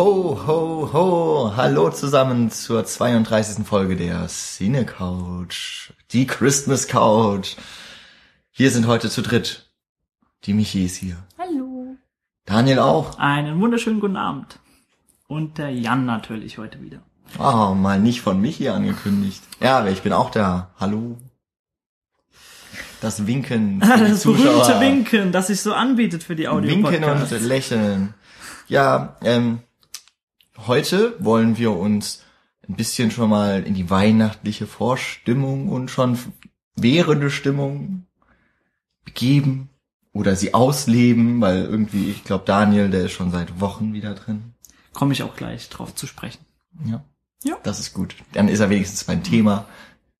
[0.00, 1.52] Ho, ho, ho.
[1.56, 3.66] Hallo zusammen zur 32.
[3.66, 5.92] Folge der Cine Couch.
[6.12, 7.56] Die Christmas Couch.
[8.54, 9.66] Wir sind heute zu dritt.
[10.44, 11.18] Die Michi ist hier.
[11.38, 11.96] Hallo.
[12.46, 13.18] Daniel auch.
[13.18, 14.58] Einen wunderschönen guten Abend.
[15.28, 17.02] Und der Jan natürlich heute wieder.
[17.38, 19.42] Oh, mal nicht von Michi angekündigt.
[19.60, 20.70] Ja, aber ich bin auch da.
[20.80, 21.18] Hallo.
[23.02, 23.80] Das Winken.
[23.86, 27.32] Das berühmte Winken, das sich so anbietet für die Winken Audio-Podcasts.
[27.34, 28.14] und lächeln.
[28.66, 29.60] Ja, ähm,
[30.66, 32.24] heute wollen wir uns
[32.68, 36.18] ein bisschen schon mal in die weihnachtliche Vorstimmung und schon
[36.76, 38.06] währende Stimmung
[39.04, 39.70] begeben
[40.12, 44.54] oder sie ausleben, weil irgendwie, ich glaube, Daniel, der ist schon seit Wochen wieder drin.
[44.92, 46.44] Komme ich auch gleich drauf zu sprechen.
[46.84, 47.04] Ja.
[47.42, 47.56] Ja.
[47.62, 48.14] Das ist gut.
[48.32, 49.66] Dann ist er wenigstens beim Thema.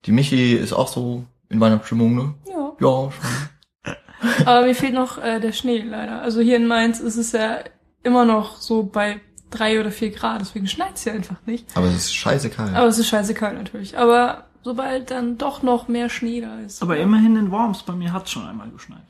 [0.07, 2.35] Die Michi ist auch so in Weihnachtsstimmung, ne?
[2.47, 2.73] Ja.
[2.81, 4.47] Ja, schon.
[4.47, 6.23] Aber mir fehlt noch äh, der Schnee leider.
[6.23, 7.59] Also hier in Mainz ist es ja
[8.03, 9.21] immer noch so bei
[9.51, 11.67] drei oder vier Grad, deswegen schneit's hier einfach nicht.
[11.77, 12.75] Aber es ist scheiße kalt.
[12.75, 13.99] Aber es ist scheiße kalt natürlich.
[13.99, 16.83] Aber sobald dann doch noch mehr Schnee da ist.
[16.83, 19.03] Aber immerhin in Worms, bei mir hat's schon einmal geschneit.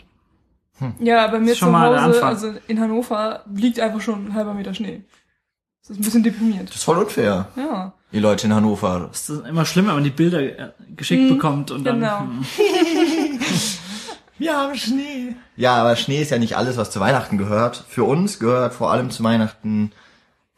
[0.98, 5.04] Ja, bei mir zu Hause, also in Hannover, liegt einfach schon ein halber Meter Schnee.
[5.82, 6.70] Das ist ein bisschen deprimierend.
[6.70, 7.92] Das ist voll unfair, Ja.
[8.12, 9.10] ihr Leute in Hannover.
[9.12, 12.00] Es ist immer schlimm, wenn man die Bilder äh, geschickt Hm, bekommt und dann.
[12.00, 12.20] genau.
[12.20, 12.44] hm.
[14.38, 15.36] Wir haben Schnee.
[15.56, 17.84] Ja, aber Schnee ist ja nicht alles, was zu Weihnachten gehört.
[17.88, 19.92] Für uns gehört vor allem zu Weihnachten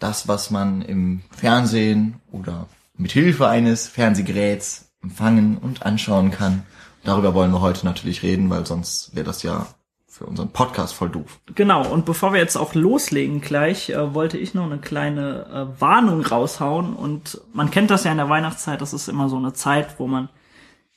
[0.03, 6.65] das, was man im Fernsehen oder mit Hilfe eines Fernsehgeräts empfangen und anschauen kann.
[7.05, 9.67] Darüber wollen wir heute natürlich reden, weil sonst wäre das ja
[10.07, 11.41] für unseren Podcast voll doof.
[11.55, 15.81] Genau, und bevor wir jetzt auch loslegen gleich, äh, wollte ich noch eine kleine äh,
[15.81, 16.95] Warnung raushauen.
[16.95, 20.07] Und man kennt das ja in der Weihnachtszeit, das ist immer so eine Zeit, wo
[20.07, 20.29] man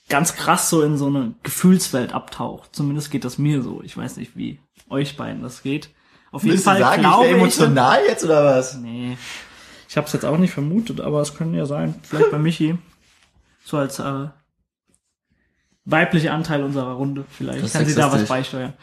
[0.10, 2.76] ganz krass so in so eine Gefühlswelt abtaucht.
[2.76, 3.82] Zumindest geht das mir so.
[3.84, 5.90] Ich weiß nicht, wie euch beiden das geht.
[6.36, 8.76] Auf jeden Willst du Fall sagen, ich glaube wäre ich, emotional jetzt oder was?
[8.76, 9.18] Nee.
[9.88, 11.96] Ich habe es jetzt auch nicht vermutet, aber es könnte ja sein.
[12.04, 12.78] Vielleicht bei Michi.
[13.64, 14.28] So als äh,
[15.86, 17.24] weibliche Anteil unserer Runde.
[17.30, 18.74] Vielleicht Das kann sie da was beisteuern.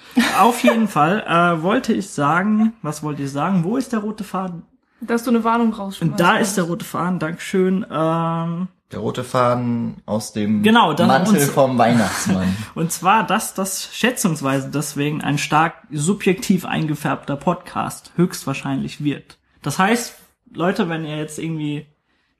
[0.40, 3.64] Auf jeden Fall äh, wollte ich sagen, was wollte ich sagen?
[3.64, 4.62] Wo ist der rote Faden?
[5.02, 6.10] Dass du eine Warnung rausschmeißt.
[6.10, 7.84] Und da ist der rote Faden, Dankeschön.
[7.90, 12.54] Ähm, Der rote Faden aus dem Genau, Mantel vom Weihnachtsmann.
[12.74, 19.38] und zwar, dass das schätzungsweise deswegen ein stark subjektiv eingefärbter Podcast höchstwahrscheinlich wird.
[19.62, 20.14] Das heißt,
[20.52, 21.86] Leute, wenn ihr jetzt irgendwie,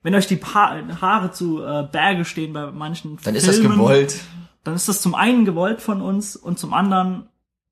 [0.03, 3.77] wenn euch die pa Haare zu äh, Berge stehen bei manchen Dann ist das Filmen,
[3.77, 4.21] gewollt.
[4.63, 7.29] dann ist das zum einen gewollt von uns und zum anderen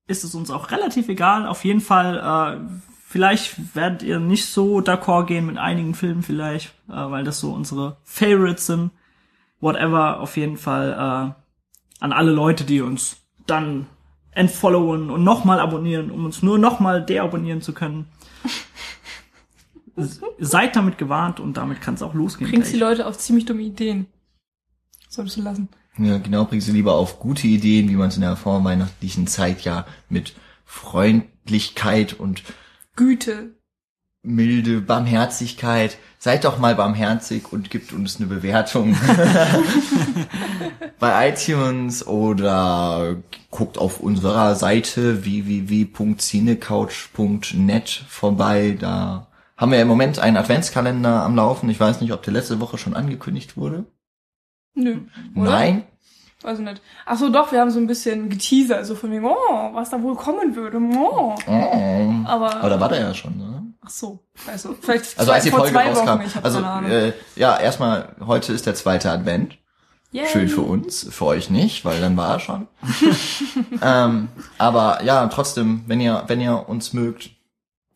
[0.08, 1.46] ist es uns auch relativ egal.
[1.46, 6.68] Auf jeden Fall, äh, vielleicht werdet ihr nicht so d'accord gehen mit einigen Filmen vielleicht,
[6.88, 8.90] äh, weil das so unsere Favorites sind.
[9.60, 13.86] Whatever, auf jeden Fall äh, an alle Leute, die uns dann
[14.30, 18.06] entfollowen und nochmal abonnieren, um uns nur nochmal deabonnieren zu können.
[20.38, 22.50] Seid damit gewarnt und damit kann es auch losgehen.
[22.50, 22.78] Bringst die.
[22.78, 24.06] Leute auf ziemlich dumme Ideen.
[25.10, 25.68] Solltest du lassen.
[25.98, 29.60] Ja, genau, bringst du lieber auf gute Ideen, wie man es in der vorweihnachtlichen Zeit
[29.60, 30.34] ja mit
[30.64, 32.42] Freundlichkeit und
[32.96, 33.54] Güte.
[34.22, 35.98] milde Barmherzigkeit.
[36.18, 38.94] Seid doch mal barmherzig und gibt uns eine Bewertung
[41.00, 43.16] bei iTunes oder
[43.50, 48.76] guckt auf unserer Seite www.cinecouch.net vorbei.
[48.78, 49.26] Da
[49.56, 51.68] haben wir im Moment einen Adventskalender am Laufen.
[51.68, 53.86] Ich weiß nicht, ob der letzte Woche schon angekündigt wurde.
[54.74, 55.00] Nö.
[55.34, 55.50] Oder?
[55.50, 55.82] Nein.
[56.42, 56.82] Weiß ich nicht.
[57.06, 60.02] Ach so, doch, wir haben so ein bisschen geteasert, also von wegen, oh, was da
[60.02, 60.78] wohl kommen würde.
[60.78, 61.34] Oh.
[61.46, 62.12] Oh.
[62.26, 63.62] Aber, Aber da war der ja schon, ne?
[63.84, 66.08] ach so, also vielleicht Also zwei, als die vor Folge zwei rauskam.
[66.08, 66.90] Wochen, also keine Ahnung.
[66.90, 69.58] äh, ja, erstmal heute ist der zweite Advent.
[70.12, 70.26] Yay.
[70.26, 72.68] Schön für uns, für euch nicht, weil dann war er schon.
[73.82, 77.30] ähm, aber ja, trotzdem, wenn ihr wenn ihr uns mögt,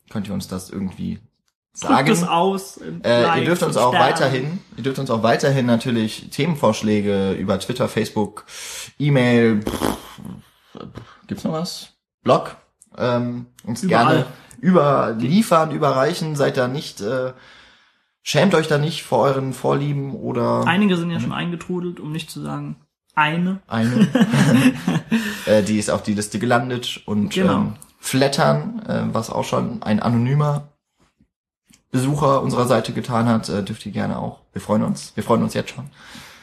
[0.09, 1.21] könnt ihr uns das irgendwie
[1.81, 2.33] Drückt es sagen.
[2.33, 2.81] aus.
[3.05, 4.05] Äh, ihr dürft uns auch Sterne.
[4.13, 8.47] weiterhin, ihr dürft uns auch weiterhin natürlich Themenvorschläge über Twitter, Facebook,
[8.99, 9.61] E-Mail,
[11.27, 11.91] gibt's noch was?
[12.23, 12.57] Blog,
[12.97, 14.07] ähm, uns Überall.
[14.07, 14.27] gerne
[14.61, 17.33] überliefern, überreichen, seid da nicht, äh,
[18.23, 22.31] schämt euch da nicht vor euren Vorlieben oder Einige sind ja schon eingetrudelt, um nicht
[22.31, 22.77] zu sagen
[23.15, 23.61] eine.
[23.67, 24.09] eine.
[25.47, 27.53] äh, die ist auf die Liste gelandet und Genau.
[27.53, 30.69] ähm, Flattern, äh, was auch schon ein anonymer
[31.91, 34.41] Besucher unserer Seite getan hat, äh, dürft ihr gerne auch.
[34.53, 35.13] Wir freuen uns.
[35.15, 35.85] Wir freuen uns jetzt schon.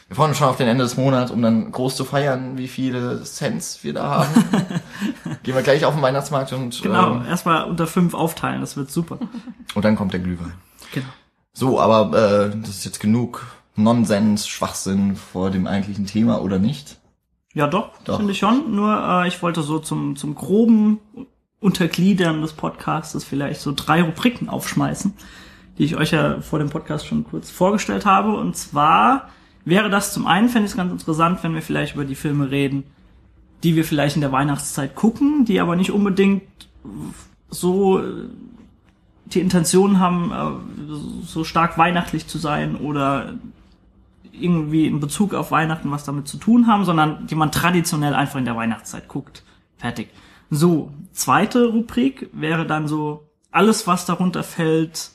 [0.08, 2.68] Wir freuen uns schon auf den Ende des Monats, um dann groß zu feiern, wie
[2.68, 4.44] viele Cents wir da haben.
[5.44, 8.92] Gehen wir gleich auf den Weihnachtsmarkt und, Genau, ähm, erstmal unter fünf aufteilen, das wird
[8.92, 9.18] super.
[9.76, 10.54] und dann kommt der Glühwein.
[10.94, 11.08] Genau.
[11.54, 16.98] So, aber äh, das ist jetzt genug Nonsens, Schwachsinn vor dem eigentlichen Thema oder nicht?
[17.54, 18.18] Ja, doch, Doch.
[18.18, 18.76] finde ich schon.
[18.76, 21.00] Nur äh, ich wollte so zum, zum groben
[21.64, 25.14] Untergliedern des Podcasts vielleicht so drei Rubriken aufschmeißen,
[25.78, 28.36] die ich euch ja vor dem Podcast schon kurz vorgestellt habe.
[28.36, 29.30] Und zwar
[29.66, 32.52] wäre das zum einen, fände ich es ganz interessant, wenn wir vielleicht über die Filme
[32.52, 32.84] reden,
[33.64, 36.44] die wir vielleicht in der Weihnachtszeit gucken, die aber nicht unbedingt
[37.50, 38.28] so äh,
[39.26, 43.36] die Intention haben, äh, so stark weihnachtlich zu sein oder
[44.34, 48.40] irgendwie in Bezug auf Weihnachten was damit zu tun haben, sondern die man traditionell einfach
[48.40, 49.44] in der Weihnachtszeit guckt.
[49.84, 50.08] Fertig.
[50.50, 55.12] So, zweite Rubrik wäre dann so alles, was darunter fällt,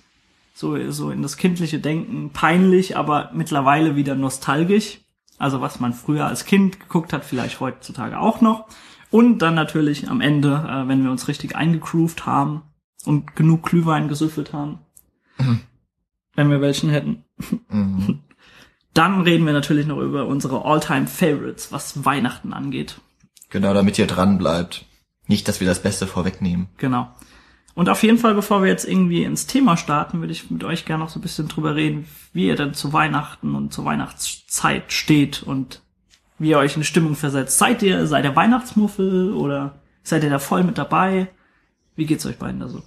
[0.52, 5.00] so, so in das kindliche Denken, peinlich, aber mittlerweile wieder nostalgisch.
[5.38, 8.66] Also was man früher als Kind geguckt hat, vielleicht heutzutage auch noch.
[9.10, 12.60] Und dann natürlich am Ende, äh, wenn wir uns richtig eingegroovt haben
[13.06, 14.80] und genug Glühwein gesüffelt haben.
[16.34, 17.24] Wenn wir welchen hätten.
[17.70, 18.20] Mhm.
[18.92, 23.00] Dann reden wir natürlich noch über unsere All-Time Favorites, was Weihnachten angeht.
[23.50, 24.84] Genau, damit ihr dran bleibt.
[25.26, 26.68] Nicht, dass wir das Beste vorwegnehmen.
[26.78, 27.08] Genau.
[27.74, 30.84] Und auf jeden Fall, bevor wir jetzt irgendwie ins Thema starten, würde ich mit euch
[30.84, 34.92] gerne noch so ein bisschen drüber reden, wie ihr denn zu Weihnachten und zur Weihnachtszeit
[34.92, 35.80] steht und
[36.38, 37.58] wie ihr euch in Stimmung versetzt.
[37.58, 41.28] Seid ihr, seid ihr Weihnachtsmuffel oder seid ihr da voll mit dabei?
[41.94, 42.82] Wie geht's euch beiden da so?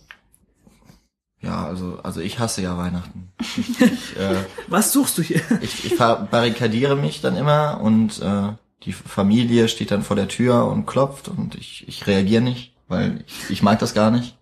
[1.40, 3.32] Ja, also, also ich hasse ja Weihnachten.
[3.40, 5.42] Ich, ich, äh, Was suchst du hier?
[5.62, 10.66] ich, ich barrikadiere mich dann immer und äh, die Familie steht dann vor der Tür
[10.66, 14.38] und klopft und ich, ich reagiere nicht, weil ich, ich mag das gar nicht.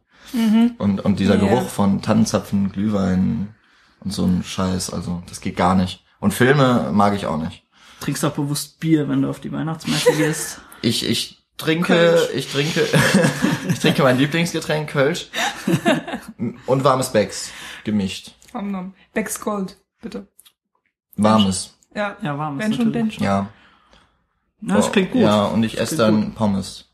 [0.77, 1.47] Und, und dieser Ja.
[1.47, 3.56] Geruch von Tannenzapfen, Glühwein
[4.01, 6.03] und so ein Scheiß, also das geht gar nicht.
[6.19, 7.63] Und Filme mag ich auch nicht.
[8.00, 10.62] Trinkst auch bewusst Bier, wenn du auf die Weihnachtsmesse gehst.
[10.81, 12.30] Ich, ich trinke, Kölsch.
[12.33, 12.88] ich trinke,
[13.68, 15.27] ich trinke mein Lieblingsgetränk, Kölsch.
[16.65, 17.51] und warmes Becks,
[17.83, 18.31] gemischt.
[18.53, 18.94] Nom, nom.
[19.13, 20.27] Becks Gold, bitte.
[21.18, 23.24] Warmes, Ja, Ja, warm ist wenn schon, denn schon.
[23.25, 23.50] ja.
[24.61, 25.21] Na, das klingt gut.
[25.21, 26.85] Ja, und ich esse klingt dann Pommes.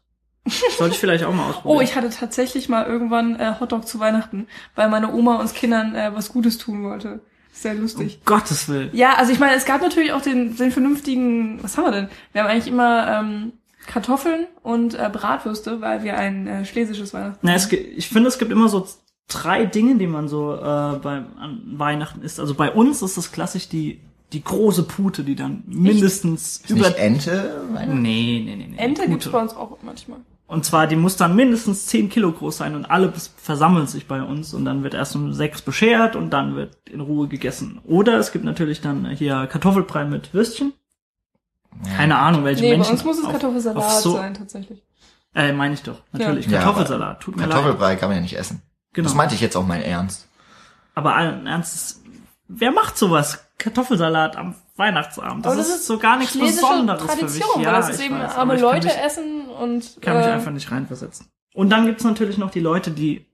[0.77, 1.77] Sollte ich vielleicht auch mal ausprobieren.
[1.77, 5.95] Oh, ich hatte tatsächlich mal irgendwann äh, Hotdog zu Weihnachten, weil meine Oma uns Kindern
[5.95, 7.21] äh, was Gutes tun wollte.
[7.51, 8.19] Sehr lustig.
[8.19, 8.89] Um Gottes Willen.
[8.93, 12.09] Ja, also ich meine, es gab natürlich auch den, den vernünftigen, was haben wir denn?
[12.33, 13.53] Wir haben eigentlich immer ähm,
[13.87, 18.37] Kartoffeln und äh, Bratwürste, weil wir ein äh, schlesisches Weihnachten Na, es, ich finde, es
[18.37, 18.85] gibt immer so
[19.27, 22.39] drei Dinge, die man so äh, beim an Weihnachten isst.
[22.39, 24.01] Also bei uns ist das klassisch die
[24.35, 27.61] die große Pute, die dann mindestens Ist über nicht Ente?
[27.87, 30.19] Nee nee nee nee Ente gibt's bei uns auch manchmal.
[30.47, 34.21] Und zwar, die muss dann mindestens 10 Kilo groß sein und alle versammeln sich bei
[34.21, 37.79] uns und dann wird erst um sechs beschert und dann wird in Ruhe gegessen.
[37.83, 40.73] Oder es gibt natürlich dann hier Kartoffelbrei mit Würstchen.
[41.97, 42.91] Keine Ahnung, welche Nee, bei Menschen.
[42.93, 44.83] uns muss es auf- Kartoffelsalat auf so, sein, tatsächlich.
[45.33, 46.45] Äh, meine ich doch, natürlich.
[46.45, 47.51] Ja, Kartoffelsalat, tut mir leid.
[47.51, 48.61] Kartoffelbrei kann man ja nicht essen.
[48.93, 49.07] Genau.
[49.07, 50.27] Das meinte ich jetzt auch mein Ernst.
[50.93, 52.01] Aber allen Ernstes,
[52.47, 53.44] wer macht sowas?
[53.57, 55.45] Kartoffelsalat am Weihnachtsabend.
[55.45, 57.67] Das, Aber ist, so gar nichts Besonderes Tradition, für mich.
[57.67, 60.69] weil das ist eben weiß, arme Leute mich, essen und kann mich äh, einfach nicht
[60.71, 61.27] reinversetzen.
[61.53, 63.25] Und dann gibt's natürlich noch die Leute, die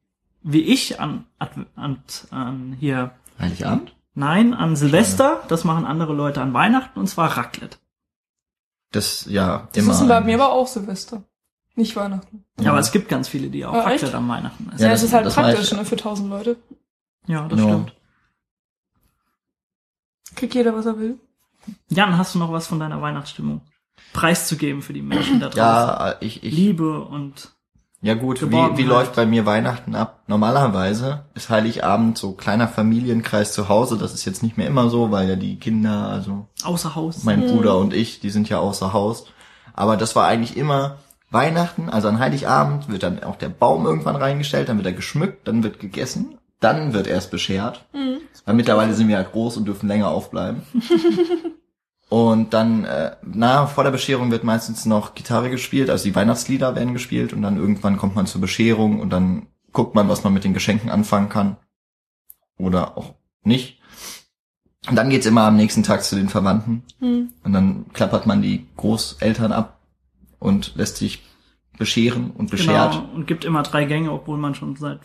[0.44, 3.96] wie ich an, an, an, an hier Heiligabend?
[4.14, 7.78] Nein, an Silvester, das machen andere Leute an Weihnachten und zwar Raclette.
[8.92, 9.94] Das, ja, das immer.
[9.94, 11.24] ist bei mir aber auch Silvester.
[11.76, 12.44] Nicht Weihnachten.
[12.60, 12.72] Ja.
[12.72, 14.16] Aber es gibt ganz viele, die auch Ah, Raclette echt?
[14.16, 14.80] am Weihnachten essen.
[14.82, 16.58] Ja, Ja, das, das- ist halt das praktisch, ne, für tausend Leute.
[17.28, 17.66] Ja, das Ja.
[17.66, 17.94] stimmt.
[20.42, 21.20] Kriegt jeder, was er will.
[21.90, 23.62] Jan, hast du noch was von deiner Weihnachtsstimmung
[24.12, 25.60] preiszugeben für die Menschen da draußen?
[25.60, 27.52] Ja, ich, ich, Liebe und
[28.02, 30.24] ja gut, wie, wie läuft bei mir Weihnachten ab?
[30.26, 34.00] Normalerweise ist Heiligabend so kleiner Familienkreis zu Hause.
[34.00, 37.24] Das ist jetzt nicht mehr immer so, weil ja die Kinder, also außer Haus.
[37.24, 39.28] mein Bruder und ich, die sind ja außer Haus.
[39.76, 40.98] Aber das war eigentlich immer
[41.30, 45.48] Weihnachten, also an Heiligabend wird dann auch der Baum irgendwann reingestellt, dann wird er geschmückt,
[45.48, 47.86] dann wird gegessen, dann wird erst beschert.
[48.46, 50.62] Weil mittlerweile sind wir ja groß und dürfen länger aufbleiben.
[52.10, 56.76] und dann, äh, na, vor der Bescherung wird meistens noch Gitarre gespielt, also die Weihnachtslieder
[56.76, 60.34] werden gespielt und dann irgendwann kommt man zur Bescherung und dann guckt man, was man
[60.34, 61.58] mit den Geschenken anfangen kann.
[62.58, 63.80] Oder auch nicht.
[64.90, 66.84] Und dann geht's immer am nächsten Tag zu den Verwandten.
[67.00, 67.32] Hm.
[67.44, 69.80] Und dann klappert man die Großeltern ab
[70.40, 71.24] und lässt sich
[71.78, 72.94] bescheren und beschert.
[72.94, 75.00] Genau, und gibt immer drei Gänge, obwohl man schon seit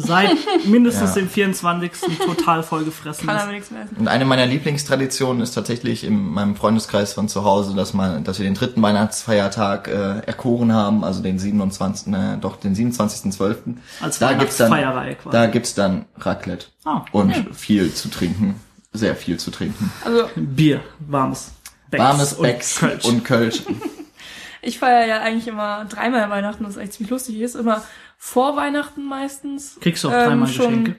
[0.00, 0.30] seit
[0.66, 1.20] mindestens Ja.
[1.22, 1.90] dem 24.
[2.24, 3.42] total vollgefressen Kann ist.
[3.42, 3.96] aber nichts mehr essen.
[3.96, 8.38] Und eine meiner Lieblingstraditionen ist tatsächlich in meinem Freundeskreis von zu Hause, dass man, dass
[8.38, 12.12] wir den dritten Weihnachtsfeiertag äh, erkoren haben, also den 27.
[12.12, 13.56] Äh, doch den 27.12.
[14.00, 15.36] Als Da gibt's dann, Weihnachtsfeierreihe quasi.
[15.36, 18.54] da gibt's dann Raclette Ah, und viel zu trinken,
[18.92, 19.90] sehr viel zu trinken.
[20.04, 21.50] Also Bier, warmes
[21.90, 23.04] Becks Warmes und Becks Kölsch.
[23.04, 23.62] und Kölsch.
[24.62, 27.54] ich feiere ja eigentlich immer dreimal Weihnachten, was echt ziemlich lustig ist.
[27.54, 27.82] Immer
[28.18, 29.78] vor Weihnachten meistens.
[29.80, 30.96] Kriegst du auch ähm, dreimal Geschenke.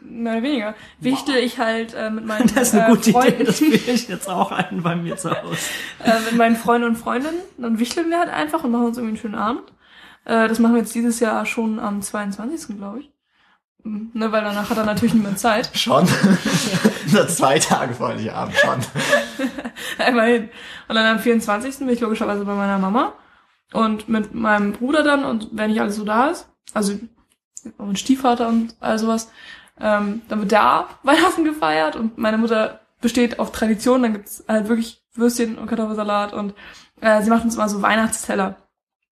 [0.00, 0.74] Mehr oder weniger.
[1.00, 3.74] Wichtel ich halt äh, mit meinen Das ist eine äh, gute Freunden, Idee, das führe
[3.74, 5.58] ich jetzt auch ein bei mir zu Hause.
[6.04, 7.40] äh, mit meinen Freunden und Freundinnen.
[7.58, 9.72] Dann wichteln wir halt einfach und machen uns irgendwie einen schönen Abend.
[10.24, 12.76] Äh, das machen wir jetzt dieses Jahr schon am 22.
[12.76, 13.10] glaube ich.
[13.84, 15.68] Ne, weil danach hat er natürlich niemand Zeit.
[15.76, 16.08] Schon.
[17.10, 18.78] Nur zwei Tage vor Heiligabend schon.
[20.06, 20.50] Immerhin.
[20.86, 21.78] Und dann am 24.
[21.78, 23.14] bin ich logischerweise bei meiner Mama.
[23.72, 26.98] Und mit meinem Bruder dann, und wenn nicht alles so da ist, also
[27.78, 29.30] mein Stiefvater und all sowas,
[29.80, 34.68] ähm, dann wird da Weihnachten gefeiert und meine Mutter besteht auf Tradition, dann gibt's halt
[34.68, 36.54] wirklich Würstchen und Kartoffelsalat und
[37.00, 38.56] äh, sie macht uns immer so Weihnachtsteller.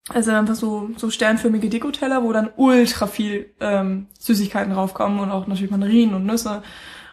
[0.09, 5.47] Also einfach so, so sternförmige Dekoteller, wo dann ultra viel ähm, Süßigkeiten draufkommen und auch
[5.47, 6.63] natürlich Mandarinen und Nüsse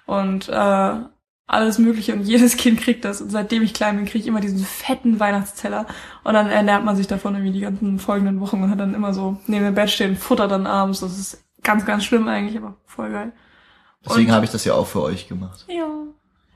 [0.07, 0.95] und äh,
[1.47, 3.21] alles Mögliche und jedes Kind kriegt das.
[3.21, 5.87] Und seitdem ich klein bin, kriege ich immer diesen fetten Weihnachtsteller.
[6.25, 9.13] Und dann ernährt man sich davon irgendwie die ganzen folgenden Wochen und hat dann immer
[9.13, 11.01] so neben dem Bett stehen, futtert dann abends.
[11.01, 13.33] Das ist ganz, ganz schlimm eigentlich, aber voll geil.
[14.07, 15.65] Deswegen habe ich das ja auch für euch gemacht.
[15.69, 15.85] Ja.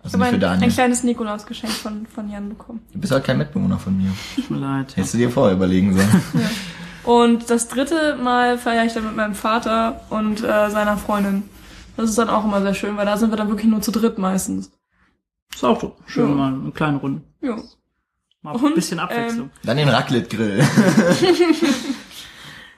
[0.03, 0.65] Also Ich nicht für habe ein, Daniel.
[0.65, 2.81] ein kleines Nikolausgeschenk von, von Jan bekommen.
[2.93, 4.11] Du bist halt kein Mitbewohner von mir.
[4.37, 4.97] Tut mir leid.
[4.97, 6.23] Hättest du dir vorher überlegen sollen.
[7.05, 11.45] Und das dritte Mal feiere ich dann mit meinem Vater und äh, seiner Freundin.
[11.97, 13.91] Das ist dann auch immer sehr schön, weil da sind wir dann wirklich nur zu
[13.91, 14.71] dritt meistens.
[15.53, 15.97] Ist auch so.
[16.07, 16.35] Schön Ja.
[16.35, 17.23] mal eine kleine Runde.
[17.41, 17.57] Ja.
[18.43, 19.51] Mal Und, ein bisschen Abwechslung.
[19.65, 20.65] Dann den Raclette-Grill.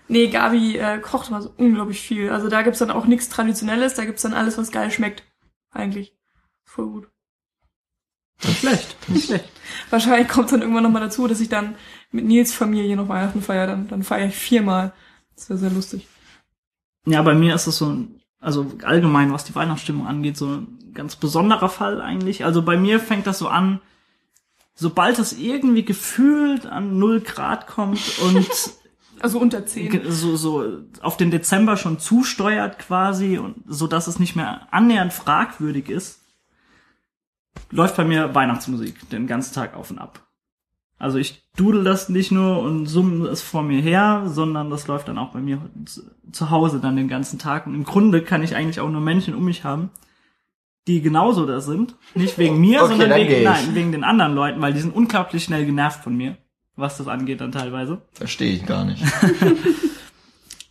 [0.09, 2.31] Nee, Gabi äh, kocht immer so unglaublich viel.
[2.31, 5.23] Also da gibt's dann auch nichts Traditionelles, da gibt's dann alles, was geil schmeckt.
[5.71, 6.17] Eigentlich.
[6.65, 7.09] Voll gut.
[8.43, 8.97] Nicht schlecht.
[9.09, 9.49] Nicht schlecht.
[9.89, 11.77] Wahrscheinlich kommt dann irgendwann nochmal dazu, dass ich dann
[12.11, 13.69] mit Nils Familie noch Weihnachten feiere.
[13.69, 14.93] Dann, dann feiere ich viermal.
[15.37, 16.09] Das wäre sehr lustig.
[17.07, 20.93] Ja, bei mir ist es so ein, also allgemein, was die Weihnachtsstimmung angeht, so ein
[20.95, 22.45] ganz besonderer Fall eigentlich.
[22.45, 23.81] Also bei mir fängt das so an,
[24.75, 28.49] sobald es irgendwie gefühlt an null Grad kommt und
[29.23, 30.11] Also unter zehn.
[30.11, 35.13] so, so auf den Dezember schon zusteuert quasi und so dass es nicht mehr annähernd
[35.13, 36.21] fragwürdig ist,
[37.71, 40.27] läuft bei mir Weihnachtsmusik den ganzen Tag auf und ab.
[41.01, 45.09] Also ich dudel das nicht nur und summe es vor mir her, sondern das läuft
[45.09, 45.61] dann auch bei mir
[46.31, 47.67] zu- Hause dann den ganzen Tag.
[47.67, 49.91] Und im Grunde kann ich eigentlich auch nur Menschen um mich haben,
[50.87, 51.97] die genauso da sind.
[52.15, 55.43] Nicht wegen mir, Okay, sondern wegen, nein, wegen den anderen Leuten, weil die sind unglaublich
[55.43, 56.37] schnell genervt von mir,
[56.77, 58.03] was das angeht dann teilweise.
[58.13, 59.03] Verstehe ich gar nicht.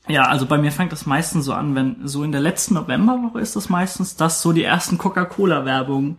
[0.08, 3.40] Ja, also bei mir fängt das meistens so an, wenn so in der letzten Novemberwoche
[3.40, 6.18] ist das meistens, dass so die ersten Coca-Cola-Werbungen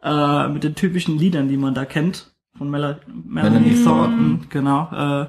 [0.00, 4.90] äh, mit den typischen Liedern, die man da kennt, von Mel Melanie Melanie Thornton, genau,
[4.92, 5.28] äh,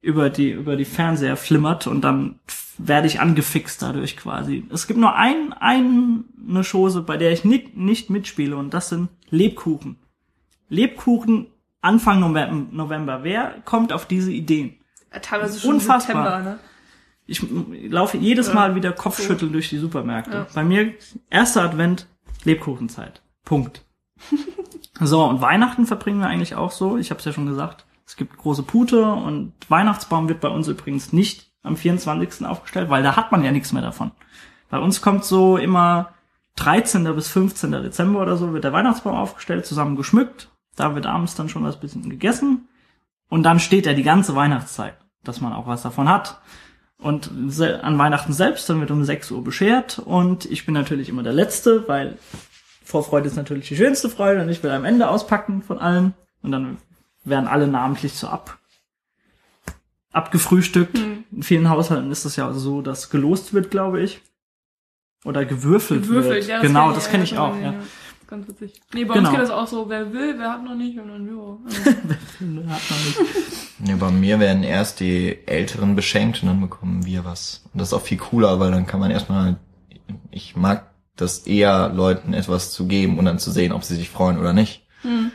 [0.00, 2.40] über die über die Fernseher flimmert und dann
[2.78, 4.64] werde ich angefixt dadurch quasi.
[4.72, 8.88] Es gibt nur ein, ein eine Chose, bei der ich nicht, nicht mitspiele und das
[8.88, 9.96] sind Lebkuchen.
[10.70, 11.48] Lebkuchen
[11.82, 12.66] Anfang November.
[12.72, 13.22] November.
[13.22, 14.76] Wer kommt auf diese Ideen?
[15.20, 16.24] Teilweise schon Unfassbar.
[16.24, 16.58] September, ne?
[17.26, 17.44] Ich
[17.90, 18.54] laufe jedes Ja.
[18.54, 20.32] Mal wieder Kopfschütteln durch die Supermärkte.
[20.32, 20.46] Ja.
[20.54, 20.94] Bei mir
[21.28, 22.06] erster Advent,
[22.44, 23.20] Lebkuchenzeit.
[23.44, 23.85] Punkt.
[25.00, 26.96] so, und Weihnachten verbringen wir eigentlich auch so.
[26.98, 27.86] Ich habe es ja schon gesagt.
[28.06, 32.46] Es gibt große Pute und Weihnachtsbaum wird bei uns übrigens nicht am 24.
[32.46, 34.12] aufgestellt, weil da hat man ja nichts mehr davon.
[34.70, 36.14] Bei uns kommt so immer
[36.56, 37.04] 13.
[37.14, 37.72] bis 15.
[37.72, 40.50] Dezember oder so wird der Weihnachtsbaum aufgestellt, zusammen geschmückt.
[40.76, 42.68] Da wird abends dann schon was bisschen gegessen.
[43.28, 46.40] Und dann steht er die ganze Weihnachtszeit, dass man auch was davon hat.
[46.98, 47.30] Und
[47.82, 51.34] an Weihnachten selbst, dann wird um 6 Uhr beschert und ich bin natürlich immer der
[51.34, 52.16] Letzte, weil
[52.86, 56.52] Vorfreude ist natürlich die schönste Freude und ich will am Ende auspacken von allen und
[56.52, 56.78] dann
[57.24, 58.58] werden alle namentlich so ab
[60.12, 60.98] abgefrühstückt.
[61.32, 64.22] In vielen Haushalten ist das ja so, dass gelost wird, glaube ich.
[65.24, 66.48] Oder gewürfelt, Gewürfelt, wird.
[66.48, 66.60] ja.
[66.60, 67.54] genau, kenn das kenne ich auch.
[67.56, 67.72] ja.
[67.72, 67.74] Ja.
[68.28, 68.80] Ganz witzig.
[68.94, 69.28] Nee, bei Genau.
[69.28, 71.58] uns geht das auch so, wer will, wer hat noch nicht und dann, ja.
[72.72, 73.18] Hat man nicht.
[73.78, 77.62] Nee, bei mir werden erst die Älteren beschenkt und dann bekommen wir was.
[77.72, 79.56] Und das ist auch viel cooler, weil dann kann man erstmal,
[80.30, 84.10] ich mag das eher, Leuten etwas zu geben und dann zu sehen, ob sie sich
[84.10, 84.86] freuen oder nicht.
[85.02, 85.30] Hm.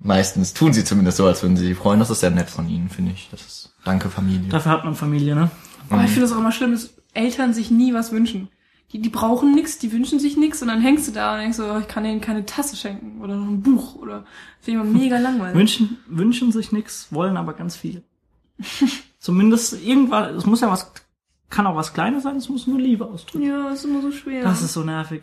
[0.00, 1.98] Meistens tun sie zumindest so, als würden sie sich freuen.
[1.98, 3.28] Das ist sehr nett von ihnen, finde ich.
[3.30, 4.48] Das ist, danke Familie.
[4.48, 5.50] Dafür hat man Familie, ne?
[5.90, 8.48] Aber ich finde das auch immer schlimm, dass Eltern sich nie was wünschen.
[8.92, 11.58] Die, die brauchen nichts, die wünschen sich nichts und dann hängst du da und denkst
[11.58, 14.24] so, oh, ich kann denen keine Tasse schenken oder noch ein Buch oder
[14.60, 15.54] finde ich immer mega langweilig.
[15.54, 18.02] Wünschen, wünschen sich nichts, wollen aber ganz viel.
[19.18, 20.90] Zumindest irgendwann, es muss ja was,
[21.50, 23.46] kann auch was Kleines sein, es muss nur Liebe ausdrücken.
[23.46, 24.42] Ja, ist immer so schwer.
[24.42, 25.22] Das ist so nervig.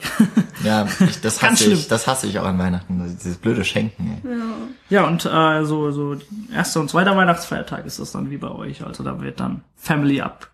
[0.63, 3.17] Ja, ich, das hasse ich, das hasse ich auch an Weihnachten.
[3.19, 4.21] Dieses blöde Schenken.
[4.23, 4.31] Ey.
[4.31, 4.45] ja.
[4.89, 6.15] Ja, und äh, so, so
[6.53, 8.83] erster und zweiter Weihnachtsfeiertag ist das dann wie bei euch.
[8.83, 10.49] Also da wird dann Family ab,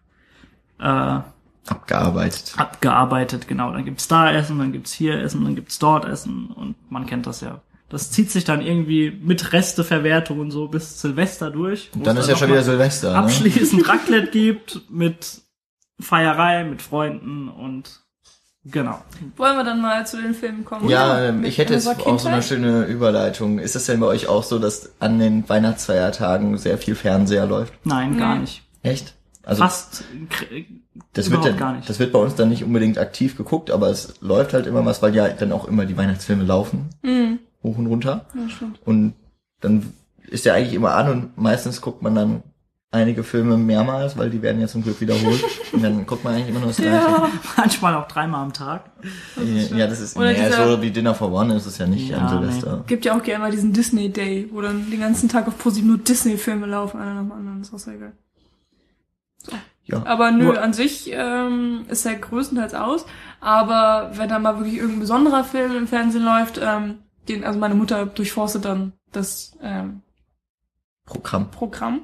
[0.80, 1.20] äh,
[1.68, 2.54] Abgearbeitet.
[2.58, 3.72] abgearbeitet, genau.
[3.72, 7.28] Dann gibt's da Essen, dann gibt's hier Essen, dann gibt's dort Essen und man kennt
[7.28, 7.62] das ja.
[7.88, 11.92] Das zieht sich dann irgendwie mit Resteverwertung und so bis Silvester durch.
[11.94, 13.12] Und dann ist ja schon wieder Silvester.
[13.12, 13.18] Ne?
[13.18, 15.42] abschließend Raclette gibt mit
[16.02, 18.02] Feierei, mit Freunden und
[18.66, 19.00] genau.
[19.38, 20.90] Wollen wir dann mal zu den Filmen kommen?
[20.90, 23.60] Ja, ähm, ich hätte jetzt auch so eine schöne Überleitung.
[23.60, 27.74] Ist es denn bei euch auch so, dass an den Weihnachtsfeiertagen sehr viel Fernseher läuft?
[27.86, 28.42] Nein, gar Nee.
[28.42, 28.64] nicht.
[28.84, 29.16] Echt?
[29.44, 30.04] Also Fast
[31.14, 31.90] das wird dann, gar nicht.
[31.90, 35.02] das wird bei uns dann nicht unbedingt aktiv geguckt, aber es läuft halt immer was,
[35.02, 37.40] weil ja dann auch immer die Weihnachtsfilme laufen, Mhm.
[37.64, 38.26] hoch und runter.
[38.36, 38.80] Ja, stimmt.
[38.86, 39.14] Und
[39.62, 39.94] dann
[40.28, 42.44] ist der eigentlich immer an und meistens guckt man dann
[42.92, 45.44] einige Filme mehrmals, weil die werden ja zum Glück wiederholt.
[45.72, 46.94] und dann guckt man eigentlich immer nur das Gleiche.
[46.96, 47.30] Ja.
[47.58, 48.92] Manchmal auch dreimal am Tag.
[49.38, 51.88] Ja, ja, das ist Oder nee, dieser- so wie Dinner for One ist es ja
[51.88, 52.84] nicht Ja, an Silvester.
[52.88, 55.90] Gibt ja auch gerne mal diesen Disney Day, wo dann den ganzen Tag auf ProSieben
[55.90, 57.60] nur Disney-Filme laufen, einer nach dem anderen.
[57.60, 58.14] Das ist auch sehr geil.
[59.86, 60.06] Ja.
[60.06, 63.06] Aber nö, Nur- an sich ähm, ist er größtenteils aus.
[63.40, 67.76] Aber wenn da mal wirklich irgendein besonderer Film im Fernsehen läuft, ähm, den, also meine
[67.76, 70.02] Mutter durchforstet dann das ähm,
[71.06, 71.50] Programm.
[71.52, 72.02] Programm,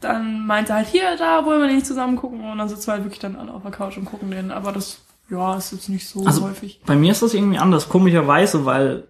[0.00, 3.04] dann meinte halt hier, da wollen wir nicht zusammen gucken und dann sitzen wir halt
[3.04, 4.50] wirklich dann alle auf der Couch und gucken den.
[4.50, 5.00] Aber das,
[5.30, 6.80] ja, ist jetzt nicht so Also- häufig.
[6.86, 9.08] Bei mir ist das irgendwie anders, komischerweise, weil,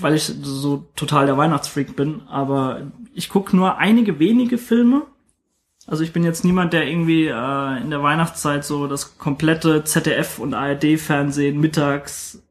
[0.00, 2.82] weil ich so total der Weihnachtsfreak bin, aber
[3.14, 5.02] ich gucke nur einige wenige Filme.
[5.86, 10.38] Also ich bin jetzt niemand, der irgendwie äh, in der Weihnachtszeit so das komplette ZDF
[10.40, 12.42] und ARD-Fernsehen mittags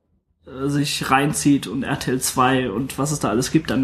[0.48, 3.84] äh, sich reinzieht und RTL 2 und was es da alles gibt an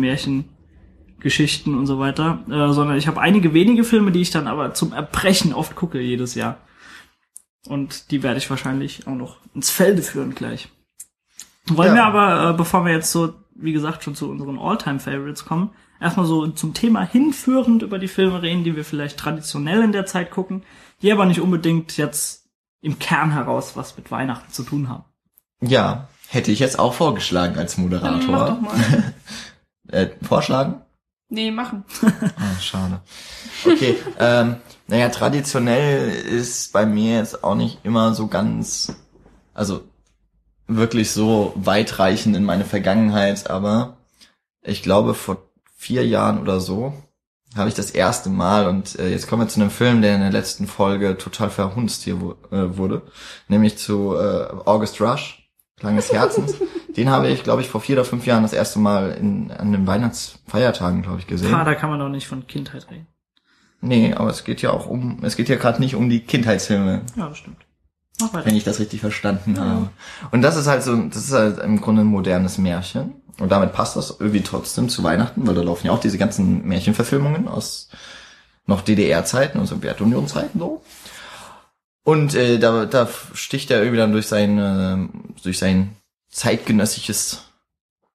[1.22, 4.74] Märchengeschichten und so weiter, äh, sondern ich habe einige wenige Filme, die ich dann aber
[4.74, 6.58] zum Erbrechen oft gucke jedes Jahr.
[7.68, 10.70] Und die werde ich wahrscheinlich auch noch ins Felde führen gleich.
[11.68, 11.96] Wollen Ja.
[11.96, 16.26] wir aber, äh, bevor wir jetzt so, wie gesagt, schon zu unseren All-Time-Favorites kommen, erstmal
[16.26, 20.32] so zum Thema hinführend über die Filme reden, die wir vielleicht traditionell in der Zeit
[20.32, 20.64] gucken,
[21.04, 22.50] die aber nicht unbedingt jetzt
[22.82, 25.04] im Kern heraus was mit Weihnachten zu tun haben.
[25.62, 28.62] Ja, hätte ich jetzt auch vorgeschlagen als Dann mach doch Moderator.
[28.62, 29.14] mal.
[29.88, 30.82] Äh, vorschlagen?
[31.32, 31.84] Nee, machen.
[32.38, 33.02] Ah, schade.
[33.66, 34.58] Okay, ähm,
[34.88, 38.94] naja, traditionell ist bei mir jetzt auch nicht immer so ganz,
[39.54, 39.82] also
[40.68, 43.98] wirklich so weitreichend in meine Vergangenheit, aber
[44.62, 45.38] ich glaube vor
[45.76, 46.94] vier Jahren oder so
[47.56, 50.22] habe ich das erste Mal und äh, jetzt kommen wir zu einem Film, der in
[50.22, 53.02] der letzten Folge total verhunzt hier wo, äh, wurde,
[53.48, 56.56] nämlich zu äh, August Rush, Klang des Herzens.
[56.98, 59.72] Den habe ich, glaube ich, vor vier oder fünf Jahren das erste Mal in, an
[59.72, 61.54] den Weihnachtsfeiertagen, glaube ich, gesehen.
[61.54, 63.08] Ah, da kann man doch nicht von Kindheit reden.
[63.82, 67.02] Nee, aber es geht ja auch um, es geht ja gerade nicht um die Kindheitsfilme,
[67.16, 67.58] Ja, das stimmt.
[68.20, 68.46] Mach weiter.
[68.46, 69.90] wenn ich das richtig verstanden habe.
[70.32, 73.16] Und das ist halt so, das ist halt im Grunde ein modernes Märchen.
[73.40, 76.68] Und damit passt das irgendwie trotzdem zu Weihnachten, weil da laufen ja auch diese ganzen
[76.68, 77.90] Märchenverfilmungen aus
[78.68, 80.84] noch DDR-Zeiten und Sowjetunion-Zeiten so.
[82.04, 84.98] Und äh, da, da sticht er irgendwie dann durch sein, äh,
[85.44, 85.96] durch sein
[86.32, 87.46] zeitgenössisches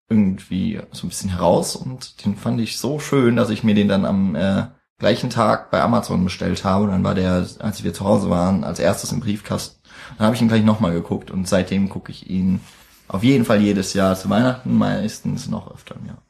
[0.08, 3.88] irgendwie so ein bisschen heraus und den fand ich so schön, dass ich mir den
[3.88, 4.66] dann am äh,
[4.98, 6.84] gleichen Tag bei Amazon bestellt habe.
[6.84, 9.80] Und dann war der, als wir zu Hause waren, als erstes im Briefkasten.
[10.16, 12.60] Dann habe ich ihn gleich nochmal geguckt und seitdem gucke ich ihn
[13.08, 16.22] auf jeden Fall jedes Jahr zu Weihnachten, meistens noch öfter Jahr.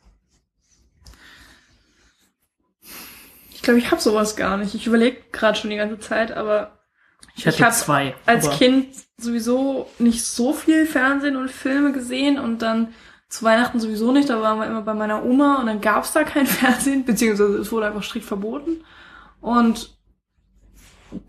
[3.52, 4.74] Ich glaube, ich habe sowas gar nicht.
[4.74, 6.75] Ich überlege gerade schon die ganze Zeit, aber
[7.36, 8.14] Ich hätte ich zwei.
[8.24, 12.88] als Kind sowieso nicht so viel Fernsehen und Filme gesehen und dann
[13.28, 14.30] zu Weihnachten sowieso nicht.
[14.30, 17.70] Da waren wir immer bei meiner Oma und dann gab's da kein Fernsehen, beziehungsweise es
[17.70, 18.84] wurde einfach strikt verboten.
[19.40, 19.96] Und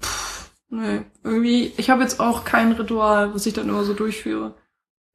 [0.01, 4.55] pff, nee, irgendwie, ich habe jetzt auch kein Ritual, was ich dann immer so durchführe.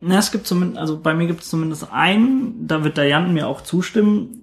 [0.00, 3.32] Na, es gibt zumindest, also bei mir gibt es zumindest einen, da wird der Jan
[3.32, 4.41] mir auch zustimmen.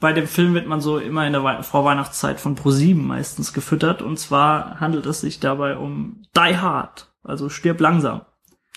[0.00, 4.00] Bei dem Film wird man so immer in der Wei- Vorweihnachtszeit von ProSieben meistens gefüttert.
[4.02, 8.22] Und zwar handelt es sich dabei um Die Hard, also Stirb langsam.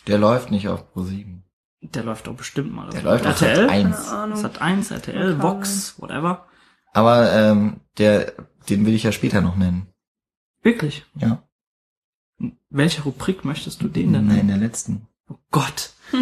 [0.07, 1.43] Der läuft nicht auf Pro 7.
[1.81, 2.89] Der läuft doch bestimmt mal.
[2.89, 3.55] Der auf läuft auf RTL.
[3.55, 4.05] Sat 1.
[4.05, 4.35] Keine Ahnung.
[4.37, 6.45] Sat 1, RTL, Vox, whatever.
[6.93, 8.33] Aber ähm, der,
[8.69, 9.87] den will ich ja später noch nennen.
[10.61, 11.05] Wirklich?
[11.15, 11.41] Ja.
[12.37, 14.47] In welcher Rubrik möchtest du den denn Nein, nennen?
[14.49, 15.07] der letzten.
[15.29, 15.91] Oh Gott.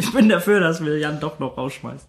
[0.00, 2.08] Ich bin dafür, dass wir Jan doch noch rausschmeißen.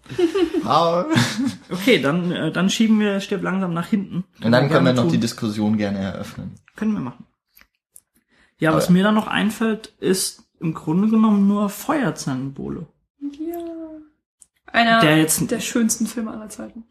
[1.70, 4.24] Okay, dann, äh, dann schieben wir Stirb langsam nach hinten.
[4.42, 5.12] Und dann können wir noch tun.
[5.12, 6.54] die Diskussion gerne eröffnen.
[6.76, 7.26] Können wir machen.
[8.58, 12.86] Ja, Aber- was mir dann noch einfällt, ist im Grunde genommen nur Feuerzangenbowle.
[13.20, 13.58] ja.
[14.66, 16.84] Einer Der jetzt- der schönsten Filme aller Zeiten.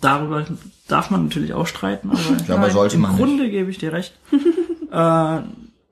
[0.00, 0.44] Darüber
[0.88, 3.78] darf man natürlich auch streiten, aber Ich glaube, Nein, sollte im man Grunde gebe ich
[3.78, 4.14] dir recht.
[4.90, 5.40] äh,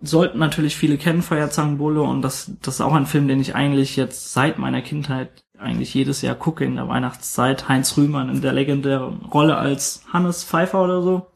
[0.05, 3.97] sollten natürlich viele kennen, Feuerzangenbowle, und das, das ist auch ein Film, den ich eigentlich
[3.97, 7.69] jetzt seit meiner Kindheit eigentlich jedes Jahr gucke in der Weihnachtszeit.
[7.69, 11.27] Heinz Rühmann in der legendären Rolle als Hannes Pfeiffer oder so.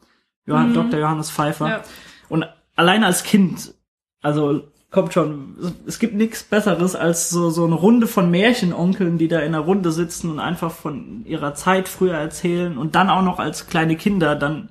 [0.45, 0.73] Johann, Mhm.
[0.73, 0.99] Dr.
[0.99, 1.67] Johannes Pfeiffer.
[1.67, 1.81] Ja.
[2.27, 3.73] Und allein als Kind,
[4.21, 5.55] also kommt schon,
[5.85, 9.59] es gibt nichts Besseres als so, so eine Runde von Märchenonkeln, die da in einer
[9.59, 13.95] Runde sitzen und einfach von ihrer Zeit früher erzählen und dann auch noch als kleine
[13.95, 14.69] Kinder dann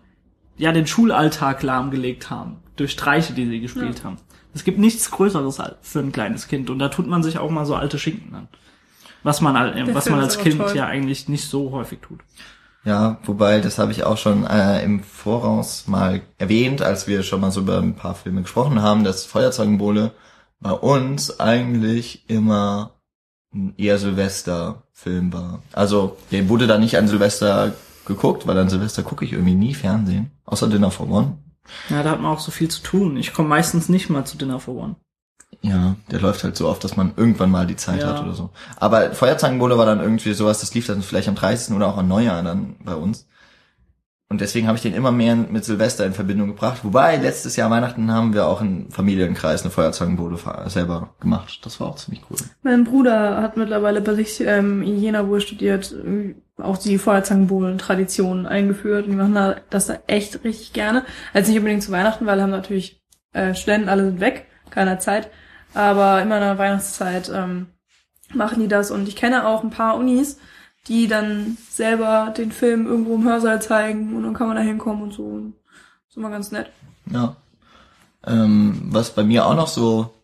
[0.59, 4.17] ja den Schulalltag lahmgelegt haben durch Streiche, die sie gespielt haben.
[4.55, 7.65] Es gibt nichts Größeres für ein kleines Kind und da tut man sich auch mal
[7.67, 8.49] so alte Schinken an.
[9.23, 10.77] Was man, al- was man als Kind toll.
[10.77, 12.21] ja eigentlich nicht so häufig tut.
[12.85, 17.41] Ja, wobei, das habe ich auch schon äh, im Voraus mal erwähnt, als wir schon
[17.41, 20.13] mal so über ein paar Filme gesprochen haben, dass Feuerzeugenbowle
[20.61, 22.93] bei uns eigentlich immer
[23.53, 25.63] ein eher Silvesterfilm war.
[25.73, 27.73] Also, der wurde da nicht an Silvester
[28.09, 31.39] geguckt, weil an Silvester gucke ich irgendwie nie Fernsehen, außer Dinner for One.
[31.91, 33.17] Ja, da hat man auch so viel zu tun.
[33.17, 34.97] Ich komme meistens nicht mal zu Dinner for One.
[35.61, 38.09] Ja, der läuft halt so oft, dass man irgendwann mal die Zeit Ja.
[38.09, 38.51] hat oder so.
[38.77, 41.75] Aber Feuerzangenbowle war dann irgendwie sowas, das lief dann vielleicht am 30.
[41.75, 43.27] oder auch an Neujahr dann bei uns.
[44.31, 46.81] Und deswegen habe ich den immer mehr mit Silvester in Verbindung gebracht.
[46.85, 51.61] Wobei, letztes Jahr Weihnachten haben wir auch im Familienkreis eine Feuerzangenbowle fa- selber gemacht.
[51.65, 52.37] Das war auch ziemlich cool.
[52.63, 56.99] Mein Bruder hat mittlerweile bei sich ähm, in Jena, wo er studiert, äh, auch die
[56.99, 59.07] Feuerzangenbowlen-Tradition eingeführt.
[59.07, 61.05] Und die machen da, das da echt richtig gerne.
[61.33, 63.01] Also nicht unbedingt zu Weihnachten, weil haben natürlich
[63.33, 65.31] äh, Studenten alle sind weg, keiner Zeit.
[65.73, 67.69] Aber immer in der Weihnachtszeit ähm,
[68.35, 68.91] machen die das.
[68.91, 70.39] Und ich kenne auch ein paar Unis,
[70.89, 75.03] die dann selber den Film irgendwo im Hörsaal zeigen und dann kann man da hinkommen
[75.03, 75.23] und so.
[75.23, 75.55] Und
[76.07, 76.71] das ist immer ganz nett.
[77.11, 77.37] Ja.
[78.27, 80.15] Ähm, was bei mir auch noch so,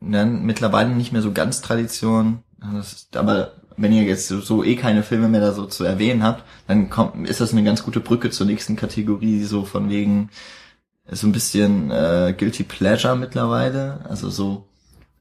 [0.00, 4.64] ne, mittlerweile nicht mehr so ganz Tradition, das ist, aber wenn ihr jetzt so, so
[4.64, 7.82] eh keine Filme mehr da so zu erwähnen habt, dann kommt, ist das eine ganz
[7.82, 10.30] gute Brücke zur nächsten Kategorie, so von wegen
[11.10, 14.68] so ein bisschen äh, Guilty Pleasure mittlerweile, also so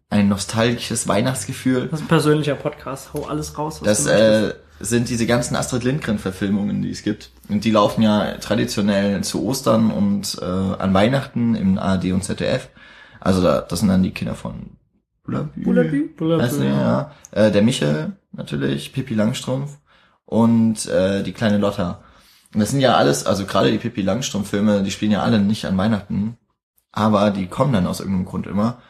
[0.09, 1.87] ein nostalgisches Weihnachtsgefühl.
[1.89, 3.13] Das ist ein persönlicher Podcast.
[3.13, 3.81] Hau alles raus.
[3.81, 4.53] was Das äh,
[4.83, 7.31] sind diese ganzen Astrid Lindgren-Verfilmungen, die es gibt.
[7.47, 12.69] Und die laufen ja traditionell zu Ostern und äh, an Weihnachten im ARD und ZDF.
[13.19, 14.77] Also da, das sind dann die Kinder von
[15.23, 15.63] Bullabü.
[15.63, 16.09] Bullabü?
[16.09, 17.11] Bullabü, Weißt du, ja.
[17.31, 19.77] Äh, der Michel natürlich, Pippi Langstrumpf
[20.25, 22.03] und äh, die kleine Lotta.
[22.53, 25.65] Und das sind ja alles, also gerade die Pippi Langstrumpf-Filme, die spielen ja alle nicht
[25.65, 26.37] an Weihnachten,
[26.91, 28.81] aber die kommen dann aus irgendeinem Grund immer.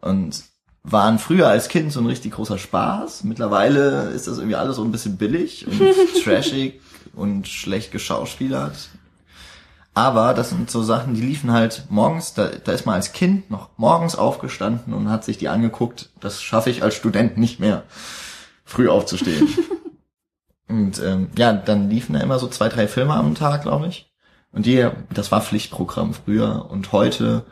[0.00, 0.44] Und
[0.82, 3.24] waren früher als Kind so ein richtig großer Spaß.
[3.24, 5.80] Mittlerweile ist das irgendwie alles so ein bisschen billig und
[6.24, 6.80] trashig
[7.14, 8.90] und schlecht geschauspielert.
[9.92, 13.50] Aber das sind so Sachen, die liefen halt morgens, da, da ist man als Kind
[13.50, 16.10] noch morgens aufgestanden und hat sich die angeguckt.
[16.20, 17.82] Das schaffe ich als Student nicht mehr,
[18.64, 19.48] früh aufzustehen.
[20.68, 24.10] und ähm, ja, dann liefen da immer so zwei, drei Filme am Tag, glaube ich.
[24.52, 27.44] Und die, das war Pflichtprogramm früher und heute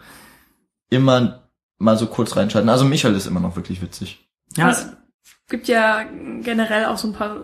[0.91, 1.48] immer
[1.79, 2.69] mal so kurz reinschalten.
[2.69, 4.29] Also Michael ist immer noch wirklich witzig.
[4.57, 4.89] Ja, Es
[5.49, 6.05] gibt ja
[6.43, 7.37] generell auch so ein paar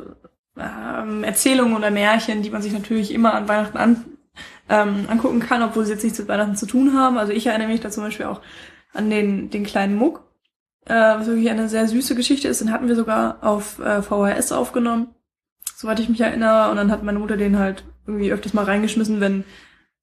[0.57, 4.05] ähm, Erzählungen oder Märchen, die man sich natürlich immer an Weihnachten an,
[4.68, 7.18] ähm, angucken kann, obwohl sie jetzt nichts mit Weihnachten zu tun haben.
[7.18, 8.40] Also ich erinnere mich da zum Beispiel auch
[8.92, 10.25] an den, den kleinen Muck,
[10.87, 12.61] äh, was wirklich eine sehr süße Geschichte ist.
[12.61, 15.09] Den hatten wir sogar auf äh, VHS aufgenommen,
[15.77, 16.70] soweit ich mich erinnere.
[16.70, 19.44] Und dann hat meine Mutter den halt irgendwie öfters mal reingeschmissen, wenn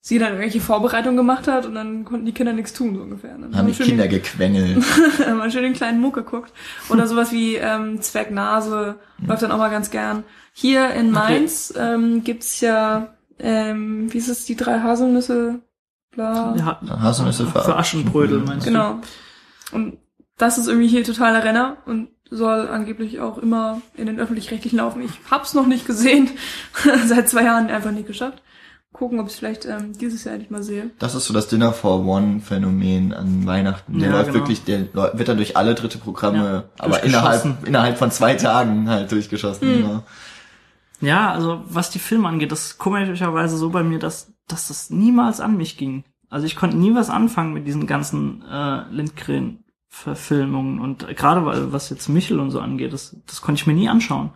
[0.03, 3.37] sie dann irgendwelche Vorbereitungen gemacht hat und dann konnten die Kinder nichts tun, so ungefähr.
[3.37, 4.83] Dann Haben die schön Kinder gequengelt.
[5.37, 6.51] mal schön den kleinen Muck geguckt.
[6.89, 10.23] Oder sowas wie ähm, Zwergnase läuft dann auch mal ganz gern.
[10.53, 15.59] Hier in Mainz ähm, gibt's ja, ähm, wie ist es, die drei Haselnüsse?
[16.09, 16.55] Bla.
[16.57, 18.71] ja, Haselnüsse für, für Aschenbrödel meinst du?
[18.71, 18.99] Genau.
[19.71, 19.99] Und
[20.37, 25.03] das ist irgendwie hier totaler Renner und soll angeblich auch immer in den öffentlich-rechtlichen laufen.
[25.03, 26.31] Ich hab's noch nicht gesehen.
[27.05, 28.41] Seit zwei Jahren einfach nicht geschafft.
[28.93, 30.91] Gucken, ob ich vielleicht ähm, dieses Jahr endlich mal sehe.
[30.99, 33.97] Das ist so das Dinner for One Phänomen an Weihnachten.
[33.99, 34.39] Der Ja, läuft genau.
[34.41, 38.89] wirklich, der wird dann durch alle dritte Programme, Ja, aber innerhalb, innerhalb von zwei Tagen
[38.89, 39.81] halt durchgeschossen.
[39.81, 40.03] Ja.
[40.99, 44.89] Ja, also was die Filme angeht, das ist komischerweise so bei mir, dass, dass das
[44.91, 46.03] niemals an mich ging.
[46.29, 51.89] Also ich konnte nie was anfangen mit diesen ganzen äh, Lindgren-Verfilmungen und gerade weil- was
[51.89, 54.31] jetzt Michel und so angeht, das, das konnte ich mir nie anschauen.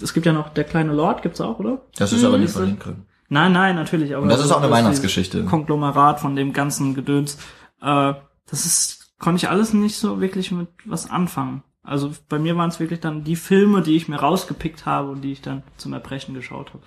[0.00, 1.82] Es gibt ja noch Der kleine Lord, gibt's auch, oder?
[1.96, 3.06] Das ist aber nicht von Lindgren.
[3.28, 4.14] Nein, nein, natürlich.
[4.14, 5.44] Aber Und das ist auch eine Weihnachtsgeschichte.
[5.44, 7.38] Konglomerat von dem ganzen Gedöns.
[7.80, 8.14] Äh,
[8.50, 11.62] das ist, konnte ich alles nicht so wirklich mit was anfangen.
[11.82, 15.22] Also bei mir waren es wirklich dann die Filme, die ich mir rausgepickt habe und
[15.22, 16.82] die ich dann zum Erbrechen geschaut habe.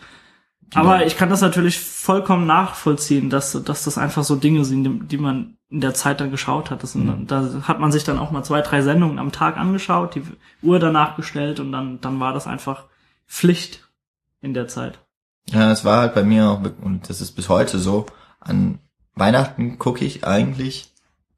[0.74, 5.18] Aber ich kann das natürlich vollkommen nachvollziehen, dass, dass das einfach so Dinge sind, die,
[5.18, 6.84] man in der Zeit dann geschaut hat.
[6.84, 9.58] Das sind, dann- Da hat man sich dann auch mal zwei, drei Sendungen am Tag
[9.58, 10.24] angeschaut, die
[10.62, 12.84] Uhr danach gestellt und dann, dann war das einfach
[13.28, 13.88] Pflicht
[14.42, 15.00] in der Zeit.
[15.52, 18.06] Ja, es war halt bei mir auch, und das ist bis heute so,
[18.40, 18.80] an
[19.16, 20.92] Weihnachten gucke ich eigentlich,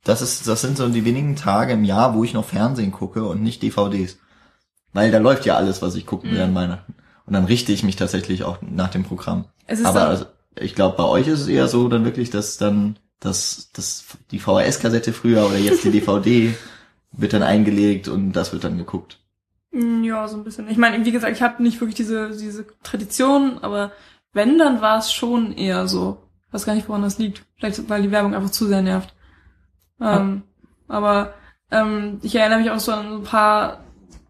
[0.03, 3.23] das ist, das sind so die wenigen Tage im Jahr, wo ich noch Fernsehen gucke
[3.23, 4.17] und nicht DVDs.
[4.93, 6.95] Weil da läuft ja alles, was ich gucken will an Weihnachten.
[7.25, 9.45] Und dann richte ich mich tatsächlich auch nach dem Programm.
[9.67, 12.57] Es ist Aber also, ich glaube, bei euch ist es eher so dann wirklich, dass
[12.57, 16.55] dann das, das, die VHS-Kassette früher oder jetzt die DVD
[17.11, 19.19] wird dann eingelegt und das wird dann geguckt.
[19.71, 20.69] Mm, Ja, so ein bisschen.
[20.69, 23.91] Ich meine, wie gesagt, ich habe nicht wirklich diese, diese Tradition, aber
[24.33, 26.23] wenn, dann war es schon eher so.
[26.47, 27.45] Ich weiß gar nicht, woran das liegt.
[27.57, 29.13] Vielleicht, weil die Werbung einfach zu sehr nervt.
[30.01, 30.43] Ähm,
[30.87, 31.33] aber
[31.71, 33.83] ähm, ich erinnere mich auch so an so ein paar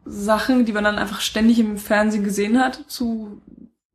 [0.06, 3.42] Sachen, die man dann einfach ständig im Fernsehen gesehen hat, zu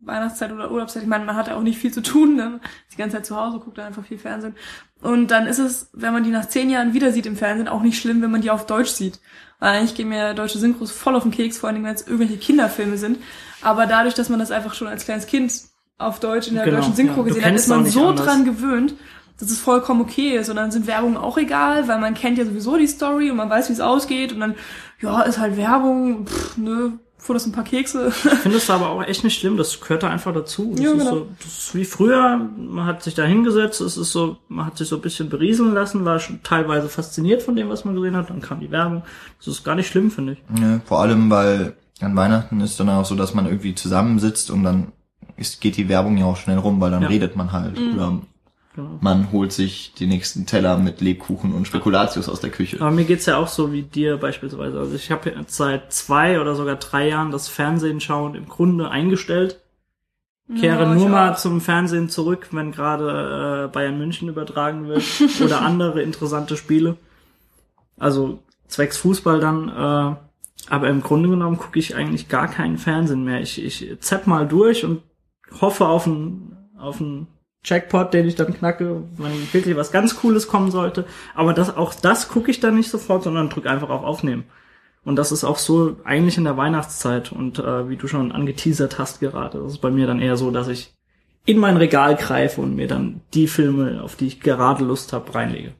[0.01, 2.61] Weihnachtszeit oder Urlaubszeit, ich meine, man hat ja auch nicht viel zu tun, ne?
[2.93, 4.55] die ganze Zeit zu Hause, guckt dann einfach viel Fernsehen.
[5.01, 7.83] Und dann ist es, wenn man die nach zehn Jahren wieder sieht im Fernsehen, auch
[7.83, 9.21] nicht schlimm, wenn man die auf Deutsch sieht.
[9.64, 12.98] Eigentlich gehen mir deutsche Synchros voll auf den Keks, vor allem wenn es irgendwelche Kinderfilme
[12.98, 13.18] sind.
[13.62, 15.53] Aber dadurch, dass man das einfach schon als kleines Kind
[15.98, 17.29] auf Deutsch in der Genau, deutschen Synchro ja.
[17.29, 18.27] Gesehen hat, ist man so anders.
[18.27, 18.94] dran gewöhnt,
[19.38, 20.50] dass es vollkommen okay ist.
[20.50, 23.48] Und dann sind Werbungen auch egal, weil man kennt ja sowieso die Story und man
[23.48, 24.33] weiß, wie es ausgeht.
[24.33, 24.55] Und dann,
[25.00, 26.92] ja, ist halt Werbung, pff, nö,
[27.33, 28.09] das ein paar Kekse.
[28.09, 30.73] Ich finde es aber auch echt nicht schlimm, das gehört da einfach dazu.
[30.75, 31.11] Das, Ja, ist genau.
[31.11, 34.77] so, das ist wie früher, man hat sich da hingesetzt, es ist so, man hat
[34.77, 38.15] sich so ein bisschen berieseln lassen, war schon teilweise fasziniert von dem, was man gesehen
[38.17, 39.03] hat, dann kam die Werbung.
[39.39, 40.61] Das ist gar nicht schlimm, finde ich.
[40.61, 44.63] Ja, vor allem, weil an Weihnachten ist dann auch so, dass man irgendwie zusammensitzt und
[44.65, 44.93] dann
[45.37, 47.09] ist, geht die Werbung ja auch schnell rum, weil dann Ja.
[47.09, 47.79] redet man halt.
[47.79, 48.21] Oder
[48.75, 48.99] Genau.
[49.01, 52.81] man holt sich die nächsten Teller mit Lebkuchen und Spekulatius aus der Küche.
[52.81, 54.81] Aber mir geht's ja auch so wie dir beispielsweise.
[54.81, 58.91] Also ich habe jetzt seit zwei oder sogar drei Jahren das Fernsehen schauen im Grunde
[58.91, 59.61] eingestellt.
[60.59, 61.37] Kehre Ja, nur mal auch.
[61.37, 65.05] zum Fernsehen zurück, wenn gerade äh, Bayern München übertragen wird
[65.41, 66.97] oder andere interessante Spiele.
[67.97, 69.69] Also zwecks Fußball dann.
[69.69, 70.17] Äh,
[70.69, 73.41] aber im Grunde genommen gucke ich eigentlich gar keinen Fernsehen mehr.
[73.41, 75.03] Ich, ich zapp mal durch und
[75.61, 77.29] hoffe auf einen auf einen
[77.64, 81.07] Jackpot, den ich dann knacke, wenn wirklich was ganz Cooles kommen sollte.
[81.35, 84.44] Aber das auch das gucke ich dann nicht sofort, sondern drücke einfach auf Aufnehmen.
[85.05, 88.98] Und das ist auch so eigentlich in der Weihnachtszeit und äh, wie du schon angeteasert
[88.98, 89.59] hast gerade.
[89.59, 90.94] Das ist bei mir dann eher so, dass ich
[91.46, 95.35] in mein Regal greife und mir dann die Filme, auf die ich gerade Lust habe,
[95.35, 95.72] reinlege.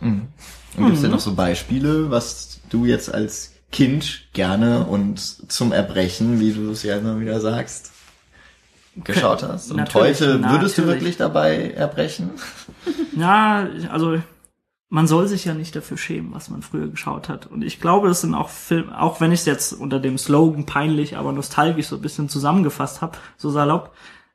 [0.00, 0.28] Mhm.
[0.76, 5.18] Und gibt's denn noch so Beispiele, was du jetzt als Kind gerne und
[5.50, 7.92] zum Erbrechen, wie du es ja immer wieder sagst,
[9.04, 9.70] geschaut hast?
[9.70, 11.00] Und Natürlich, heute würdest du natürlich.
[11.00, 12.30] wirklich dabei erbrechen?
[13.16, 14.20] Ja, also
[14.90, 17.46] man soll sich ja nicht dafür schämen, was man früher geschaut hat.
[17.46, 20.66] Und ich glaube, es sind auch Filme, auch wenn ich es jetzt unter dem Slogan
[20.66, 23.92] peinlich, aber nostalgisch so ein bisschen zusammengefasst habe, so salopp,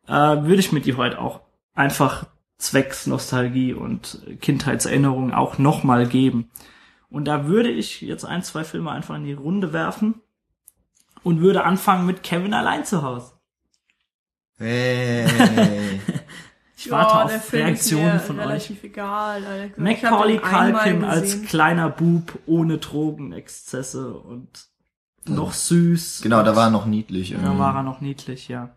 [0.08, 1.42] äh, würde ich mir die heute auch
[1.74, 2.26] einfach
[2.58, 6.52] zwecks Nostalgie und Kindheitserinnerungen auch nochmal geben.
[7.10, 10.22] Und da würde ich jetzt ein, zwei Filme einfach in die Runde werfen
[11.24, 13.34] und würde anfangen mit Kevin allein zu Hause.
[14.58, 16.00] Hey.
[16.76, 18.48] Ich warte Ja, auf Reaktionen ist von mir euch.
[18.50, 19.42] relativ egal.
[19.72, 24.50] hab Macaulay Culkin als kleiner Bub ohne Drogenexzesse und
[25.26, 26.20] noch süß.
[26.24, 27.30] genau, da war er noch niedlich.
[27.32, 27.58] Da irgendwie.
[27.60, 28.76] war er noch niedlich, ja.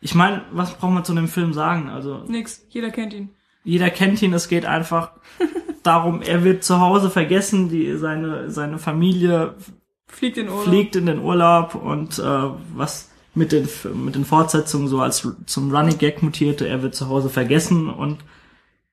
[0.00, 1.88] Ich meine, was braucht man zu dem Film sagen?
[1.88, 3.30] Also Nix, jeder kennt ihn.
[3.62, 5.12] jeder kennt ihn, es geht einfach
[5.84, 9.54] darum, er wird zu Hause vergessen, die seine seine Familie
[10.08, 10.64] Fliegt in Urlaub.
[10.64, 12.22] fliegt in den Urlaub und äh,
[12.74, 13.68] was mit den
[14.04, 18.18] mit den Fortsetzungen so als zum Running Gag mutierte, er wird zu Hause vergessen und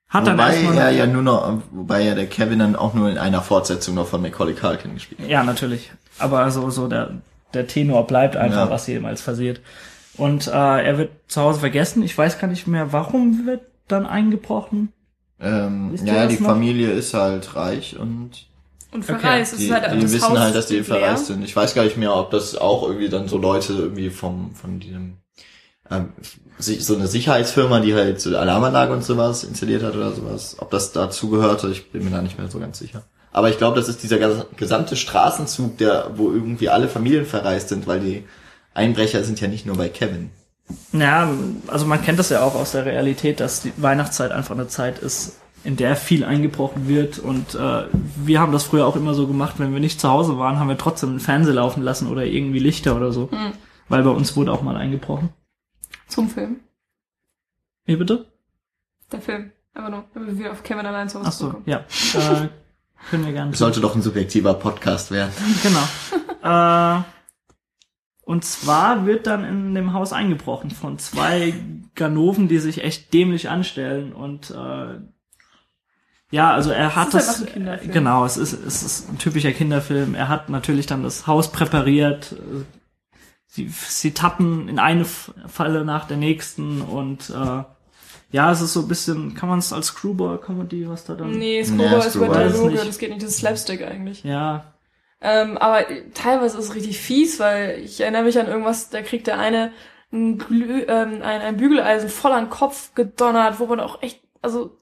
[0.09, 3.09] hat dann Wobei erstmal er ja nur noch, wobei ja der Kevin dann auch nur
[3.09, 5.29] in einer Fortsetzung noch von Macaulay Culkin gespielt hat.
[5.29, 5.91] Ja, natürlich.
[6.19, 7.21] Aber so, so der,
[7.53, 8.69] der Tenor bleibt einfach, Ja.
[8.69, 9.61] was jemals passiert.
[10.17, 12.03] Und äh, er wird zu Hause vergessen.
[12.03, 14.91] Ich weiß gar nicht mehr, warum wird dann eingebrochen.
[15.39, 16.49] Ähm, ja, die noch?
[16.49, 18.47] Familie ist halt reich und
[18.91, 19.53] Und verreist.
[19.53, 21.43] Es die, ist halt, die das wissen Haus halt, dass die verreist sind.
[21.43, 24.79] Ich weiß gar nicht mehr, ob das auch irgendwie dann so Leute irgendwie vom von
[24.79, 25.17] diesem
[25.89, 26.09] ähm,
[26.59, 30.91] so eine Sicherheitsfirma, die halt so Alarmanlage und sowas installiert hat oder sowas, ob das
[30.91, 33.03] dazu gehörte, ich bin mir da nicht mehr so ganz sicher.
[33.31, 37.87] Aber ich glaube, das ist dieser gesamte Straßenzug, der, wo irgendwie alle Familien verreist sind,
[37.87, 38.25] weil die
[38.73, 40.31] Einbrecher sind ja nicht nur bei Kevin.
[40.93, 41.29] Ja,
[41.67, 44.99] also man kennt das ja auch aus der Realität, dass die Weihnachtszeit einfach eine Zeit
[44.99, 47.19] ist, in der viel eingebrochen wird.
[47.19, 50.37] Und äh, wir haben das früher auch immer so gemacht, wenn wir nicht zu Hause
[50.37, 53.29] waren, haben wir trotzdem den Fernseher laufen lassen oder irgendwie Lichter oder so.
[53.31, 53.53] Hm.
[53.89, 55.29] Weil bei uns wurde auch mal eingebrochen.
[56.07, 56.59] Zum Film.
[57.85, 58.25] Wie bitte?
[59.11, 59.51] Der Film.
[59.73, 61.77] Aber nur, damit wir auf Kevin allein zu Hause Ach so, ja.
[61.77, 62.49] Äh,
[63.09, 63.55] können wir gerne.
[63.55, 65.31] Sollte doch ein subjektiver Podcast werden.
[65.63, 65.79] Genau.
[66.99, 67.03] äh,
[68.23, 71.53] und zwar wird dann in dem Haus eingebrochen von zwei
[71.95, 74.99] Ganoven, die sich echt dämlich anstellen und äh,
[76.31, 77.91] ja, also er hat ist das, einfach ein Kinderfilm.
[77.91, 80.15] genau, es ist es ist ein typischer Kinderfilm.
[80.15, 82.35] Er hat natürlich dann das Haus präpariert.
[83.47, 87.63] Sie, sie tappen in eine Falle nach der nächsten und äh,
[88.31, 91.37] ja, es ist so ein bisschen, kann man es als Screwball-Comedy, was da dann?
[91.37, 92.87] Nee, Nee, Screwball ist über Screwball ist Dialoge, nicht.
[92.87, 94.23] das geht nicht, das ist Slapstick eigentlich.
[94.23, 94.73] Ja,
[95.21, 99.27] Ähm, aber teilweise ist es richtig fies, weil ich erinnere mich an irgendwas, da kriegt
[99.27, 99.71] der eine
[100.11, 104.21] ein, Glüh, ähm, ein, ein Bügeleisen voll an den Kopf gedonnert, wo man auch echt,
[104.41, 104.77] also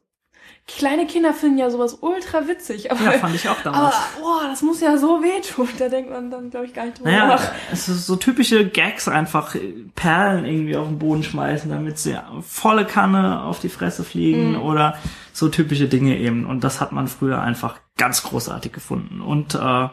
[0.77, 3.95] kleine Kinder finden ja sowas ultra witzig, aber, ja, fand ich auch damals.
[3.95, 5.67] aber boah, das muss ja so wehtun.
[5.77, 7.51] Da denkt man dann, glaube ich, gar nicht drüber Naja, nach.
[7.71, 12.17] es ist so typische Gags einfach, äh, Perlen irgendwie auf den Boden schmeißen, damit sie
[12.41, 14.61] volle Kanne auf die Fresse fliegen Mhm.
[14.61, 14.97] oder
[15.33, 16.45] so typische Dinge eben.
[16.45, 19.21] Und das hat man früher einfach ganz großartig gefunden.
[19.21, 19.87] Und äh,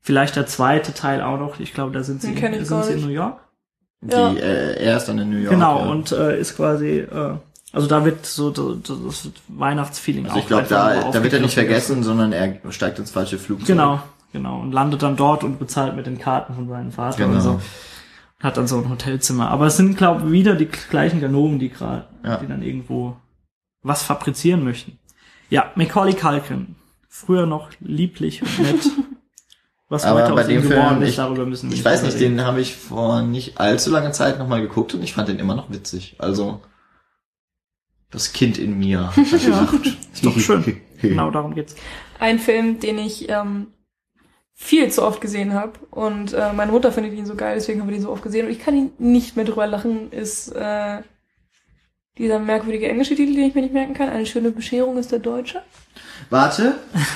[0.00, 3.00] vielleicht der zweite Teil auch noch, ich glaube, da sind sie, ich sind sie in.
[3.02, 3.40] New York.
[4.00, 4.32] Die, Ja.
[4.32, 5.50] äh, er ist dann in New York.
[5.50, 5.86] Genau, ja.
[5.90, 7.34] und äh, ist quasi, äh,
[7.72, 11.40] also da wird so das, Weihnachtsfeeling also ich auch glaube, einfach da, da wird er
[11.40, 13.66] nicht vergessen, sondern er steigt ins falsche Flugzeug.
[13.68, 14.00] Genau,
[14.32, 14.60] genau.
[14.60, 17.34] Und landet dann dort und bezahlt mit den Karten von seinem Vater Genau.
[17.34, 17.60] und so.
[18.40, 19.50] Hat dann so ein Hotelzimmer.
[19.50, 22.36] Aber es sind, glaube ich, wieder die gleichen Ganoven, die gerade, Ja.
[22.36, 23.16] die dann irgendwo
[23.82, 24.98] was fabrizieren möchten.
[25.50, 26.76] Ja, Macaulay Culkin.
[27.08, 28.80] Früher noch lieblich und nett.
[29.90, 31.82] Was Aber heute bei aus ihm dem geworden Film, ist, ich, darüber müssen wir ich
[31.84, 32.36] weiß nicht, reden.
[32.36, 35.54] den habe ich vor nicht allzu langer Zeit nochmal geguckt und ich fand den immer
[35.54, 36.16] noch witzig.
[36.18, 36.60] Also,
[38.10, 39.86] das Kind in mir gedacht.
[40.12, 40.80] Ist doch schön.
[41.00, 41.76] Genau darum geht's.
[42.18, 43.68] Ein Film, den ich ähm,
[44.52, 47.88] viel zu oft gesehen habe und äh, meine Mutter findet ihn so geil, deswegen haben
[47.88, 50.98] wir ihn so oft gesehen und ich kann ihn nicht mehr drüber lachen, ist äh,
[52.18, 54.08] dieser merkwürdige englische Titel, den ich mir nicht merken kann.
[54.08, 55.62] Eine schöne Bescherung ist der deutsche.
[56.30, 56.74] Warte.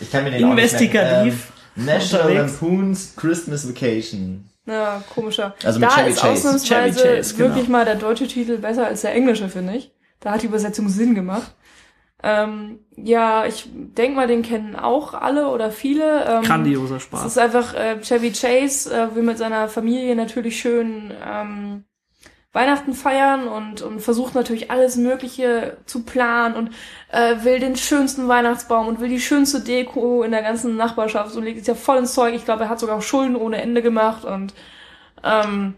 [0.00, 1.52] Ich kann mir den Investigativ auch nicht merken.
[1.76, 2.34] Ähm, National.
[2.34, 4.47] Lampoon's Christmas Vacation.
[4.68, 5.54] Na, komischer.
[5.64, 6.32] Also mit da Chevy ist Chase.
[6.32, 7.48] ausnahmsweise Chevy Chase, genau.
[7.48, 9.92] wirklich mal der deutsche Titel besser als der englische, finde ich.
[10.20, 11.54] Da hat die Übersetzung Sinn gemacht.
[12.22, 16.24] Ähm, ja, ich denk mal, den kennen auch alle oder viele.
[16.26, 17.24] Ähm, Grandioser Es Spaß.
[17.26, 21.84] ist einfach, äh, Chevy Chase äh, will mit seiner Familie natürlich schön ähm,
[22.52, 26.70] Weihnachten feiern und, und versucht natürlich alles Mögliche zu planen und
[27.12, 31.44] äh, will den schönsten Weihnachtsbaum und will die schönste Deko in der ganzen Nachbarschaft und
[31.44, 32.34] legt sich ja voll ins Zeug.
[32.34, 34.54] Ich glaube, er hat sogar Schulden ohne Ende gemacht und
[35.22, 35.74] ähm,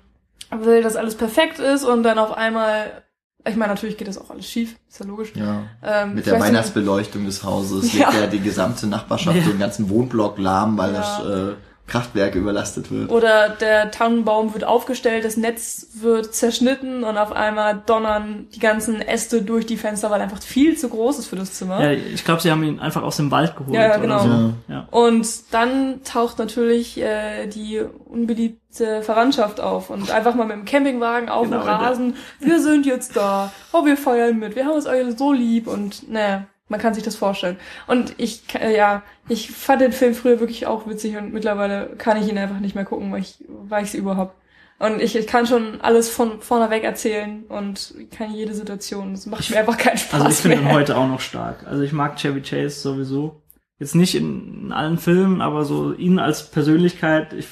[0.50, 3.02] will, dass alles perfekt ist und dann auf einmal,
[3.44, 5.32] ich meine, natürlich geht das auch alles schief, ist ja logisch.
[5.34, 5.64] Ja.
[5.84, 8.10] Ähm, Mit der Weihnachtsbeleuchtung des Hauses Ja.
[8.10, 9.42] legt er die gesamte Nachbarschaft, Ja.
[9.42, 10.98] den ganzen Wohnblock lahm, weil Ja.
[11.00, 11.54] das äh,
[11.90, 13.10] Kraftwerk überlastet wird.
[13.10, 19.02] Oder der Tannenbaum wird aufgestellt, das Netz wird zerschnitten und auf einmal donnern die ganzen
[19.02, 21.82] Äste durch die Fenster, weil einfach viel zu groß ist für das Zimmer.
[21.82, 23.74] Ja, ich glaube, sie haben ihn einfach aus dem Wald geholt.
[23.74, 24.18] Ja, ja, oder genau.
[24.20, 24.28] So.
[24.28, 24.52] Ja.
[24.68, 24.88] Ja.
[24.90, 31.28] Und dann taucht natürlich äh, die unbeliebte Verwandtschaft auf und einfach mal mit dem Campingwagen
[31.28, 32.16] auf Genau, dem Rasen.
[32.38, 33.52] Wir sind jetzt da.
[33.72, 34.54] Oh, wir feiern mit.
[34.54, 37.58] Wir haben uns alle so lieb und naja, man kann sich das vorstellen.
[37.86, 42.16] Und ich, äh, ja, ich fand den Film früher wirklich auch witzig und mittlerweile kann
[42.16, 44.36] ich ihn einfach nicht mehr gucken, weil ich, weil ich sie überhaupt.
[44.78, 49.12] Und ich, ich kann schon alles von vorne weg erzählen und kann jede Situation.
[49.12, 51.66] Das macht mir einfach keinen Spaß Also ich finde ihn heute auch noch stark.
[51.66, 53.42] Also ich mag Chevy Chase sowieso.
[53.78, 57.48] Jetzt nicht in, in allen Filmen, aber so ihn als Persönlichkeit, ich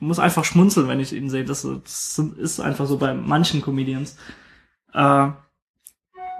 [0.00, 1.44] muss einfach schmunzeln, wenn ich ihn sehe.
[1.44, 4.16] Das, das ist einfach so bei manchen Comedians.
[4.92, 5.28] Äh,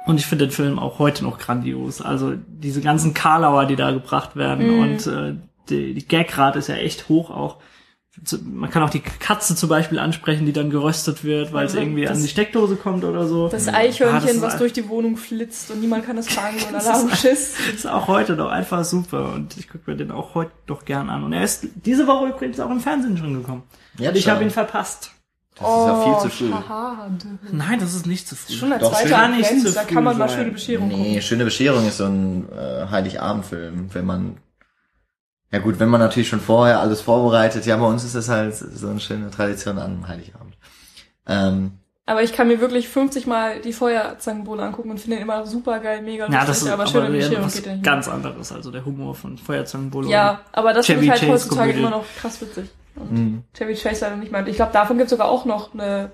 [0.07, 2.01] und ich finde den Film auch heute noch grandios.
[2.03, 4.83] Also diese ganzen Karlauer, die da gebracht werden Mhm.
[4.83, 5.35] und äh,
[5.69, 7.57] die, die Gagrate ist ja echt hoch auch.
[8.45, 11.81] Man kann auch die Katze zum Beispiel ansprechen, die dann geröstet wird, weil es Ja,
[11.81, 13.49] irgendwie das- an die Steckdose kommt oder so.
[13.49, 16.59] Das Ah, Eichhörnchen, das ist was durch die Wohnung flitzt und niemand kann es fangen
[16.69, 17.55] und ist- Schiss.
[17.75, 21.09] ist auch heute noch einfach super und ich gucke mir den auch heute doch gern
[21.09, 21.25] an.
[21.25, 23.63] Und er ist diese Woche übrigens auch im Fernsehen schon gekommen.
[23.99, 24.51] Ja, Und ich habe ihn
[25.55, 25.87] das verpasst.
[25.87, 26.51] ist ja viel zu früh.
[26.53, 27.39] Oh, schade.
[27.53, 28.55] Nein, das ist nicht zu früh.
[28.55, 30.39] Schon der Doch, zweite kann nicht Advent, zu da früh kann man mal sein.
[30.39, 31.23] schöne Bescherung Nee, gucken.
[31.23, 34.37] schöne Bescherung ist so ein äh, Heiligabendfilm, wenn man
[35.51, 38.55] ja gut, wenn man natürlich schon vorher alles vorbereitet, ja, bei uns ist das halt
[38.57, 40.57] so eine schöne Tradition an Heiligabend.
[41.27, 41.73] Ähm,
[42.07, 45.79] Aber ich kann mir wirklich 50 Mal die Feuerzangenbowle angucken und finde den immer super
[45.81, 47.85] geil, mega lustig, Ja, das ist aber aber, schöne wieder Bescherung was geht nicht.
[47.85, 48.51] ganz anderes.
[48.51, 50.09] Also der Humor von Feuerzangenbowle.
[50.09, 51.79] Ja, aber das finde ich halt heutzutage Komödie.
[51.81, 52.71] immer noch krass witzig.
[52.97, 54.47] Und mh, Chevy Chase leider nicht mehr.
[54.47, 56.11] Ich glaube, davon gibt es sogar auch noch eine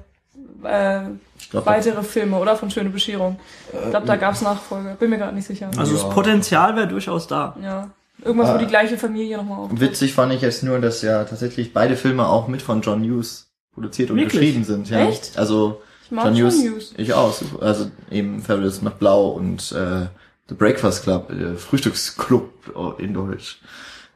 [0.64, 1.00] äh,
[1.38, 2.56] ich glaube, weitere Filme, oder?
[2.56, 3.38] Von Schöne Bescherung.
[3.72, 4.96] Ich glaube, da gab es Nachfolge.
[4.98, 5.70] Bin mir gerade nicht sicher.
[5.76, 6.02] Also Ja.
[6.02, 7.56] das Potenzial wäre durchaus da.
[7.62, 7.90] Ja.
[8.24, 8.58] Irgendwas, wo Ah.
[8.58, 9.80] die gleiche Familie nochmal auftritt.
[9.80, 13.48] witzig fand ich jetzt nur, dass ja tatsächlich beide Filme auch mit von John Hughes
[13.72, 14.32] produziert und Wirklich?
[14.40, 14.90] geschrieben sind.
[14.90, 15.06] Ja.
[15.08, 15.38] Echt?
[15.38, 16.94] Also Ich mag John John Hughes, Hughes.
[16.96, 17.34] ich auch.
[17.60, 20.06] Also eben Fabulous macht Blau und äh,
[20.48, 22.50] The Breakfast Club, äh, Frühstücksclub
[22.98, 23.60] äh, in Deutsch.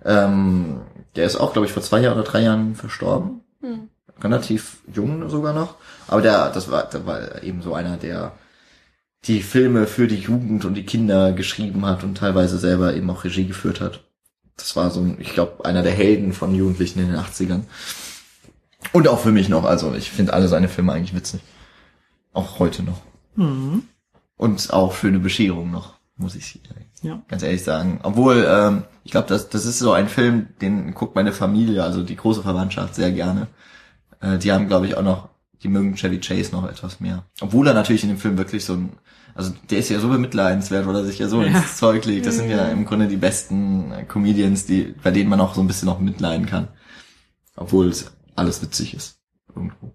[0.04, 0.80] Ähm,
[1.16, 3.40] der ist auch, glaube ich, vor zwei Jahren oder drei Jahren verstorben.
[3.60, 3.88] Hm.
[4.20, 5.76] Relativ jung sogar noch.
[6.08, 8.32] Aber der, das war, der war eben so einer, der
[9.24, 13.24] die Filme für die Jugend und die Kinder geschrieben hat und teilweise selber eben auch
[13.24, 14.04] Regie geführt hat.
[14.56, 17.62] Das war so, ein, ich glaube, einer der Helden von Jugendlichen in den 80ern.
[18.92, 19.64] Und auch für mich noch.
[19.64, 21.40] Also ich finde alle seine Filme eigentlich witzig.
[22.32, 23.00] Auch heute noch.
[23.36, 23.84] Mhm.
[24.36, 26.60] Und auch schöne Bescherung noch, muss ich
[27.02, 27.20] Ja.
[27.28, 28.00] ganz ehrlich sagen.
[28.02, 32.02] Obwohl, ähm, ich glaube, das, das ist so ein Film, den guckt meine Familie, also
[32.02, 33.48] die große Verwandtschaft, sehr gerne.
[34.20, 35.28] Äh, die haben, glaube ich, auch noch,
[35.62, 37.24] die mögen Chevy Chase noch etwas mehr.
[37.40, 38.92] Obwohl er natürlich in dem Film wirklich so ein,
[39.34, 41.48] also der ist ja so bemitleidenswert, weil er sich ja so Ja.
[41.48, 42.26] ins Zeug legt.
[42.26, 45.60] Das sind ja im Grunde die besten äh, Comedians, die, bei denen man auch so
[45.60, 46.68] ein bisschen noch mitleiden kann.
[47.56, 49.18] Obwohl es alles witzig ist.
[49.54, 49.92] Irgendwo.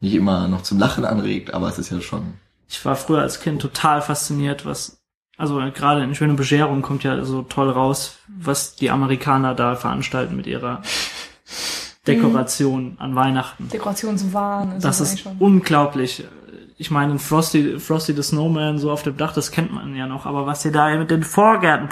[0.00, 2.34] Nicht immer noch zum Lachen anregt, aber es ist ja schon.
[2.68, 4.99] Ich war früher als Kind total fasziniert, was,
[5.40, 10.36] also gerade in Schöne Bescherung kommt ja so toll raus, was die Amerikaner da veranstalten
[10.36, 10.82] mit ihrer
[12.06, 13.68] Dekoration an Weihnachten.
[13.70, 15.36] Dekorationswahn ist Das das ist schon.
[15.38, 16.24] unglaublich.
[16.76, 20.26] Ich meine, Frosty, Frosty the Snowman so auf dem Dach, das kennt man ja noch.
[20.26, 21.88] Aber was sie da mit den Vorgärten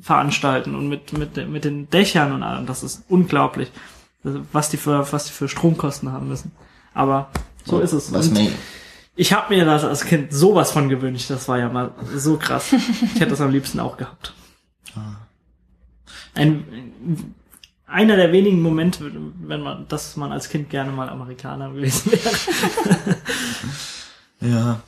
[0.00, 3.70] veranstalten und mit, mit, mit den Dächern und allem, das ist unglaublich.
[4.52, 6.52] Was die für, was die für Stromkosten haben müssen.
[6.92, 7.30] Aber
[7.64, 8.12] so ist es.
[8.12, 8.52] Was Und mir,
[9.18, 11.28] ich habe mir das als Kind sowas von gewünscht.
[11.28, 12.72] Das war ja mal so krass.
[12.72, 14.32] Ich hätte das am liebsten auch gehabt.
[16.34, 17.34] Ein,
[17.88, 19.10] einer der wenigen Momente,
[19.40, 23.16] wenn man, dass man als Kind gerne mal Amerikaner gewesen wäre.
[24.52, 24.80] ja.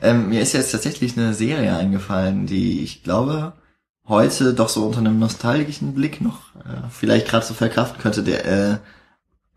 [0.00, 3.52] Ähm, mir ist jetzt tatsächlich eine Serie eingefallen, die ich glaube,
[4.06, 8.22] heute doch so unter einem nostalgischen Blick noch äh, vielleicht gerade so verkraften könnte.
[8.22, 8.78] Der äh,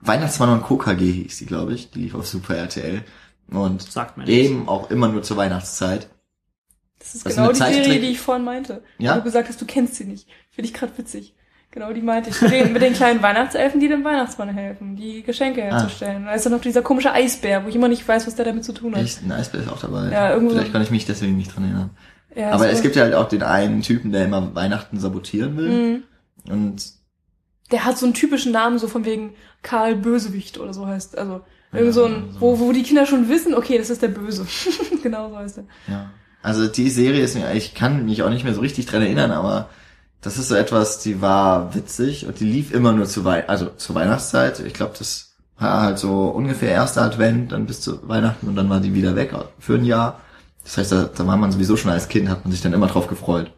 [0.02, 1.92] Weihnachtsmann und KKG hieß die, glaube ich.
[1.92, 3.06] Die lief auf Super RTL.
[3.52, 4.50] Und Sagt mir nichts.
[4.50, 6.08] eben auch immer nur zur Weihnachtszeit.
[7.00, 8.84] Das ist Das ist genau eine die Serie, die ich vorhin meinte.
[8.98, 9.14] Ja?
[9.14, 10.28] Wo du gesagt hast, du kennst sie nicht.
[10.52, 11.36] Finde ich gerade witzig.
[11.72, 12.42] Genau, die meinte ich.
[12.42, 15.80] Mit den, mit den kleinen Weihnachtselfen, die dem Weihnachtsmann helfen, die Geschenke Ah.
[15.80, 16.26] herzustellen.
[16.26, 18.66] Da ist dann noch dieser komische Eisbär, wo ich immer nicht weiß, was der damit
[18.66, 19.02] zu tun hat.
[19.04, 20.12] Echt, ein Eisbär ist auch dabei.
[20.12, 21.90] Ja, irgendwo- Vielleicht kann ich mich deswegen nicht dran erinnern.
[22.36, 25.58] Ja, Aber so- es gibt ja halt auch den einen Typen, der immer Weihnachten sabotieren
[25.58, 25.70] will.
[25.70, 26.04] Mhm.
[26.52, 26.92] Und
[27.72, 31.18] Der hat so einen typischen Namen, so von wegen Karl Bösewicht oder so heißt.
[31.18, 31.42] Also
[31.74, 34.46] irgend so ein, wo, wo die Kinder schon wissen, okay, das ist der Böse.
[35.04, 35.64] genau so heißt er.
[35.88, 36.12] ja.
[36.44, 39.30] Also die Serie ist mir, ich kann mich auch nicht mehr so richtig dran erinnern,
[39.32, 39.70] aber
[40.22, 43.68] das ist so etwas, die war witzig und die lief immer nur zu Wei also
[43.78, 44.60] zur Weihnachtszeit.
[44.62, 48.70] Ich glaube, das war halt so ungefähr erster Advent, dann bis zu Weihnachten und dann
[48.70, 50.20] war die wieder weg für ein Jahr.
[50.64, 52.88] Das heißt, da, da war man sowieso schon als Kind, hat man sich dann immer
[52.88, 53.52] drauf gefreut,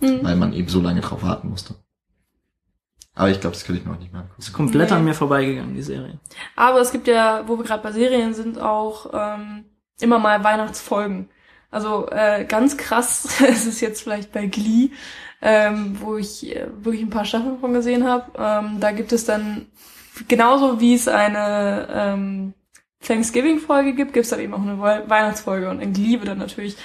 [0.00, 0.20] Mhm.
[0.22, 1.76] weil man eben so lange drauf warten musste.
[3.14, 4.40] Aber ich glaube, das könnte ich mir auch nicht mehr angucken.
[4.40, 4.96] Ist komplett Nee.
[4.96, 6.18] an mir vorbeigegangen, die Serie.
[6.56, 9.64] Aber es gibt ja, wo wir gerade bei Serien sind, auch ähm,
[10.00, 11.28] immer mal Weihnachtsfolgen.
[11.70, 14.90] Also äh, ganz krass ist es jetzt vielleicht bei Glee,
[15.42, 18.32] ähm, wo ich äh, wirklich ein paar Staffeln von gesehen habe.
[18.36, 19.66] Ähm, da gibt es dann
[20.28, 22.54] genauso wie es eine ähm,
[23.06, 25.68] Thanksgiving-Folge gibt, gibt es dann eben auch eine Wei- Weihnachtsfolge.
[25.70, 26.76] Und in Glee wird dann natürlich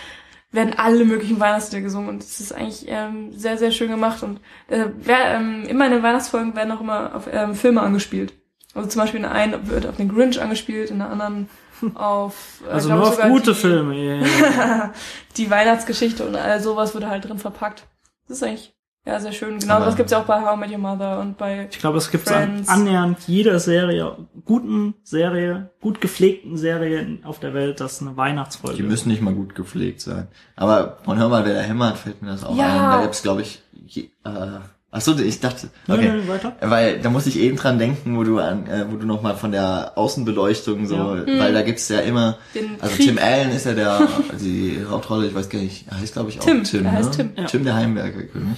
[0.52, 4.40] werden alle möglichen Weihnachtslieder gesungen und es ist eigentlich ähm, sehr, sehr schön gemacht und
[4.68, 8.34] äh, wer, ähm, immer in den Weihnachtsfolgen werden auch immer auf ähm, Filme angespielt.
[8.74, 11.50] Also zum Beispiel in der einen wird auf den Grinch angespielt, in der anderen
[11.96, 13.96] auf äh, Also nur auf gute die, Filme.
[13.96, 14.94] Ja.
[15.38, 17.84] die Weihnachtsgeschichte und all sowas wird halt drin verpackt.
[18.28, 18.74] Das ist eigentlich
[19.06, 19.60] ja sehr schön.
[19.60, 21.80] Genau, Aber- das gibt's ja auch bei How I Met Your Mother und bei Ich
[21.80, 27.80] glaube, es gibt an annähernd jeder Serie, guten Serie, gut gepflegten Serien auf der Welt,
[27.80, 30.28] das eine Weihnachtsfolge Die müssen nicht mal gut gepflegt sein.
[30.56, 32.66] Aber von Hör mal, wer da hämmert, fällt mir das auch Ja.
[32.66, 32.92] ein.
[32.98, 34.60] Da gibt's, glaube ich, je, äh,
[34.92, 36.12] ach so, ich dachte, okay.
[36.12, 36.56] nö, weiter.
[36.62, 39.36] Weil da muss ich eben dran denken, wo du an, äh, wo du noch mal
[39.36, 41.26] von der Außenbeleuchtung so, Ja.
[41.40, 43.08] weil da gibt's ja immer, den also Krieg.
[43.08, 44.02] Tim Allen ist ja der,
[44.40, 47.18] die Hauptrolle, ich weiß gar nicht, er heißt glaube ich auch Tim, Tim, er heißt
[47.18, 47.18] ne?
[47.18, 47.32] Tim.
[47.38, 47.46] Ja.
[47.46, 48.58] Tim der Heimwerkerkönig.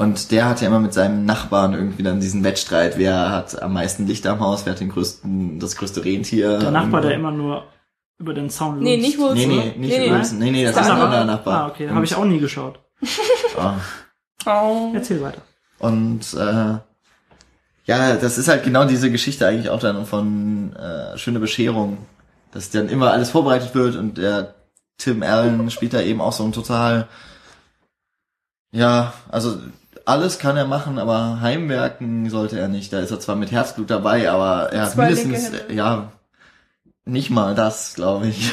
[0.00, 3.74] Und der hat ja immer mit seinem Nachbarn irgendwie dann diesen Wettstreit, wer hat am
[3.74, 6.58] meisten Lichter am Haus, wer hat den größten, das größte Rentier.
[6.58, 7.64] Der Nachbar, der immer nur
[8.16, 9.06] über den Zaun Nee, lunzt.
[9.06, 9.34] nicht Wilson.
[9.36, 9.64] Nee, nee, ne?
[9.76, 10.10] nicht nee, nee.
[10.10, 10.38] Wilson.
[10.38, 11.60] Nee, nee, das ist ein anderer Nachbar.
[11.60, 12.80] Ah, okay, habe ich auch nie geschaut.
[13.58, 13.74] Ah.
[14.46, 14.90] Oh.
[14.94, 15.42] Erzähl weiter.
[15.80, 16.78] Und äh,
[17.84, 21.98] ja, das ist halt genau diese Geschichte eigentlich auch dann von äh, Schöne Bescherung,
[22.52, 24.54] dass dann immer alles vorbereitet wird und der
[24.96, 27.06] Tim Allen spielt da eben auch so ein total,
[28.72, 29.58] ja, also
[30.10, 32.92] alles kann er machen, aber heimwerken sollte er nicht.
[32.92, 36.12] Da ist er zwar mit Herzblut dabei, aber er hat mindestens, ja,
[37.04, 38.52] nicht mal das, glaube ich.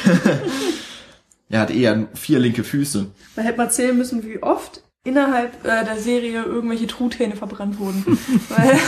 [1.48, 3.06] er hat eher vier linke Füße.
[3.34, 8.04] Man hätte mal zählen müssen, wie oft innerhalb äh, der Serie irgendwelche Truthähne verbrannt wurden.
[8.48, 8.78] Weil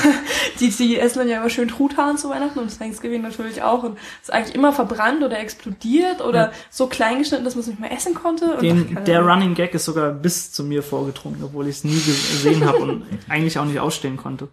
[0.61, 3.83] die, die essen dann ja immer schön Truthahn zu Weihnachten und das Thanksgiving natürlich auch.
[3.83, 6.53] Und es ist eigentlich immer verbrannt oder explodiert oder Ja.
[6.71, 8.55] so klein geschnitten, dass man es nicht mehr essen konnte.
[8.55, 9.21] Und Den, ach, keine der.
[9.23, 13.03] Running Gag ist sogar bis zu mir vorgedrungen, obwohl ich es nie gesehen habe und
[13.29, 14.49] eigentlich auch nicht ausstehen konnte.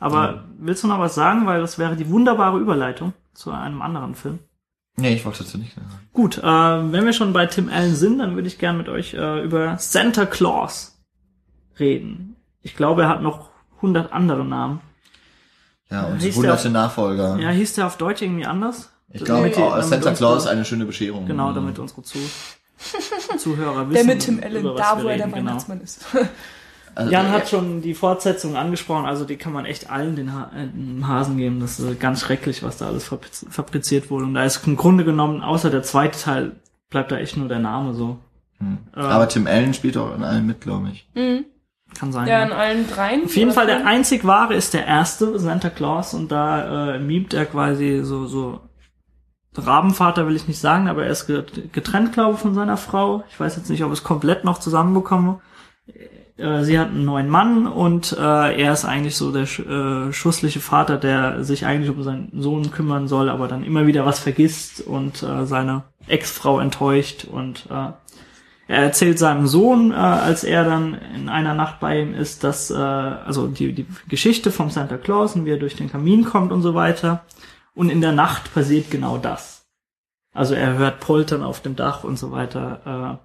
[0.00, 1.46] Aber willst du noch was sagen?
[1.46, 4.38] Weil das wäre die wunderbare Überleitung zu einem anderen Film.
[4.96, 5.86] Nee, ich wollte dazu nicht sagen.
[6.12, 9.14] Gut, äh, wenn wir schon bei Tim Allen sind, dann würde ich gern mit euch
[9.14, 10.97] äh, über Santa Claus
[11.80, 12.36] reden.
[12.62, 13.48] Ich glaube, er hat noch
[13.80, 14.80] hundert andere Namen.
[15.90, 17.38] Ja, und Hieß hunderte auf- Nachfolger.
[17.38, 18.92] Ja, hieß der auf Deutsch irgendwie anders?
[19.10, 21.26] Ich glaube, oh, Santa unsere- Claus eine schöne Bescherung.
[21.26, 22.18] Genau, damit unsere Zu
[23.38, 24.06] Zuhörer wissen.
[24.06, 25.36] Der mit Tim Allen, da wo er der genau.
[25.36, 26.04] Weihnachtsmann ist.
[26.94, 30.32] Also, Jan äh, hat schon die Fortsetzung angesprochen, also die kann man echt allen den,
[30.34, 31.60] ha äh, den Hasen geben.
[31.60, 34.24] Das ist ganz schrecklich, was da alles fabriz fabriziert wurde.
[34.24, 36.56] Und da ist im Grunde genommen, außer der zweite Teil,
[36.90, 38.18] bleibt da echt nur der Name so.
[38.58, 38.78] hm.
[38.96, 41.08] äh, Aber Tim Allen spielt auch in allen mit, glaube ich.
[41.14, 41.44] mhm.
[41.98, 42.28] Kann sein.
[42.28, 43.24] Ja, in allen dreien.
[43.24, 47.34] Auf jeden Fall der einzig wahre ist der erste, Santa Claus, und da äh, mimt
[47.34, 48.60] er quasi so, so
[49.56, 53.24] Rabenvater will ich nicht sagen, aber er ist get- getrennt, glaube ich, von seiner Frau.
[53.30, 55.40] Ich weiß jetzt nicht, ob ich es komplett noch zusammenbekomme.
[56.36, 60.60] äh, sie hat einen neuen Mann und äh, er ist eigentlich so der äh, schussliche
[60.60, 64.80] Vater, der sich eigentlich um seinen Sohn kümmern soll, aber dann immer wieder was vergisst
[64.80, 67.90] und äh, seine Ex-Frau enttäuscht und äh,
[68.68, 72.70] er erzählt seinem Sohn, äh, als er dann in einer Nacht bei ihm ist, dass
[72.70, 76.52] äh, also die die Geschichte vom Santa Claus und wie er durch den Kamin kommt
[76.52, 77.24] und so weiter.
[77.74, 79.66] Und in der Nacht passiert genau das.
[80.34, 83.18] Also er hört Poltern auf dem Dach und so weiter.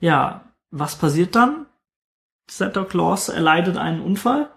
[0.00, 1.66] Äh, ja, was passiert dann?
[2.48, 4.50] Santa Claus erleidet einen Unfall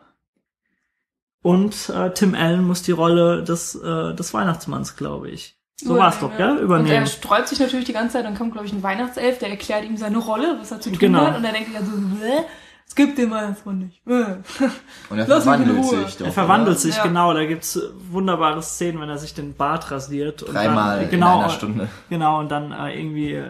[1.42, 5.58] und äh, Tim Allen muss die Rolle des, äh, des Weihnachtsmanns, glaube ich.
[5.84, 6.54] So war's doch, ja?
[6.54, 6.58] gell?
[6.64, 6.90] Übernehmen.
[6.90, 9.50] Und er sträubt sich natürlich die ganze Zeit, dann kommt, glaube ich, ein Weihnachtself, der
[9.50, 11.26] erklärt ihm seine Rolle, was er zu tun Genau.
[11.28, 12.44] hat, und er denkt dann so, Bäh,
[12.86, 14.04] es gibt den Weihnachtsmann nicht.
[14.06, 14.14] Bäh.
[15.10, 16.26] Und er Lass in verwandelt sich doch.
[16.28, 16.80] er verwandelt oder?
[16.80, 17.04] sich, Ja.
[17.04, 17.34] genau.
[17.34, 17.80] Da gibt's
[18.12, 20.44] wunderbare Szenen, wenn er sich den Bart rasiert.
[20.44, 21.88] Und Dreimal dann, in genau, einer Stunde.
[22.10, 23.50] Genau, und dann äh, irgendwie äh,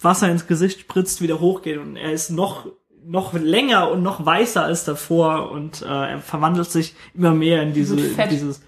[0.00, 2.66] Wasser ins Gesicht spritzt, wieder hochgeht und er ist noch
[3.04, 7.72] noch länger und noch weißer als davor und äh, er verwandelt sich immer mehr in
[7.72, 8.30] diese, fett.
[8.30, 8.62] dieses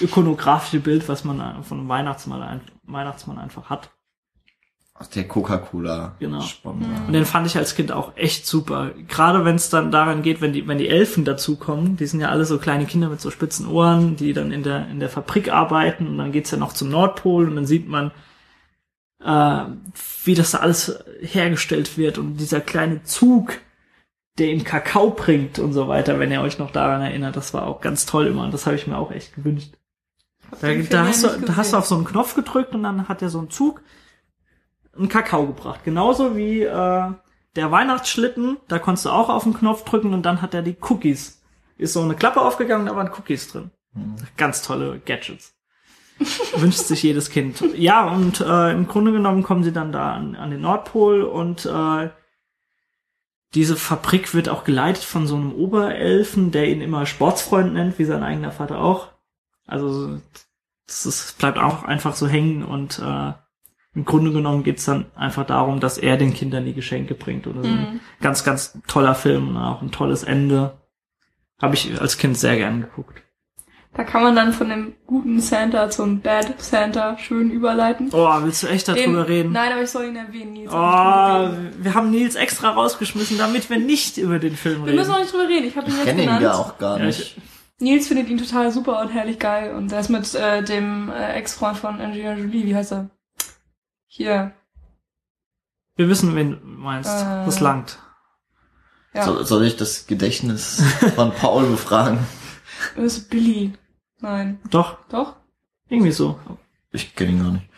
[0.00, 3.90] ikonografische Bild, was man von einem Weihnachtsmann, ein, Weihnachtsmann einfach hat.
[5.00, 6.16] Aus der Coca-Cola.
[6.18, 6.42] Genau.
[6.42, 7.06] Sponsor.
[7.06, 8.90] Und den fand ich als Kind auch echt super.
[9.08, 12.28] Gerade wenn es dann daran geht, wenn die, wenn die Elfen dazukommen, die sind ja
[12.28, 15.50] alle so kleine Kinder mit so spitzen Ohren, die dann in der, in der Fabrik
[15.50, 18.10] arbeiten und dann geht's ja noch zum Nordpol und dann sieht man,
[19.24, 19.62] äh,
[20.24, 23.54] wie das da alles hergestellt wird und dieser kleine Zug,
[24.40, 27.66] der ihm Kakao bringt und so weiter, wenn ihr euch noch daran erinnert, das war
[27.66, 29.74] auch ganz toll immer und das habe ich mir auch echt gewünscht.
[30.60, 33.22] Da, da, hast du, da hast du auf so einen Knopf gedrückt und dann hat
[33.22, 33.82] er so einen Zug
[34.96, 35.84] einen Kakao gebracht.
[35.84, 37.10] Genauso wie äh,
[37.56, 40.76] der Weihnachtsschlitten, da konntest du auch auf den Knopf drücken und dann hat er die
[40.80, 41.42] Cookies.
[41.76, 43.70] Ist so eine Klappe aufgegangen, da waren Cookies drin.
[44.36, 45.54] Ganz tolle Gadgets.
[46.56, 47.62] Wünscht sich jedes Kind.
[47.76, 51.66] Ja, und äh, im Grunde genommen kommen sie dann da an, an den Nordpol und
[51.66, 52.10] äh,
[53.54, 58.04] diese Fabrik wird auch geleitet von so einem Oberelfen, der ihn immer Sportsfreund nennt, wie
[58.04, 59.08] sein eigener Vater auch.
[59.66, 60.20] Also
[60.86, 63.32] das ist, bleibt auch einfach so hängen und äh,
[63.94, 67.46] im Grunde genommen geht's dann einfach darum, dass er den Kindern die Geschenke bringt.
[67.48, 70.78] Und das ist ein ganz, ganz toller Film und auch ein tolles Ende.
[71.60, 73.22] Habe ich als Kind sehr gern geguckt.
[73.92, 78.08] Da kann man dann von dem guten Santa zum Bad Santa schön überleiten.
[78.12, 79.50] Oh, willst du echt darüber reden?
[79.52, 80.52] Nein, aber ich soll ihn erwähnen.
[80.52, 80.72] Nils.
[80.72, 85.10] Oh, Wir wir haben Nils extra rausgeschmissen, damit wir nicht über den Film müssen reden.
[85.10, 85.66] auch nicht drüber reden.
[85.66, 86.42] Ich habe ihn Ich jetzt kenne ihn genannt.
[86.42, 87.20] ja auch gar nicht.
[87.20, 87.36] ich-
[87.82, 89.74] Nils findet ihn total super und herrlich geil.
[89.74, 93.10] Und er ist mit äh, dem äh, Ex-Freund von Angelina Jolie, wie heißt er?
[94.06, 94.52] Hier.
[95.96, 97.10] Wir wissen, wen du meinst.
[97.10, 97.98] Äh, das langt.
[99.14, 99.24] Ja.
[99.24, 100.80] So, soll ich das Gedächtnis
[101.16, 102.18] von Paul befragen?
[102.96, 103.72] Das ist Billy.
[104.20, 104.60] Nein.
[104.70, 105.36] Doch, Doch?
[105.88, 106.38] irgendwie so.
[106.92, 107.68] Ich kenne ihn gar nicht.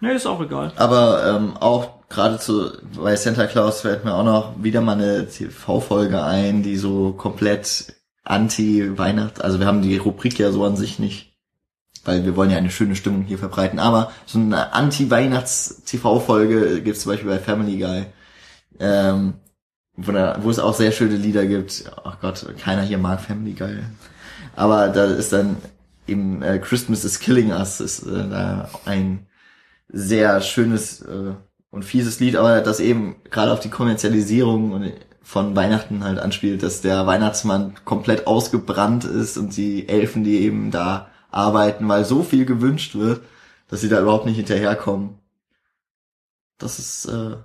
[0.00, 0.72] Nee, ist auch egal.
[0.76, 5.28] Aber ähm, auch gerade zu bei Santa Claus fällt mir auch noch wieder mal eine
[5.28, 7.94] TV-Folge ein, die so komplett
[8.24, 11.32] anti-Weihnacht, also wir haben die Rubrik ja so an sich nicht,
[12.04, 17.12] weil wir wollen ja eine schöne Stimmung hier verbreiten, aber so eine Anti-Weihnachts-TV-Folge gibt's zum
[17.12, 18.06] Beispiel bei Family Guy,
[18.78, 19.34] ähm,
[19.96, 21.84] wo, da, wo es auch sehr schöne Lieder gibt.
[22.04, 23.78] Ach Gott, keiner hier mag Family Guy.
[24.56, 25.56] Aber da ist dann
[26.06, 29.26] eben äh, Christmas is Killing Us, ist äh, ein
[29.88, 31.34] sehr schönes äh,
[31.70, 34.92] und fieses Lied, aber das eben gerade auf die Kommerzialisierung und
[35.22, 40.72] von Weihnachten halt anspielt, dass der Weihnachtsmann komplett ausgebrannt ist und die Elfen, die eben
[40.72, 43.20] da arbeiten, weil so viel gewünscht wird,
[43.68, 45.19] dass sie da überhaupt nicht hinterherkommen.
[46.60, 47.36] Das ist äh,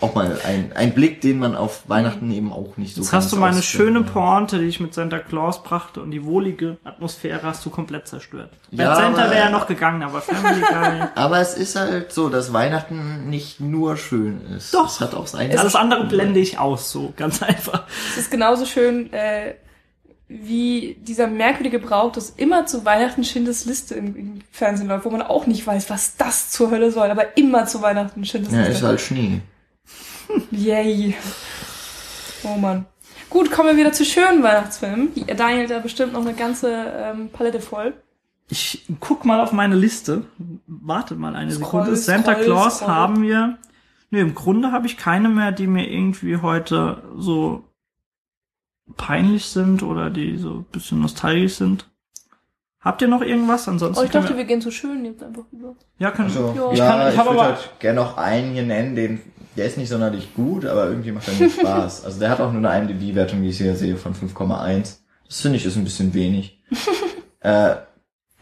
[0.00, 3.32] auch mal ein, ein Blick, den man auf Weihnachten eben auch nicht so Jetzt hast
[3.32, 4.06] du meine schöne ja.
[4.06, 8.50] Pointe, die ich mit Santa Claus brachte und die wohlige Atmosphäre hast du komplett zerstört.
[8.70, 11.08] Bei Ja, Santa wäre noch gegangen, aber Family Guy.
[11.14, 14.72] Aber es ist halt so, dass Weihnachten nicht nur schön ist.
[14.72, 14.86] Doch.
[14.86, 17.84] Es hat auch seine Alles andere blende ich aus, so ganz einfach.
[18.12, 19.54] Es ist genauso schön, äh,
[20.42, 25.10] wie dieser merkwürdige Brauch, dass immer zu Weihnachten Schindlers Liste im, im Fernsehen läuft, wo
[25.10, 28.58] man auch nicht weiß, was das zur Hölle soll, aber immer zu Weihnachten Schindlers Ja,
[28.60, 28.72] Liste.
[28.74, 29.40] ist halt Schnee.
[30.50, 31.14] Yay.
[32.44, 32.86] Oh Mann.
[33.30, 35.14] Gut, kommen wir wieder zu schönen Weihnachtsfilmen.
[35.14, 37.94] Die- Daniel hat da bestimmt noch eine ganze ähm, Palette voll.
[38.48, 40.24] Ich guck mal auf meine Liste.
[40.66, 41.96] Warte mal eine Scroll, Sekunde.
[41.96, 42.88] Santa scroll, Claus scroll.
[42.88, 43.58] haben wir.
[44.10, 47.64] Nee, im Grunde habe ich keine mehr, die mir irgendwie heute so
[48.96, 51.88] peinlich sind oder die so ein bisschen nostalgisch sind.
[52.80, 53.68] Habt ihr noch irgendwas?
[53.68, 55.76] Ansonsten Oh, ich dachte, wir, wir gehen zu schön jetzt einfach über.
[55.98, 56.72] ja, können Also, Ja.
[56.72, 59.20] Ich ja, kann- ich ich, würde halt gerne noch einen hier nennen, den,
[59.56, 62.04] der ist nicht sonderlich gut, aber irgendwie macht er mir Spaß.
[62.04, 64.96] Also der hat auch nur eine IMDb-Wertung, wie ich sie hier sehe, von 5,1.
[65.28, 66.60] Das finde ich ist ein bisschen wenig.
[67.40, 67.76] äh,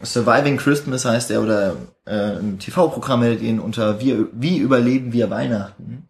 [0.03, 1.75] Surviving Christmas heißt er, oder
[2.05, 6.07] äh, ein TV-Programm hält ihn unter wie, wie überleben wir Weihnachten.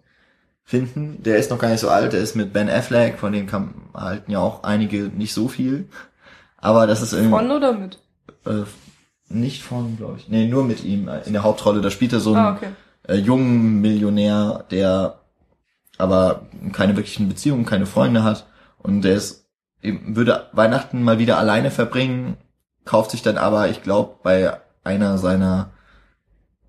[0.72, 1.22] Finden.
[1.22, 3.90] Der ist noch gar nicht so alt, der ist mit Ben Affleck, von dem kam,
[3.94, 5.90] halten ja auch einige nicht so viel.
[6.58, 8.00] Aber das ist irgendwie Von oder mit?
[8.46, 8.64] äh,
[9.28, 10.30] nicht von, glaube ich.
[10.30, 11.82] Nee, nur mit ihm in der Hauptrolle.
[11.82, 12.70] Da spielt er so einen Ah, okay.
[13.08, 15.20] äh, jungen Millionär, der
[15.98, 18.48] aber keine wirklichen Beziehungen, keine Freunde hat
[18.80, 19.46] und der ist
[19.84, 22.38] eben, würde Weihnachten mal wieder alleine verbringen,
[22.86, 25.70] kauft sich dann aber, ich glaube, bei einer seiner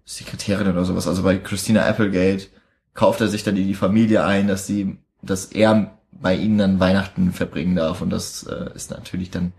[0.05, 2.49] Sekretärin oder sowas, also bei Christina Applegate,
[2.95, 6.81] kauft er sich dann die, die Familie ein, dass sie, dass er bei ihnen dann
[6.81, 9.53] Weihnachten verbringen darf und das äh, ist natürlich dann,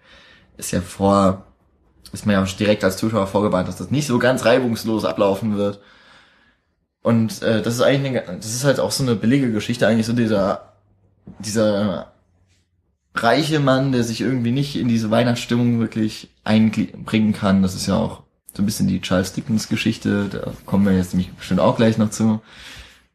[0.57, 1.45] ist ja vor,
[2.11, 5.79] ist man ja direkt als Zuschauer vorgewarnt, dass das nicht so ganz reibungslos ablaufen wird.
[7.01, 10.05] Und äh, das ist eigentlich, eine, das ist halt auch so eine billige Geschichte, eigentlich
[10.05, 10.73] so dieser,
[11.39, 12.13] dieser
[13.15, 17.61] reiche Mann, der sich irgendwie nicht in diese Weihnachtsstimmung wirklich einbringen kann.
[17.61, 18.23] Das ist ja auch
[18.55, 21.97] so ein bisschen die Charles Dickens Geschichte, da kommen wir jetzt nämlich bestimmt auch gleich
[21.97, 22.41] noch zu.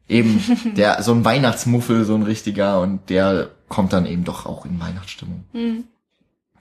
[0.09, 0.43] Eben
[0.77, 4.81] der, so ein Weihnachtsmuffel, so ein richtiger, und der kommt dann eben doch auch in
[4.81, 5.45] Weihnachtsstimmung.
[5.53, 5.85] Hm.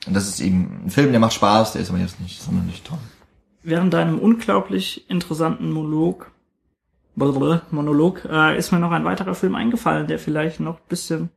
[0.06, 2.82] Und das ist eben ein Film, der macht Spaß, der ist aber jetzt nicht sonderlich
[2.84, 3.00] toll.
[3.64, 6.32] Während deinem unglaublich interessanten Monolog,
[7.16, 11.30] Monolog, äh, ist mir noch ein weiterer Film eingefallen, der vielleicht noch ein bisschen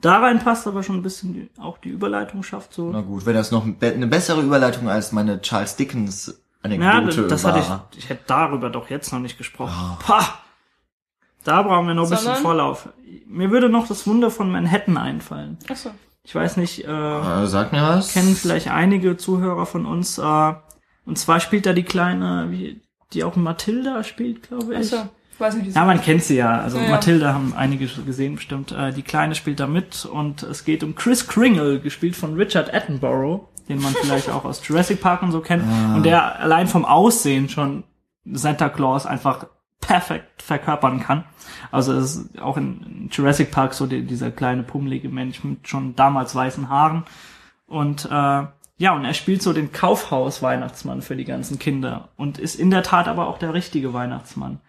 [0.00, 2.72] da reinpasst, aber schon ein bisschen die, auch die Überleitung schafft.
[2.72, 2.90] So.
[2.90, 7.44] Na gut, wenn das noch eine bessere Überleitung als meine Charles Dickens Ja, Anekdote das
[7.44, 7.54] war.
[7.54, 9.98] hatte ich, ich hätte darüber doch jetzt noch nicht gesprochen.
[10.00, 10.38] Pah!
[11.46, 12.42] Da brauchen wir noch ein bisschen Sondern?
[12.42, 12.88] Vorlauf.
[13.26, 15.58] Mir würde noch das Wunder von Manhattan einfallen.
[15.68, 15.90] Achso.
[16.24, 18.12] Ich weiß nicht, äh, Äh, sag mir was.
[18.12, 20.18] kennen vielleicht einige Zuhörer von uns.
[20.18, 20.52] Äh,
[21.04, 22.80] und zwar spielt da die kleine, wie,
[23.12, 24.92] die auch Matilda spielt, glaube ich.
[24.92, 25.08] Achso.
[25.32, 26.60] Ich weiß nicht, wie Ja, man kennt sie ja.
[26.60, 26.90] Also Ja, ja.
[26.90, 28.72] Matilda haben einige gesehen bestimmt.
[28.72, 32.72] Äh, die Kleine spielt da mit und es geht um Chris Kringle, gespielt von Richard
[32.74, 35.62] Attenborough, den man vielleicht auch aus Jurassic Park und so kennt.
[35.94, 37.84] Und der allein vom Aussehen schon
[38.24, 39.46] Santa Claus einfach
[39.80, 41.24] perfekt verkörpern kann.
[41.70, 45.94] Also es ist auch in Jurassic Park so die, dieser kleine pummelige Mensch mit schon
[45.94, 47.04] damals weißen Haaren.
[47.66, 48.46] Und äh,
[48.78, 52.82] ja, und er spielt so den Kaufhaus-Weihnachtsmann für die ganzen Kinder und ist in der
[52.82, 54.60] Tat aber auch der richtige Weihnachtsmann.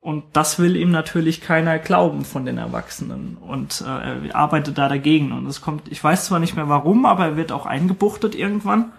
[0.00, 3.38] Und das will ihm natürlich keiner glauben von den Erwachsenen.
[3.38, 5.32] Und äh, er arbeitet da dagegen.
[5.32, 8.92] Und es kommt, ich weiß zwar nicht mehr warum, aber er wird auch eingebuchtet irgendwann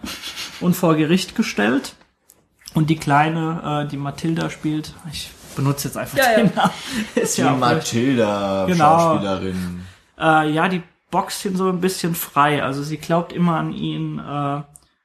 [0.62, 1.96] und vor Gericht gestellt.
[2.74, 6.38] Und die Kleine, äh, die Mathilda spielt, ich benutze jetzt einfach Ja, ja.
[6.38, 6.72] den Namen.
[7.16, 7.54] Ist Die ja.
[7.56, 9.00] Matilda, Genau.
[9.00, 9.82] Schauspielerin.
[10.20, 10.82] äh, ja, die
[11.12, 12.64] boxt ihn so ein bisschen frei.
[12.64, 14.62] Also sie glaubt immer an ihn äh,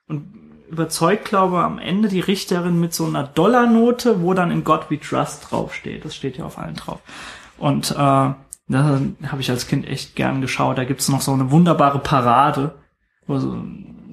[0.08, 0.34] und
[0.70, 4.90] überzeugt, glaube ich, am Ende die Richterin mit so einer Dollarnote, wo dann in God
[4.90, 6.04] We Trust draufsteht.
[6.04, 7.00] Das steht ja auf allen drauf.
[7.58, 8.36] Und äh, da
[8.68, 10.78] habe ich als Kind echt gern geschaut.
[10.78, 12.74] Da gibt's noch so eine wunderbare Parade,
[13.26, 13.56] wo so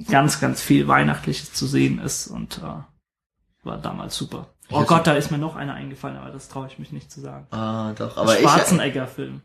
[0.10, 4.48] ganz, ganz viel Weihnachtliches zu sehen ist und äh, war damals super.
[4.72, 7.22] Oh Gott, da ist mir noch einer eingefallen, aber das traue ich mich nicht zu
[7.22, 7.48] sagen.
[7.52, 9.42] Ah, doch, aber ich, Schwarzenegger-Film.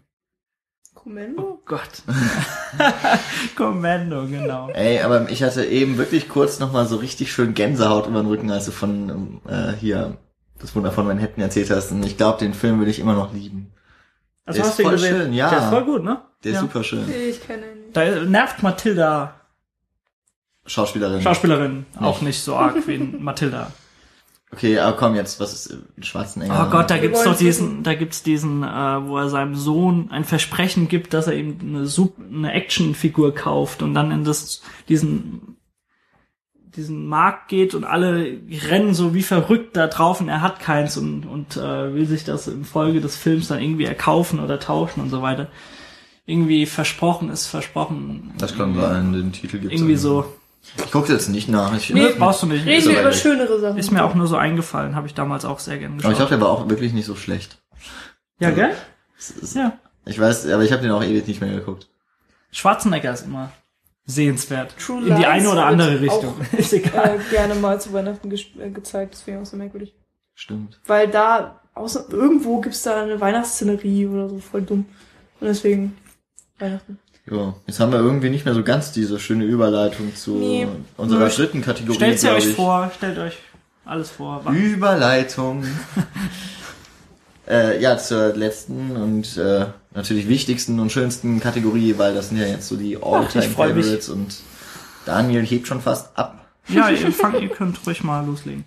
[0.95, 1.43] Kommando?
[1.43, 2.03] Oh Gott.
[3.57, 4.68] Kommando, genau.
[4.70, 8.51] ey, aber ich hatte eben wirklich kurz nochmal so richtig schön Gänsehaut über den Rücken,
[8.51, 10.16] als du von äh, hier
[10.59, 11.93] das Wunder von Manhattan erzählt hast.
[11.93, 13.73] Und ich glaube, den Film würde ich immer noch lieben.
[14.45, 15.16] Also Der hast ist du ihn voll gesehen?
[15.16, 15.51] schön, ja.
[15.51, 16.20] Der ist voll gut, ne?
[16.45, 16.61] Der ist ja.
[16.62, 17.11] super schön.
[17.11, 17.97] Ich kenne ihn nicht.
[17.97, 19.35] Da nervt Mathilda,
[20.66, 21.23] Schauspielerin.
[21.23, 22.23] Schauspielerin, auch Nicht.
[22.23, 23.70] nicht so arg wie Mathilda.
[24.53, 26.66] okay, aber komm jetzt, was ist äh, Schwarzenegger?
[26.66, 30.24] Oh Gott, da gibt's doch diesen, da gibt's diesen, äh, wo er seinem Sohn ein
[30.24, 35.57] Versprechen gibt, dass er ihm eine, Sup eine Actionfigur kauft und dann in das, diesen,
[36.76, 38.38] diesen Markt geht und alle
[38.68, 42.24] rennen so wie verrückt da drauf und er hat keins und, und äh, will sich
[42.24, 45.48] das im Folge des Films dann irgendwie erkaufen oder tauschen und so weiter.
[46.24, 48.32] Irgendwie versprochen ist versprochen.
[48.38, 50.24] Das kann sein, den Titel gibt's Irgendwie so.
[50.76, 51.76] Ich gucke jetzt nicht nach.
[51.76, 52.64] Ich, Nee, brauchst du nicht.
[52.64, 53.78] Reden Ist wir aber über schönere Sachen.
[53.78, 56.12] Ist mir auch nur so eingefallen, habe ich damals auch sehr gern aber geschaut.
[56.12, 57.60] ich glaube, der war auch wirklich nicht so schlecht.
[58.38, 58.74] ja, gell?
[59.18, 59.78] Es ist- Ja.
[60.04, 61.88] Ich weiß, aber ich habe den auch ewig nicht mehr geguckt.
[62.50, 63.52] Schwarzenegger ist immer
[64.04, 64.74] sehenswert.
[64.78, 66.34] True In die Lies eine oder andere Richtung.
[66.58, 67.20] Ist egal.
[67.20, 69.94] äh, gerne mal zu Weihnachten äh, gezeigt, deswegen auch so merkwürdig.
[70.34, 70.80] Stimmt.
[70.86, 74.86] Weil da, außer, irgendwo gibt's da eine Weihnachtsszenerie oder so, voll dumm.
[75.40, 75.96] Und deswegen
[76.58, 76.98] Weihnachten.
[77.25, 80.66] Jo, jetzt haben wir irgendwie nicht mehr so ganz diese schöne Überleitung zu Nee.
[80.97, 81.95] unserer dritten Kategorie.
[81.97, 82.57] Stellt sie euch ich.
[82.57, 83.39] vor, stellt euch
[83.85, 84.43] alles vor.
[84.51, 85.64] Überleitung.
[87.49, 92.47] äh, ja, zur letzten und äh, natürlich wichtigsten und schönsten Kategorie, weil das sind ja
[92.47, 93.85] jetzt so die All-Time ich freu mich.
[93.85, 94.37] Favorites und
[95.07, 96.45] Daniel hebt schon fast ab.
[96.68, 98.64] Ja, ihr fangt, ihr könnt ruhig mal loslegen.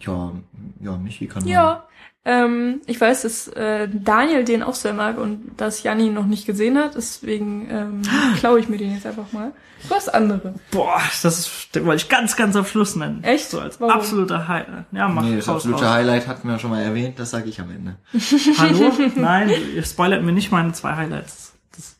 [0.00, 0.32] Ja,
[0.80, 1.46] ja, Michi kann.
[1.46, 1.87] Ja,
[2.30, 6.26] ähm, ich weiß, dass äh, Daniel den auch sehr mag und dass Janni ihn noch
[6.26, 8.02] nicht gesehen hat, deswegen ähm,
[8.38, 9.52] klaue ich mir den jetzt einfach mal.
[9.88, 10.54] Du hast andere.
[10.70, 13.24] Boah, das ist, den wollte ich ganz, ganz am Schluss nennen.
[13.24, 13.48] Echt?
[13.48, 13.94] So als Warum?
[13.94, 14.84] absoluter Highlight.
[14.92, 15.94] Ja, mach Nee, das raus, absolute raus.
[15.94, 17.96] Highlight hatten wir schon mal erwähnt, das sage ich am Ende.
[18.58, 18.92] Hallo?
[19.14, 21.54] Nein, ihr spoilert mir nicht meine zwei Highlights.
[21.74, 21.96] Das,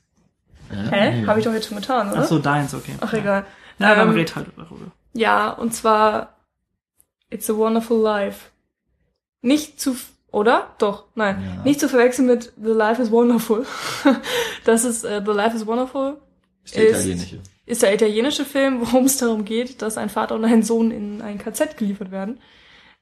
[0.70, 1.20] Ja, Hä?
[1.22, 1.26] nee.
[1.26, 2.20] Habe ich doch jetzt schon getan, oder?
[2.20, 2.96] ach so, deins, okay.
[3.00, 3.46] Ach, egal.
[3.78, 4.90] Ja, dann Ähm, red halt darüber.
[5.14, 6.34] Ja, und zwar
[7.30, 8.46] It's a Wonderful Life.
[9.40, 9.94] Nicht zu,
[10.30, 10.68] oder?
[10.78, 11.42] Doch, nein.
[11.56, 11.62] Ja.
[11.64, 13.64] Nicht zu verwechseln mit The Life is Wonderful.
[14.64, 16.18] das ist äh, The Life is Wonderful.
[16.64, 17.38] Ist der ist- italienische.
[17.66, 21.20] Ist der italienische Film, worum es darum geht, dass ein Vater und ein Sohn in
[21.22, 22.38] ein KZ geliefert werden.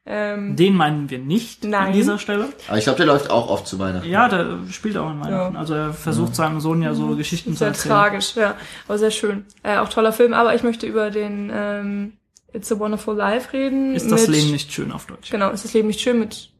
[0.09, 1.89] Ähm, Den meinen wir nicht Nein.
[1.89, 2.49] an dieser Stelle.
[2.69, 4.09] Aber ich glaube, der läuft auch oft zu Weihnachten.
[4.09, 5.55] Ja, der spielt auch in Weihnachten.
[5.55, 5.59] Ja.
[5.61, 7.93] Also er versucht seinem Sohn ja so Geschichten zu sehr erzählen.
[7.95, 8.55] tragisch, ja.
[8.87, 9.47] Aber sehr schön.
[9.65, 12.13] Äh, auch toller Film, aber ich möchte über den ähm,
[12.53, 13.97] It's a Wonderful Life reden.
[13.97, 15.31] Ist das mit- Leben nicht schön auf Deutsch?
[15.31, 16.51] Genau, ist das Leben nicht schön mit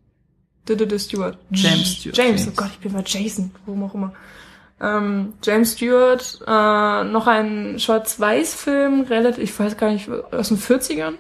[0.69, 1.39] Stewart.
[1.51, 2.17] James Stewart.
[2.17, 2.49] James, James.
[2.49, 4.13] oh Gott, ich bin bei Jason, warum auch immer.
[4.81, 11.15] Ähm, James Stewart, äh, noch ein Schwarz-Weiß-Film, relativ, ich weiß gar nicht, aus den 40ern.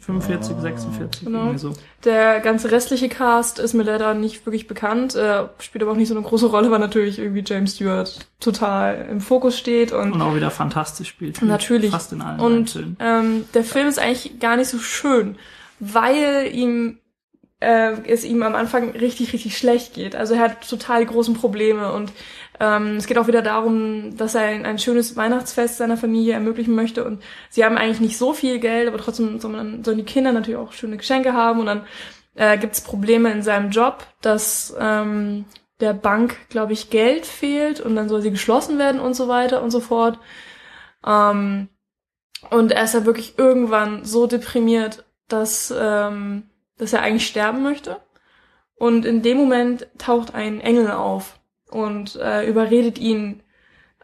[0.00, 1.38] 45, 46, Genau.
[1.40, 1.72] irgendwie so.
[2.04, 6.08] Der ganze restliche Cast ist mir leider nicht wirklich bekannt, äh, spielt aber auch nicht
[6.08, 10.22] so eine große Rolle, weil natürlich irgendwie James Stewart total im Fokus steht und Und
[10.22, 11.40] auch wieder fantastisch spielt.
[11.42, 11.90] Natürlich.
[11.90, 12.96] Fast in allen Und Filmen.
[12.98, 15.36] ähm, der Film ist eigentlich gar nicht so schön,
[15.78, 16.98] weil ihm
[17.60, 20.16] äh, es ihm am Anfang richtig, richtig schlecht geht.
[20.16, 22.12] Also er hat total großen Probleme und
[22.58, 26.74] ähm, es geht auch wieder darum, dass er ein, ein schönes Weihnachtsfest seiner Familie ermöglichen
[26.74, 30.04] möchte und sie haben eigentlich nicht so viel Geld, aber trotzdem soll man, sollen die
[30.04, 31.86] Kinder natürlich auch schöne Geschenke haben und dann
[32.34, 35.44] äh, gibt es Probleme in seinem Job, dass ähm,
[35.80, 39.62] der Bank, glaube ich, Geld fehlt und dann soll sie geschlossen werden und so weiter
[39.62, 40.18] und so fort.
[41.06, 41.68] Ähm,
[42.50, 46.49] und er ist ja wirklich irgendwann so deprimiert, dass, ähm,
[46.80, 47.98] dass er eigentlich sterben möchte.
[48.74, 51.38] Und in dem Moment taucht ein Engel auf
[51.70, 53.42] und äh, überredet ihn,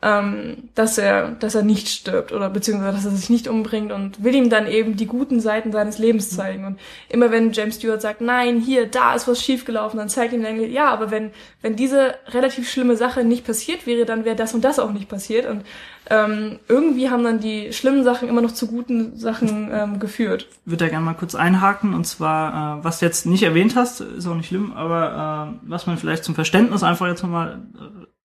[0.03, 4.23] ähm, dass er, dass er nicht stirbt oder beziehungsweise dass er sich nicht umbringt und
[4.23, 6.67] will ihm dann eben die guten Seiten seines Lebens zeigen.
[6.67, 10.43] Und immer wenn James Stewart sagt, nein, hier, da ist was schiefgelaufen, dann zeigt ihm
[10.43, 11.31] der Engel, ja, aber wenn,
[11.63, 15.09] wenn diese relativ schlimme Sache nicht passiert wäre, dann wäre das und das auch nicht
[15.09, 15.47] passiert.
[15.47, 15.65] Und
[16.09, 20.49] ähm, irgendwie haben dann die schlimmen Sachen immer noch zu guten Sachen ähm, geführt.
[20.65, 24.01] würde da gerne mal kurz einhaken und zwar, äh, was du jetzt nicht erwähnt hast,
[24.01, 27.63] ist auch nicht schlimm, aber äh, was man vielleicht zum Verständnis einfach jetzt nochmal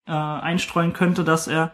[0.08, 1.72] äh, einstreuen könnte, dass er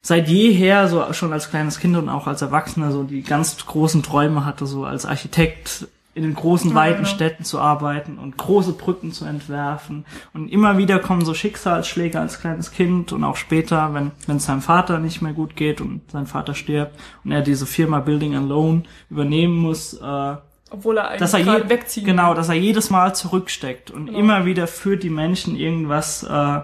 [0.00, 4.02] seit jeher, so schon als kleines Kind und auch als Erwachsener, so die ganz großen
[4.02, 7.08] Träume hatte, so als Architekt in den großen, Ja, weiten genau.
[7.08, 10.04] Städten zu arbeiten und große Brücken zu entwerfen.
[10.32, 14.46] Und immer wieder kommen so Schicksalsschläge als kleines Kind und auch später, wenn wenn es
[14.46, 18.34] seinem Vater nicht mehr gut geht und sein Vater stirbt und er diese Firma Building
[18.36, 20.36] and Loan übernehmen muss, äh,
[20.70, 24.06] Obwohl er eigentlich dass er gerade je, wegziehen genau, dass er jedes Mal zurücksteckt und
[24.06, 24.18] Genau.
[24.18, 26.60] immer wieder für die Menschen irgendwas äh,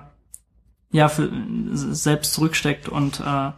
[0.92, 1.28] ja für,
[1.72, 3.50] selbst zurücksteckt und äh,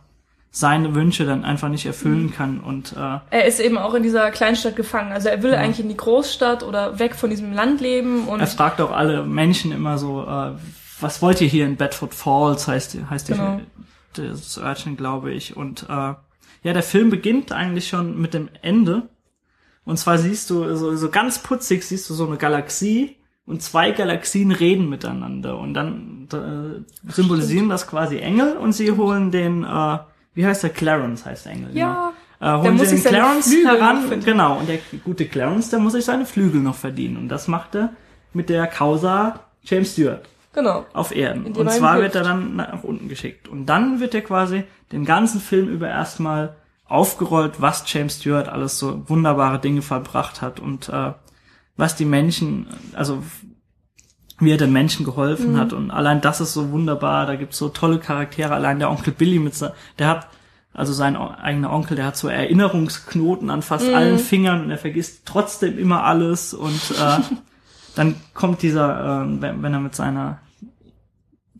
[0.54, 2.32] seine Wünsche dann einfach nicht erfüllen Mhm.
[2.34, 5.10] kann und äh, Er ist eben auch in dieser Kleinstadt gefangen.
[5.10, 8.46] Also er will eigentlich in die Großstadt oder weg von diesem Land leben und er
[8.46, 10.50] fragt auch alle Menschen immer so, äh,
[11.00, 13.60] was wollt ihr hier in Bedford Falls heißt heißt die, Genau.
[14.14, 15.92] das Örtchen, glaube ich und äh,
[16.64, 19.08] ja der Film beginnt eigentlich schon mit dem Ende
[19.86, 23.90] und zwar siehst du so, so ganz putzig siehst du so eine Galaxie und zwei
[23.92, 29.98] Galaxien reden miteinander und dann äh, symbolisieren das quasi Engel und sie holen den, äh,
[30.34, 31.76] wie heißt der, Clarence heißt der Engel.
[31.76, 32.58] Ja, genau.
[32.58, 35.70] äh, holen muss sie sich den seine Clarence Flügel heran, genau, und der gute Clarence,
[35.70, 37.90] der muss sich seine Flügel noch verdienen und das macht er
[38.32, 40.86] mit der Causa James Stewart genau.
[40.92, 41.52] auf Erden.
[41.52, 43.48] Und zwar wird er dann nach unten geschickt.
[43.48, 46.56] Und dann wird er quasi den ganzen Film über erstmal
[46.86, 51.12] aufgerollt, was James Stewart alles so wunderbare Dinge verbracht hat und äh,
[51.76, 53.22] was die Menschen, also
[54.44, 55.56] wie er den Menschen geholfen Mhm.
[55.58, 55.72] hat.
[55.72, 57.26] Und allein das ist so wunderbar.
[57.26, 58.52] Da gibt's so tolle Charaktere.
[58.54, 59.54] Allein der Onkel Billy mit
[59.98, 60.28] der hat
[60.74, 63.94] also sein eigener Onkel, der hat so Erinnerungsknoten an fast Mhm.
[63.94, 67.18] allen Fingern und er vergisst trotzdem immer alles und äh,
[67.94, 70.38] dann kommt dieser, äh, wenn, wenn er mit seiner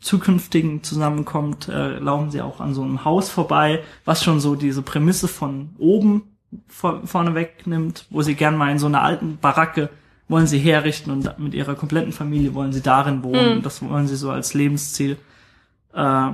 [0.00, 4.82] zukünftigen zusammenkommt, äh, laufen sie auch an so einem Haus vorbei, was schon so diese
[4.82, 6.22] Prämisse von oben
[6.66, 9.90] vor, vorne wegnimmt, wo sie gern mal in so einer alten Baracke
[10.32, 13.58] wollen sie herrichten und mit ihrer kompletten Familie wollen sie darin wohnen.
[13.58, 13.62] Mhm.
[13.62, 15.16] Das wollen sie so als Lebensziel.
[15.94, 16.30] Äh,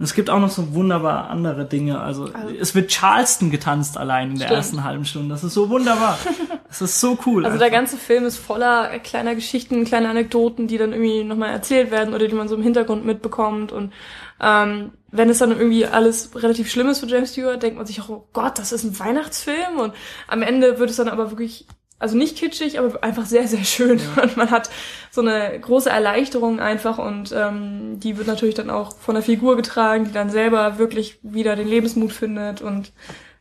[0.00, 2.00] es gibt auch noch so wunderbar andere Dinge.
[2.00, 4.56] Also, Also- es wird Charleston getanzt allein in der Stimmt.
[4.58, 5.28] ersten halben Stunde.
[5.30, 6.18] Das ist so wunderbar.
[6.68, 7.46] Das ist so cool.
[7.46, 7.78] Also der einfach.
[7.78, 12.28] ganze Film ist voller kleiner Geschichten, kleiner Anekdoten, die dann irgendwie nochmal erzählt werden oder
[12.28, 13.72] die man so im Hintergrund mitbekommt.
[13.72, 13.90] Und
[14.38, 18.02] ähm, wenn es dann irgendwie alles relativ schlimm ist für James Stewart, denkt man sich
[18.02, 19.94] auch, oh Gott, das ist ein Weihnachtsfilm und
[20.26, 21.66] am Ende wird es dann aber wirklich,
[21.98, 24.70] also nicht kitschig, aber einfach sehr, sehr schön und man hat
[25.10, 29.56] so eine große Erleichterung einfach und ähm, die wird natürlich dann auch von der Figur
[29.56, 32.92] getragen, die dann selber wirklich wieder den Lebensmut findet und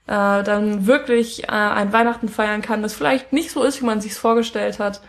[0.07, 4.01] äh, dann wirklich äh, ein Weihnachten feiern kann, das vielleicht nicht so ist, wie man
[4.01, 5.01] sich's vorgestellt hat,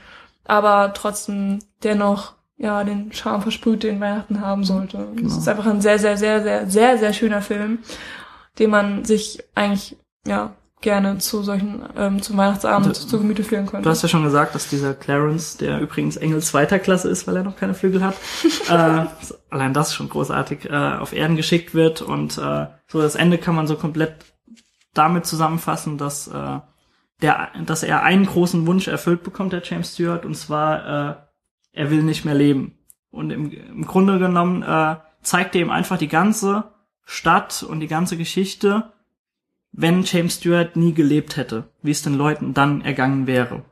[0.45, 4.99] aber trotzdem dennoch ja den Charme versprüht, den Weihnachten haben sollte.
[5.15, 5.37] Es Genau.
[5.39, 7.79] ist einfach ein sehr, sehr, sehr, sehr, sehr, sehr schöner Film,
[8.59, 9.97] den man sich eigentlich
[10.27, 13.85] ja gerne zu solchen ähm, zum Weihnachtsabend Du- zu Gemüte führen könnte.
[13.85, 17.37] Du hast ja schon gesagt, dass dieser Clarence, der übrigens Engel zweiter Klasse ist, weil
[17.37, 18.15] er noch keine Flügel hat,
[18.69, 19.07] äh,
[19.51, 23.55] allein das schon großartig, äh, auf Erden geschickt wird und äh, so das Ende kann
[23.55, 24.15] man so komplett
[24.95, 26.61] damit zusammenfassen, dass äh,
[27.23, 31.15] der, dass er einen großen Wunsch erfüllt bekommt, der James Stewart, und zwar äh,
[31.73, 32.79] er will nicht mehr leben.
[33.11, 36.65] Und im, im Grunde genommen äh, zeigt er ihm einfach die ganze
[37.05, 38.93] Stadt und die ganze Geschichte,
[39.81, 43.63] wenn James Stewart nie gelebt hätte, wie es den Leuten dann ergangen wäre.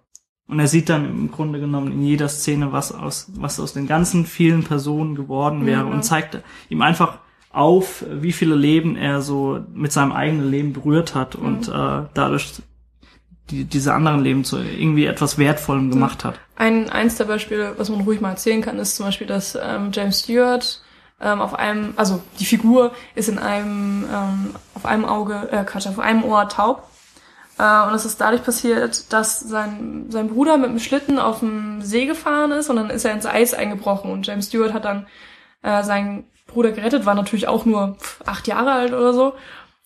[0.46, 3.88] Und er sieht dann im Grunde genommen in jeder Szene, was aus, was aus den
[3.88, 5.90] ganzen vielen Personen geworden wäre Mhm.
[5.90, 6.38] und zeigt
[6.68, 7.18] ihm einfach
[7.50, 11.72] auf, wie viele Leben er so mit seinem eigenen Leben berührt hat und äh,
[12.14, 12.52] dadurch
[13.50, 16.38] die, diese anderen Leben zu irgendwie etwas Wertvollem gemacht hat.
[16.54, 19.90] Ein, eins der Beispiele, was man ruhig mal erzählen kann, ist zum Beispiel, dass ähm,
[19.92, 20.82] James Stewart
[21.20, 25.86] ähm, auf einem, also die Figur ist in einem, ähm, auf einem Auge, äh, Quatsch,
[25.86, 26.88] auf einem Ohr taub.
[27.58, 31.80] Äh, und es ist dadurch passiert, dass sein, sein Bruder mit dem Schlitten auf dem
[31.82, 35.06] See gefahren ist und dann ist er ins Eis eingebrochen und James Stewart hat dann
[35.62, 39.34] äh, seinen Bruder gerettet, war natürlich auch nur acht Jahre alt oder so.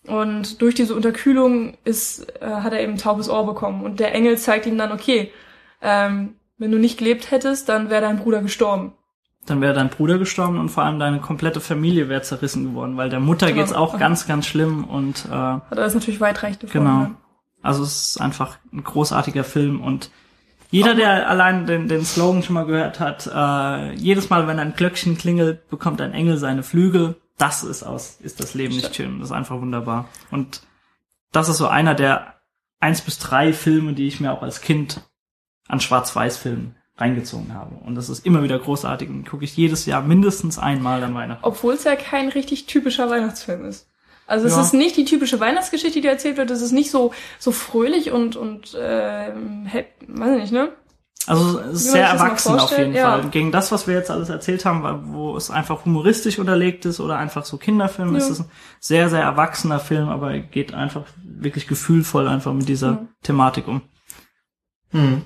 [0.07, 3.83] Und durch diese Unterkühlung ist, äh, hat er eben ein taubes Ohr bekommen.
[3.83, 5.31] Und der Engel zeigt ihm dann, okay,
[5.81, 8.93] ähm, wenn du nicht gelebt hättest, dann wäre dein Bruder gestorben.
[9.47, 13.09] Dann wäre dein Bruder gestorben und vor allem deine komplette Familie wäre zerrissen geworden, weil
[13.09, 13.59] der Mutter Genau.
[13.59, 16.85] geht's auch ganz, ganz schlimm und äh, Hat er das natürlich weitreichende Folgen.
[16.87, 17.11] Genau.
[17.63, 20.11] Also es ist einfach ein großartiger Film und
[20.69, 24.73] jeder, der allein den, den Slogan schon mal gehört hat, äh, jedes Mal, wenn ein
[24.73, 27.17] Glöckchen klingelt, bekommt ein Engel seine Flügel.
[27.37, 29.19] Das ist aus, ist das Leben nicht schön.
[29.19, 30.07] Das ist einfach wunderbar.
[30.29, 30.61] Und
[31.33, 32.35] das ist so einer der
[32.79, 35.01] eins bis drei Filme, die ich mir auch als Kind
[35.67, 37.75] an Schwarz-Weiß-Filmen reingezogen habe.
[37.85, 41.43] Und das ist immer wieder großartig und gucke ich jedes Jahr mindestens einmal an Weihnachten.
[41.43, 43.87] Obwohl es ja kein richtig typischer Weihnachtsfilm ist.
[44.27, 44.61] Also es Ja.
[44.61, 46.51] ist nicht die typische Weihnachtsgeschichte, die erzählt wird.
[46.51, 50.69] Es ist nicht so so fröhlich und und hä- weiß ich nicht, ne?
[51.27, 53.19] Also es ist sehr erwachsen auf jeden ja.
[53.19, 53.29] Fall.
[53.29, 57.17] Gegen das, was wir jetzt alles erzählt haben, wo es einfach humoristisch unterlegt ist oder
[57.17, 58.17] einfach so Kinderfilm, Ja.
[58.17, 62.67] ist es ein sehr, sehr erwachsener Film, aber er geht einfach wirklich gefühlvoll einfach mit
[62.69, 63.07] dieser Ja.
[63.23, 63.81] Thematik um.
[64.91, 65.21] Hm.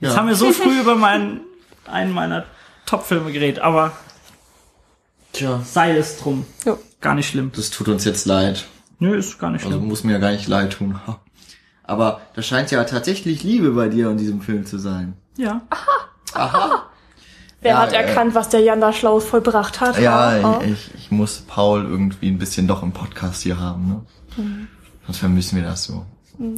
[0.00, 0.16] Jetzt Ja.
[0.18, 1.40] haben wir so früh über meinen,
[1.86, 2.44] einen meiner
[2.86, 3.92] Top-Filme geredet, aber
[5.32, 6.46] Tja, sei es drum.
[6.64, 6.76] Ja.
[7.00, 7.52] Gar nicht schlimm.
[7.54, 8.66] das tut uns jetzt leid.
[8.98, 9.88] Nö, ist gar nicht Also schlimm.
[9.88, 10.98] muss mir ja gar nicht leid tun.
[11.84, 15.14] Aber da scheint ja tatsächlich Liebe bei dir in diesem Film zu sein.
[15.36, 15.60] Ja.
[17.60, 19.98] Wer Ja, hat äh, erkannt, was der Jan da Schlaues vollbracht hat?
[19.98, 20.60] Ja, ah.
[20.64, 24.06] ich, ich muss Paul irgendwie ein bisschen doch im Podcast hier haben, ne?
[24.36, 24.68] Mhm.
[25.06, 26.04] Sonst vermissen wir das so.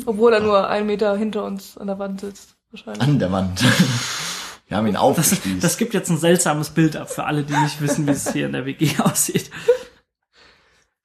[0.06, 2.54] Obwohl er nur einen Meter hinter uns an der Wand sitzt.
[2.70, 3.02] Wahrscheinlich.
[3.02, 3.62] An der Wand.
[4.68, 5.62] wir haben ihn Das, aufgespießt.
[5.64, 8.46] das gibt jetzt ein seltsames Bild ab für alle, die nicht wissen, wie es hier
[8.46, 9.50] in der WG aussieht.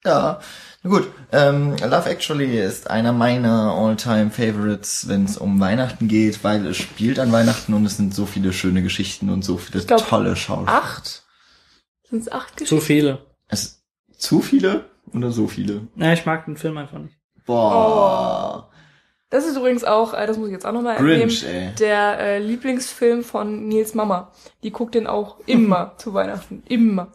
[0.04, 0.38] Ja,
[0.82, 1.10] na gut.
[1.32, 6.76] Ähm, Love Actually ist einer meiner All-Time Favorites, wenn es um Weihnachten geht, weil es
[6.76, 10.36] spielt an Weihnachten und es sind so viele schöne Geschichten und so viele glaub, tolle
[10.36, 10.72] Schauspieler.
[10.78, 11.24] Acht?
[12.08, 12.78] Sind es acht Geschichten?
[12.78, 13.26] Zu viele.
[13.48, 13.82] Es
[14.16, 15.88] zu viele oder so viele?
[15.96, 17.16] Na, ich mag den Film einfach nicht.
[17.44, 18.70] Boah.
[19.30, 21.74] Das ist übrigens auch, äh, das muss ich jetzt auch nochmal erwähnen, ey.
[21.78, 24.30] der äh, Lieblingsfilm von Nils Mama.
[24.62, 26.62] Die guckt den auch immer zu Weihnachten.
[26.68, 27.12] Immer.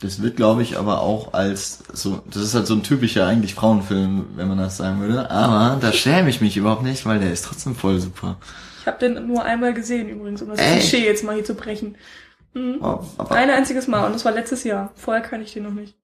[0.00, 3.54] Das wird, glaube ich, aber auch als so, das ist halt so ein typischer eigentlich
[3.54, 5.30] Frauenfilm, wenn man das sagen würde.
[5.30, 8.36] Aber da schäme ich mich überhaupt nicht, weil der ist trotzdem voll super.
[8.80, 10.72] Ich habe den nur einmal gesehen übrigens, um das Echt?
[10.72, 11.96] Klischee jetzt mal hier zu brechen.
[12.80, 14.90] Aber, aber, Ein einziges Mal und das war letztes Jahr.
[14.96, 15.94] Vorher kann ich den noch nicht.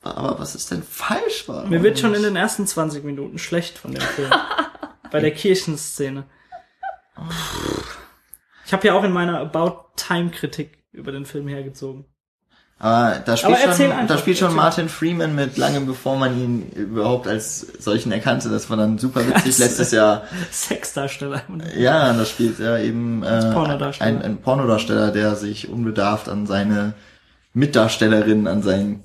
[0.00, 1.44] aber was ist denn falsch?
[1.46, 4.30] Warum Mir wird schon in den ersten 20 Minuten schlecht von dem Film.
[5.10, 6.24] Bei der Kirchenszene.
[8.66, 12.04] Ich habe ja auch in meiner About Time Kritik über den Film hergezogen.
[12.78, 14.54] Aber da spielt, Aber schon, einfach, da spielt schon.
[14.54, 18.48] Martin Freeman mit, lange bevor man ihn überhaupt als solchen erkannte.
[18.48, 20.22] Das war dann super witzig letztes Jahr.
[20.50, 21.42] Sexdarsteller.
[21.76, 24.08] Ja, da spielt er eben äh, Pornodarsteller.
[24.08, 26.94] ein, ein Pornodarsteller, der sich unbedarft an seine
[27.52, 29.04] Mitdarstellerin, an seinen,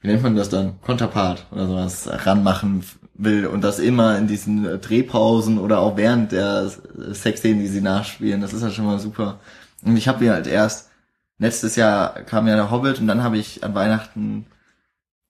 [0.00, 2.84] wie nennt man das dann, Konterpart oder sowas ranmachen
[3.14, 6.70] will und das immer in diesen äh, Drehpausen oder auch während der
[7.12, 8.40] Sexszenen, die sie nachspielen.
[8.40, 9.38] Das ist ja schon mal super.
[9.82, 10.90] Und ich habe mir halt erst
[11.38, 14.46] letztes Jahr kam ja der Hobbit und dann habe ich an Weihnachten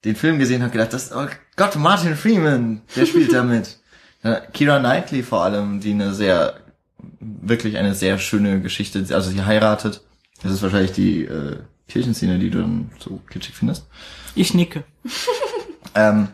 [0.04, 1.26] den Film gesehen und habe gedacht, das, oh
[1.56, 3.78] Gott, Martin Freeman, der spielt damit.
[4.52, 6.54] Kira Knightley vor allem, die eine sehr,
[7.18, 10.02] wirklich eine sehr schöne Geschichte, also sie heiratet.
[10.42, 11.58] Das ist wahrscheinlich die äh,
[11.88, 13.86] Kirchenszene, die du dann so kitschig findest.
[14.34, 14.84] Ich nicke.
[15.94, 16.28] ähm,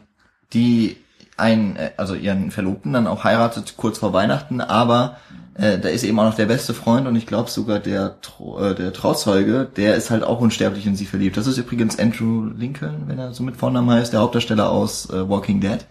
[0.53, 0.97] die
[1.39, 5.17] einen, äh, also ihren Verlobten dann auch heiratet kurz vor Weihnachten, aber
[5.55, 8.61] äh, da ist eben auch noch der beste Freund und ich glaube sogar der, Tro
[8.61, 11.37] äh, der Trauzeuge, der ist halt auch unsterblich in sie verliebt.
[11.37, 15.29] Das ist übrigens Andrew Lincoln, wenn er so mit Vornamen heißt, der Hauptdarsteller aus äh,
[15.29, 15.85] Walking Dead.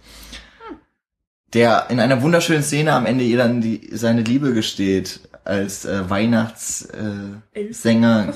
[1.53, 6.09] Der in einer wunderschönen Szene am Ende ihr dann die, seine Liebe gesteht als äh,
[6.09, 7.41] Weihnachtssänger.
[7.53, 8.33] Äh, Sänger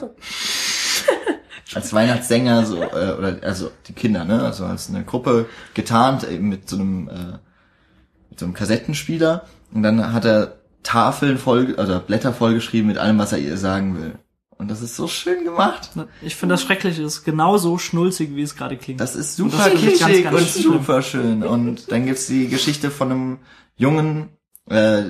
[1.73, 4.43] als Weihnachtssänger so äh, oder also die Kinder ne?
[4.43, 7.37] Also als eine Gruppe getarnt eben mit so einem äh,
[8.29, 9.45] mit so einem Kassettenspieler.
[9.73, 13.97] Und dann hat er Tafeln voll also Blätter vollgeschrieben mit allem was er ihr sagen
[14.01, 14.17] will.
[14.57, 15.89] Und das ist so schön gemacht.
[16.21, 19.01] Ich finde das schrecklich, es ist genauso schnulzig, wie es gerade klingt.
[19.01, 20.63] das ist Und super das finde ich ganz, kitschig ganz und schlimm.
[20.73, 21.43] super schön.
[21.43, 23.39] Und dann gibt's die Geschichte von einem
[23.75, 24.29] Jungen
[24.69, 25.09] äh,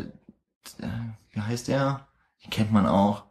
[0.79, 0.87] äh,
[1.31, 2.07] wie heißt der?
[2.43, 3.23] Den kennt man auch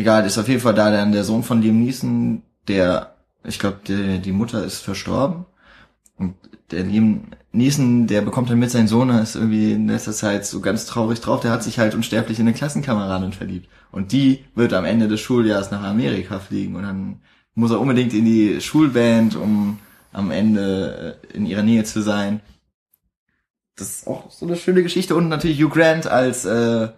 [0.00, 3.78] egal, ist auf jeden Fall da dann der Sohn von Liam Neeson, der, ich glaube,
[3.86, 5.46] die Mutter ist verstorben.
[6.16, 6.34] Und
[6.70, 10.60] der Liam Neeson, der bekommt dann mit seinen Sohn, ist irgendwie in letzter Zeit so
[10.60, 13.68] ganz traurig drauf, der hat sich halt unsterblich in eine Klassenkameradin verliebt.
[13.90, 17.20] Und die wird am Ende des Schuljahres nach Amerika fliegen und dann
[17.54, 19.80] muss er unbedingt in die Schulband, um
[20.12, 22.40] am Ende äh, in ihrer Nähe zu sein.
[23.76, 26.88] Das ist auch so eine schöne Geschichte und natürlich Hugh Grant als äh,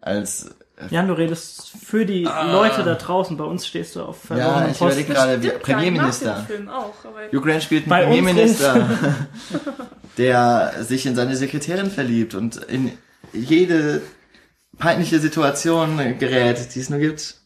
[0.00, 0.54] als
[0.90, 3.36] Jan, du redest für die Leute da draußen.
[3.38, 6.44] Bei uns stehst du auf Ja, verlorenen ich überlege gerade, wie- Stimmt Premierminister.
[6.46, 8.88] Film auch, aber Hugh Grant spielt einen Premierminister,
[10.18, 12.92] der sich in seine Sekretärin verliebt und in
[13.32, 14.02] jede
[14.78, 17.36] peinliche Situation gerät, die es nur gibt.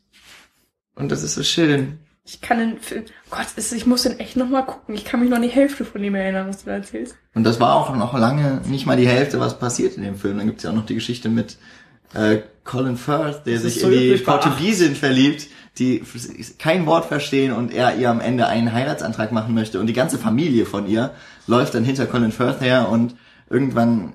[0.96, 1.98] Und das ist so schön.
[2.24, 4.94] ich kann den Film, Gott, ich muss den echt nochmal gucken.
[4.94, 7.16] Ich kann mich noch an die Hälfte von dem erinnern, was du da erzählst.
[7.34, 10.38] Und das war auch noch lange nicht mal die Hälfte, was passiert in dem Film.
[10.38, 11.56] Dann gibt's ja auch noch die Geschichte mit
[12.14, 15.48] äh, Colin Firth, der Das sich so in die Portugiesin verliebt,
[15.78, 16.02] die
[16.58, 19.80] kein Wort verstehen und er ihr am Ende einen Heiratsantrag machen möchte.
[19.80, 21.12] Und die ganze Familie von ihr
[21.46, 23.16] läuft dann hinter Colin Firth her und
[23.48, 24.14] irgendwann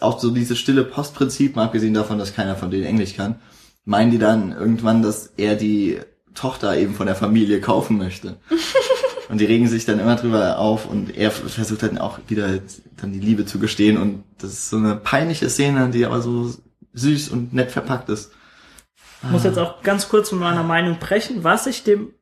[0.00, 3.36] auch so dieses stille Postprinzip, mal abgesehen davon, dass keiner von denen Englisch kann,
[3.84, 5.98] meinen die dann irgendwann, dass er die
[6.34, 8.36] Tochter eben von der Familie kaufen möchte.
[9.28, 12.60] Und die regen sich dann immer drüber auf und er versucht dann auch wieder
[12.96, 16.50] dann die Liebe zu gestehen und das ist so eine peinliche Szene, die aber so
[16.94, 18.32] süß und nett verpackt ist.
[19.22, 21.42] Ich muss jetzt auch ganz kurz mit meiner Meinung brechen.
[21.44, 22.12] Was ich dem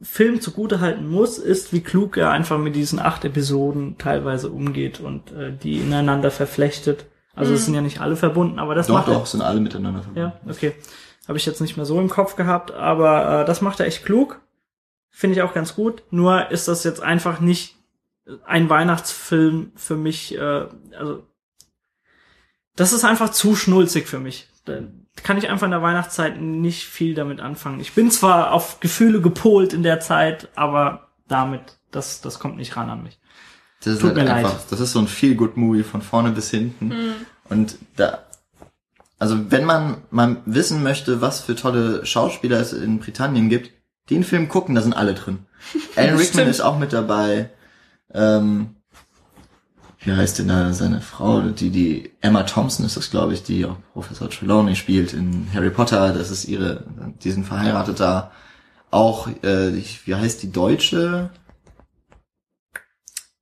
[0.00, 5.32] Film zugutehalten muss, ist, wie klug er einfach mit diesen acht Episoden teilweise umgeht und
[5.32, 7.06] äh, die ineinander verflechtet.
[7.34, 9.60] Also es sind ja nicht alle verbunden, aber das Doch, macht er- doch, sind alle
[9.60, 10.32] miteinander verbunden.
[10.46, 10.72] Ja, okay.
[11.28, 14.04] Habe ich jetzt nicht mehr so im Kopf gehabt, aber äh, das macht er echt
[14.04, 14.40] klug.
[15.10, 16.02] Finde ich auch ganz gut.
[16.10, 17.76] Nur ist das jetzt einfach nicht
[18.46, 20.34] ein Weihnachtsfilm für mich.
[20.36, 20.66] Äh,
[20.98, 21.24] also
[22.76, 24.48] das ist einfach zu schnulzig für mich.
[24.64, 24.80] Da
[25.22, 27.80] kann ich einfach in der Weihnachtszeit nicht viel damit anfangen.
[27.80, 32.76] Ich bin zwar auf Gefühle gepolt in der Zeit, aber damit, das, das kommt nicht
[32.76, 33.18] ran an mich.
[33.82, 34.44] Das ist Tut halt mir leid.
[34.44, 37.14] einfach, das ist so ein Feel-Good-Movie von vorne bis hinten.
[37.48, 38.24] Und da,
[39.18, 43.72] also wenn man mal wissen möchte, was für tolle Schauspieler es in Britannien gibt,
[44.10, 45.46] den Film gucken, da sind alle drin.
[45.96, 47.50] Alan Rickman ist auch mit dabei.
[48.12, 48.75] Ähm,
[50.06, 51.40] wie heißt denn da seine Frau?
[51.40, 55.70] Die, die Emma Thompson ist das, glaube ich, die auch Professor Trelawney spielt in Harry
[55.70, 56.12] Potter.
[56.12, 56.84] Das ist ihre,
[57.22, 58.30] die sind verheiratet da.
[58.90, 59.72] Auch, äh,
[60.04, 61.30] wie heißt die Deutsche?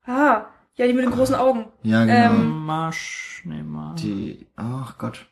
[0.07, 0.47] Ah,
[0.77, 1.67] ja, die mit den großen Augen.
[1.83, 2.35] Ja, genau.
[2.35, 3.95] Ähm, Marsch, nee, mal.
[3.97, 5.27] Die, ach Gott.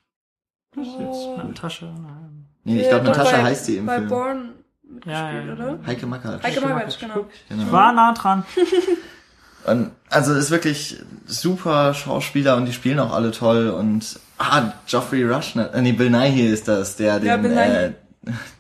[0.77, 1.37] Oh.
[1.37, 2.47] Natascha, nein.
[2.65, 4.09] Nee, ich glaube, doch Natascha bei- heißt sie im Bei Film.
[4.09, 4.51] Born
[4.83, 5.79] mitgespielt, Ja, ja, oder?
[5.87, 6.43] Heike Mackert.
[6.43, 7.27] Heike Margaret, genau.
[7.49, 7.73] Genau.
[7.73, 8.45] War nah dran.
[9.67, 15.25] Und, also ist wirklich super Schauspieler und die spielen auch alle toll und ah, Geoffrey
[15.25, 17.93] Rush, äh, nee, Bill Nighy ist das, der Ja, den, Bill äh,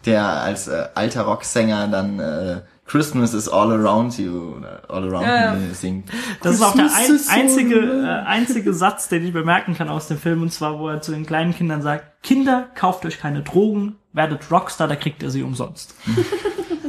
[0.04, 5.26] der als äh, alter Rocksänger dann äh, Christmas is all around you oder all around
[5.26, 5.54] Ja, ja.
[5.54, 6.10] me singt.
[6.42, 10.18] Das ist auch der ein, einzige, äh, einzige Satz, den ich bemerken kann aus dem
[10.18, 13.96] Film, und zwar, wo er zu den kleinen Kindern sagt, Kinder, kauft euch keine Drogen,
[14.12, 15.94] werdet Rockstar, da kriegt ihr sie umsonst.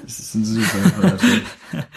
[0.06, 1.18] Das ist ein super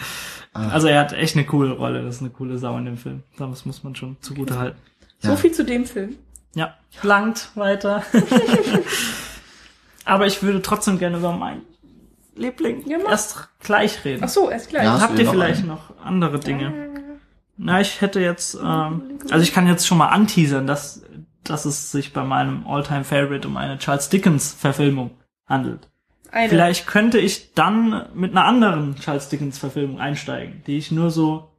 [0.57, 0.73] natürlich.
[0.73, 3.23] Also er hat echt eine coole Rolle, das ist eine coole Sau in dem Film.
[3.37, 4.77] Das muss man schon zugute halten.
[5.19, 5.35] So Ja.
[5.35, 6.15] viel zu dem Film.
[6.55, 8.03] Ja, langt weiter.
[10.05, 11.61] Aber ich würde trotzdem gerne über meinen
[12.35, 14.23] Liebling Ja, erst gleich reden.
[14.23, 14.83] Ach so, erst gleich.
[14.85, 15.01] Ja.
[15.01, 15.67] Habt ihr noch vielleicht einen?
[15.69, 16.89] noch andere Dinge?
[17.57, 21.01] Na, ich hätte jetzt, ähm, also ich kann jetzt schon mal anteasern, dass,
[21.43, 25.11] dass es sich bei meinem All-Time Favorite um eine Charles Dickens Verfilmung
[25.47, 25.89] handelt.
[26.31, 26.49] Eine.
[26.49, 31.49] Vielleicht könnte ich dann mit einer anderen Charles Dickens Verfilmung einsteigen, die ich nur so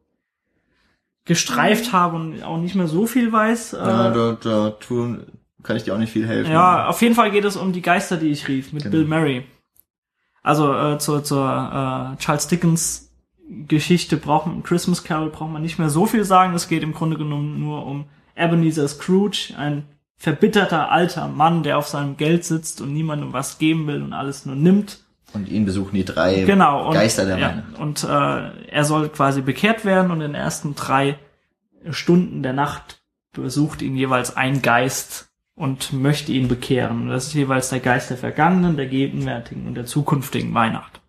[1.24, 3.72] gestreift habe und auch nicht mehr so viel weiß.
[3.72, 5.26] Ja, Äh, da, da tun,
[5.62, 6.50] kann ich dir auch nicht viel helfen.
[6.52, 8.92] ja, auf jeden Fall geht es um die Geister, die ich rief, mit Genau.
[8.92, 9.44] Bill Murray.
[10.42, 13.04] Also äh, zur, zur äh, Charles Dickens
[13.66, 16.54] Geschichte braucht man, Christmas Carol braucht man nicht mehr so viel sagen.
[16.54, 18.04] Es geht im Grunde genommen nur um
[18.36, 19.84] Ebenezer Scrooge, ein
[20.18, 24.44] verbitterter alter Mann, der auf seinem Geld sitzt und niemandem was geben will und alles
[24.44, 25.04] nur nimmt.
[25.32, 26.88] Und ihn besuchen die drei Genau.
[26.88, 27.78] Und, Geister der ja, Weihnacht.
[27.78, 31.18] Und äh, er soll quasi bekehrt werden und in den ersten drei
[31.90, 33.00] Stunden der Nacht
[33.32, 37.02] besucht ihn jeweils ein Geist und möchte ihn bekehren.
[37.02, 41.00] Und das ist jeweils der Geist der vergangenen, der gegenwärtigen und der zukünftigen Weihnacht.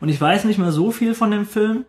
[0.00, 1.84] Und ich weiß nicht mehr so viel von dem Film.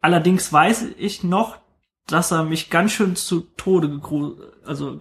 [0.00, 1.58] Allerdings weiß ich noch,
[2.06, 4.98] dass er mich ganz schön zu Tode gegru also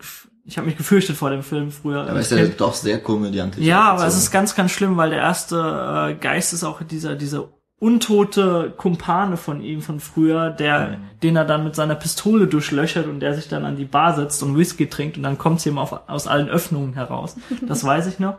[0.47, 2.09] ich habe mich gefürchtet vor dem Film früher.
[2.09, 3.63] Aber ist ja doch sehr komödiantisch.
[3.63, 7.15] Ja, aber es ist ganz, ganz schlimm, weil der erste äh, Geist ist auch dieser,
[7.15, 13.07] dieser untote Kumpane von ihm von früher, der, den er dann mit seiner Pistole durchlöchert
[13.07, 15.77] und der sich dann an die Bar setzt und Whisky trinkt und dann kommt's ihm
[15.77, 17.35] auf, aus allen Öffnungen heraus.
[17.67, 18.37] Das weiß ich noch.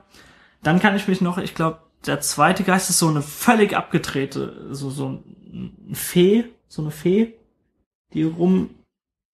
[0.62, 4.68] Dann kann ich mich noch, ich glaube, der zweite Geist ist so eine völlig abgedrehte,
[4.70, 7.34] so, so ein Fee, so eine Fee,
[8.14, 8.70] die rumirrt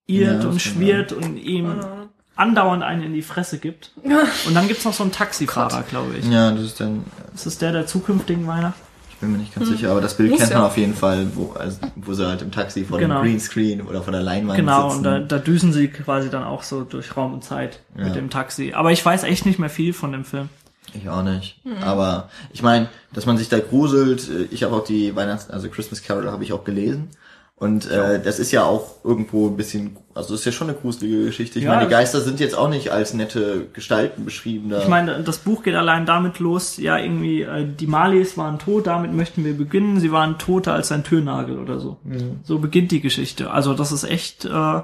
[0.08, 2.03] Ja, und schwirrt und ihm Ahnung.
[2.36, 3.90] Andauernd einen in die Fresse gibt.
[4.46, 6.26] Und dann gibt's noch so einen Taxifahrer, glaube ich.
[6.28, 7.04] Ja, das ist dann,
[7.34, 8.74] Ist das der der zukünftigen Weihnacht?
[9.10, 10.58] ich bin mir nicht ganz sicher, aber das Bild Muss kennt ja.
[10.58, 13.20] man auf jeden Fall, wo, also, wo sie halt im Taxi vor Genau.
[13.22, 14.98] dem Greenscreen oder vor der Leinwand Genau, sitzen.
[14.98, 18.04] und da, da düsen sie quasi dann auch so durch Raum und Zeit Ja.
[18.04, 18.72] mit dem Taxi.
[18.74, 20.48] Aber ich weiß echt nicht mehr viel von dem Film.
[20.92, 21.58] Ich auch nicht.
[21.80, 25.68] Aber ich meine, dass man sich da gruselt, äh, ich habe auch die Weihnachts-, also
[25.68, 27.08] Christmas Carol habe ich auch gelesen.
[27.56, 30.76] Und äh, das ist ja auch irgendwo ein bisschen, also das ist ja schon eine
[30.76, 31.60] gruselige Geschichte.
[31.60, 31.70] Ich Ja.
[31.70, 34.70] meine, die Geister sind jetzt auch nicht als nette Gestalten beschrieben.
[34.70, 34.82] Da.
[34.82, 38.88] Ich meine, das Buch geht allein damit los, ja, irgendwie, äh, die Marlies waren tot,
[38.88, 40.00] damit möchten wir beginnen.
[40.00, 41.98] Sie waren toter als ein Türnagel oder so.
[42.42, 43.50] So beginnt die Geschichte.
[43.52, 44.82] Also das ist echt äh,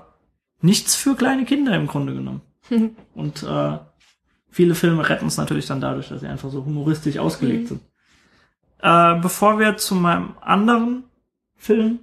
[0.62, 2.42] nichts für kleine Kinder im Grunde genommen.
[3.16, 3.78] Und äh,
[4.48, 7.80] viele Filme retten es natürlich dann dadurch, dass sie einfach so humoristisch ausgelegt sind.
[8.80, 11.02] Äh, bevor wir zu meinem anderen
[11.56, 11.98] Film,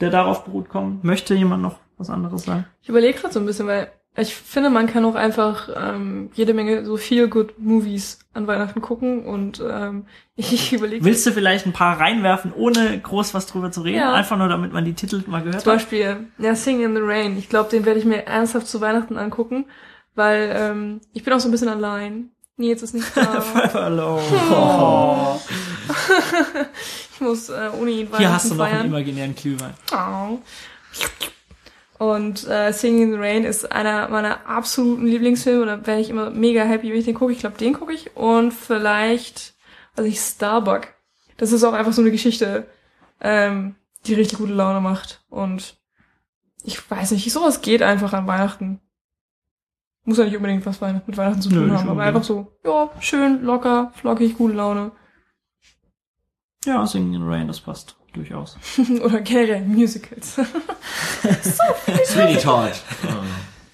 [0.00, 2.66] der darauf beruht, kommen, möchte jemand noch was anderes sagen?
[2.82, 6.52] Ich überlege gerade so ein bisschen, weil ich finde, man kann auch einfach ähm, jede
[6.52, 11.66] Menge so viel good Movies an Weihnachten gucken und ähm, ich überlege Willst du vielleicht
[11.66, 13.98] ein paar reinwerfen, ohne groß was drüber zu reden?
[13.98, 14.14] Ja.
[14.14, 15.78] Einfach nur, damit man die Titel mal gehört zum hat?
[15.78, 17.38] Beispiel ja, Sing in the Rain.
[17.38, 19.66] Ich glaube, den werde ich mir ernsthaft zu Weihnachten angucken,
[20.14, 22.30] weil ähm, ich bin auch so ein bisschen allein.
[22.56, 23.40] Nils ist nicht da.
[23.40, 24.22] Forever Alone.
[24.50, 25.40] Oh.
[27.14, 28.80] ich muss äh, ohne ihn Weihnachten Hier hast du noch feiern.
[28.80, 29.74] einen imaginären Glühwein.
[29.92, 30.38] Au.
[31.98, 35.66] Und äh, Singing in the Rain ist einer meiner absoluten Lieblingsfilme.
[35.66, 37.32] Da wäre ich immer mega happy, wenn ich den gucke.
[37.32, 38.16] Ich glaube, den gucke ich.
[38.16, 39.54] Und vielleicht,
[39.96, 40.88] also ich Starbuck.
[41.38, 42.68] Das ist auch einfach so eine Geschichte,
[43.20, 43.74] ähm,
[44.06, 45.22] die richtig gute Laune macht.
[45.28, 45.76] Und
[46.62, 48.80] ich weiß nicht, sowas geht einfach an Weihnachten.
[50.04, 52.56] Muss ja nicht unbedingt was mit Weihnachten zu Nö, tun nicht haben, aber einfach so,
[52.64, 54.92] ja, schön, locker, flockig, gute Laune.
[56.64, 58.56] Ja, Singing in the Rain, das passt durchaus.
[59.04, 60.34] Oder generell Musicals.
[62.04, 62.72] Sweeney Todd.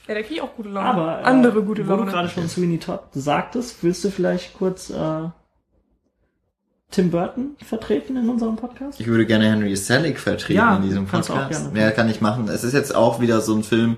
[0.07, 0.89] ja, da kriege ich auch gute Laune.
[0.89, 2.07] Aber äh, Andere gute wo Laune.
[2.07, 5.29] du gerade schon Sweeney Todd sagtest, willst du vielleicht kurz äh,
[6.91, 9.01] Tim Burton vertreten in unserem Podcast?
[9.01, 11.73] Ich würde gerne Henry Selick vertreten Ja, in diesem kannst du auch Podcast.
[11.73, 11.81] gerne.
[11.81, 12.49] Ja, kann ich machen.
[12.49, 13.97] Es ist jetzt auch wieder so ein Film,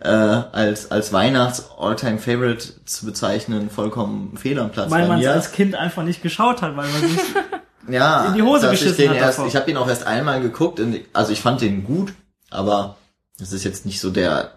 [0.00, 5.26] äh, als, als Weihnachts Alltime Favorite zu bezeichnen, vollkommen fehl am Platz Weil man es
[5.28, 7.20] als Kind einfach nicht geschaut hat, weil man sich
[7.92, 9.40] ja, in die Hose dass ich geschissen den hat erst.
[9.46, 12.12] Ich habe ihn auch erst einmal geguckt, und, also ich fand den gut,
[12.50, 12.96] aber
[13.38, 14.52] das ist jetzt nicht so der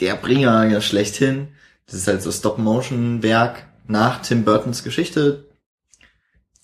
[0.00, 1.48] der Bringer ja schlechthin.
[1.86, 5.44] Das ist halt so Stop-Motion-Werk nach Tim Burtons Geschichte.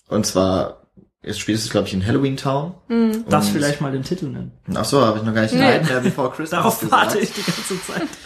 [0.07, 0.81] Und zwar
[1.21, 2.75] ist spielt es glaube ich in Halloween Town.
[2.89, 3.23] Mhm.
[3.29, 4.51] das Und- vielleicht mal den Titel nennen.
[4.75, 5.61] Ach so, habe ich noch gar nicht Nee.
[5.61, 6.91] Nightmare Before Christmas Darauf gesagt.
[7.05, 8.07] warte ich die ganze Zeit.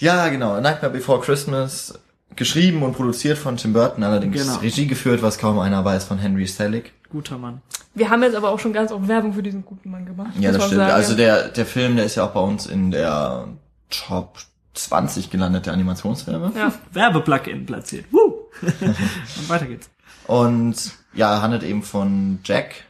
[0.00, 0.60] Ja, genau.
[0.60, 1.92] Nightmare Before Christmas,
[2.36, 4.56] geschrieben und produziert von Tim Burton, allerdings Genau.
[4.58, 6.92] Regie geführt, was kaum einer weiß, von Henry Selick.
[7.10, 7.62] Guter Mann.
[7.94, 10.32] Wir haben jetzt aber auch schon ganz oft Werbung für diesen guten Mann gemacht.
[10.38, 10.78] Ja, das stimmt.
[10.80, 10.92] sagen.
[10.92, 13.48] Also der, der Film, der ist ja auch bei uns in der
[13.90, 14.38] Top
[14.74, 16.52] 20 gelandet, der Animationsfilme.
[16.54, 16.72] ja.
[16.92, 18.04] Werbeplugin platziert.
[18.12, 18.34] Woo!
[18.62, 19.88] Und weiter geht's.
[20.26, 22.84] Und ja, handelt eben von Jack.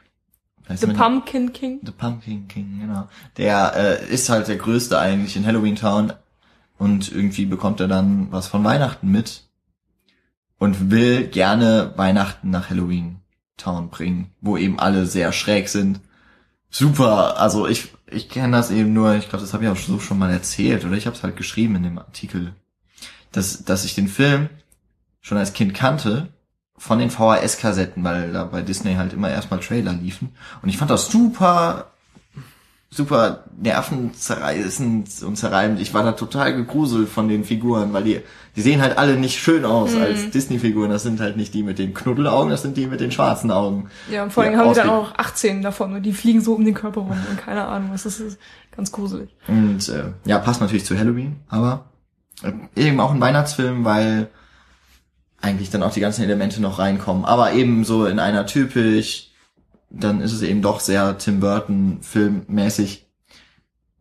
[0.69, 1.81] Heißt The der- Pumpkin King.
[1.85, 3.09] The Pumpkin King, genau.
[3.39, 3.73] Der
[4.03, 6.13] äh, ist halt der größte eigentlich in Halloween Town
[6.77, 9.45] und irgendwie bekommt er dann was von Weihnachten mit
[10.59, 13.21] und will gerne Weihnachten nach Halloween
[13.59, 16.01] Town bringen, wo eben alle sehr schräg sind.
[16.71, 20.01] Super, also ich ich kenne das eben nur, ich glaube, das habe ich auch so
[20.01, 22.55] schon mal erzählt oder ich habe es halt geschrieben in dem Artikel,
[23.33, 24.49] dass dass ich den Film
[25.21, 26.29] schon als Kind kannte
[26.79, 30.31] von den VHS-Kassetten, weil da bei Disney halt immer erstmal Trailer liefen.
[30.63, 31.93] Und ich fand das super,
[32.91, 35.81] super nervenzerreißend und zerreibend.
[35.81, 38.21] Ich war da total gegruselt von den Figuren, weil die,
[38.57, 40.01] die sehen halt alle nicht schön aus Mhm.
[40.03, 40.91] als Disney-Figuren.
[40.91, 43.89] Das sind halt nicht die mit den Knuddelaugen, das sind die mit den schwarzen Augen.
[44.11, 46.65] Ja, und vor allem haben die dann auch 18 davon und die fliegen so um
[46.65, 48.39] den Körper rum und keine Ahnung, was das ist.
[48.75, 49.29] Ganz gruselig.
[49.49, 51.87] Und äh, ja, passt natürlich zu Halloween, aber
[52.43, 54.29] äh, eben auch ein Weihnachtsfilm, weil
[55.41, 57.25] eigentlich dann auch die ganzen Elemente noch reinkommen.
[57.25, 59.28] Aber eben so in einer typisch,
[59.91, 63.07] dann ist es eben doch sehr Tim Burton filmmäßig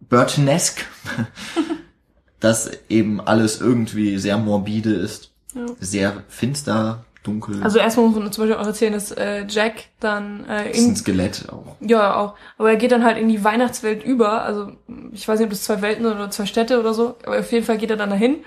[0.10, 0.84] Burtonesque,
[2.40, 5.66] dass eben alles irgendwie sehr morbide ist, Ja.
[5.80, 10.46] sehr finster, dunkel, Also erstmal muss man zum Beispiel auch erzählen, dass äh, Jack dann
[10.48, 11.76] äh, ist ein in, Skelett auch.
[11.82, 14.44] ja auch, aber er geht dann halt in die Weihnachtswelt über.
[14.44, 14.72] Also
[15.12, 17.66] ich weiß nicht, ob das zwei Welten oder zwei Städte oder so, aber auf jeden
[17.66, 18.38] Fall geht er dann dahin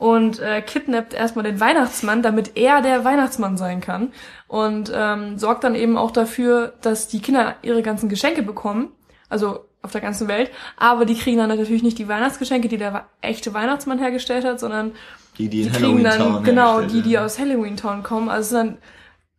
[0.00, 4.14] und äh, kidnappt erstmal den Weihnachtsmann, damit er der Weihnachtsmann sein kann
[4.48, 8.92] und ähm, sorgt dann eben auch dafür, dass die Kinder ihre ganzen Geschenke bekommen,
[9.28, 13.08] also auf der ganzen Welt, aber die kriegen dann natürlich nicht die Weihnachtsgeschenke, die der
[13.20, 14.92] echte Weihnachtsmann hergestellt hat, sondern
[15.36, 18.30] Die, die die in kriegen dann, Town genau, die, die aus Halloween Town kommen.
[18.30, 18.78] Also es ist dann,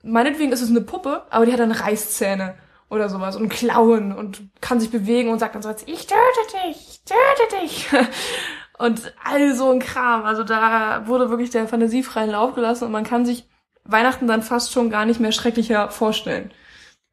[0.03, 2.53] meinetwegen ist es eine Puppe, aber die hat dann Reißzähne
[2.87, 6.67] oder sowas und Klauen und kann sich bewegen und sagt dann so, als, ich töte
[6.67, 7.87] dich, ich töte dich.
[8.81, 10.23] Und all so ein Kram.
[10.23, 13.45] Also da wurde wirklich der Fantasie freien Lauf gelassen und man kann sich
[13.83, 16.51] Weihnachten dann fast schon gar nicht mehr schrecklicher vorstellen.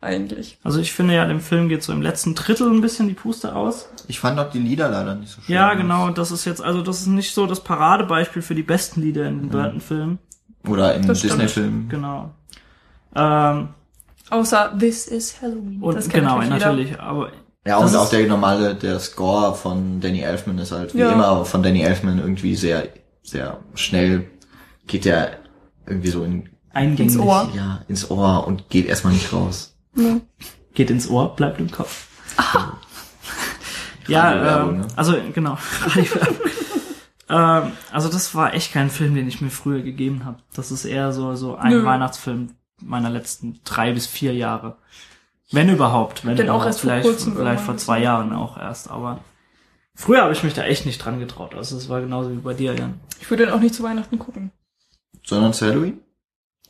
[0.01, 0.59] Eigentlich.
[0.62, 3.57] Also ich finde ja, dem Film geht so im letzten Drittel ein bisschen die Puste
[3.57, 3.89] aus.
[4.07, 5.55] Ich fand auch die Lieder leider nicht so schön.
[5.55, 6.11] Ja, genau.
[6.11, 9.40] Das ist jetzt, also das ist nicht so das Paradebeispiel für die besten Lieder in
[9.40, 10.19] den Burton-Filmen.
[10.69, 11.07] Oder in.
[11.07, 11.89] Disney-Filmen.
[11.89, 12.31] Genau.
[13.15, 13.70] Ähm,
[14.31, 15.81] Außer This is Halloween.
[15.81, 17.01] und das kennt genau, natürlich.
[17.01, 17.32] Aber
[17.67, 21.13] Ja, Das und auch der normale, der Score von Danny Elfman ist halt wie Ja.
[21.13, 22.89] immer von Danny Elfman irgendwie sehr,
[23.23, 24.31] sehr schnell
[24.87, 25.39] geht der
[25.87, 27.15] irgendwie so in, eingängig.
[27.15, 27.51] Ins Ohr.
[27.55, 29.75] ja, ins Ohr und geht erstmal nicht raus.
[29.97, 30.21] Ja.
[30.75, 32.07] Geht ins Ohr, bleibt im Kopf.
[34.09, 34.87] ja, Radiowerbung, ähm, ne?
[34.97, 35.59] also genau.
[37.31, 40.39] Ähm, also das war echt kein Film, den ich mir früher gegeben habe.
[40.55, 41.85] Das ist eher so so ein Nö.
[41.85, 44.79] Weihnachtsfilm meiner letzten drei bis vier Jahre.
[45.51, 46.25] Wenn überhaupt.
[46.27, 48.91] Wenn Denn auch erst vor vielleicht, kurzem vielleicht vor zwei Jahren auch erst.
[48.91, 49.20] Aber
[49.95, 51.55] früher habe ich mich da echt nicht dran getraut.
[51.55, 53.01] Also es war genauso wie bei dir, Jan.
[53.20, 54.51] Ich würde den auch nicht zu Weihnachten gucken.
[55.25, 56.01] Sondern zu Halloween?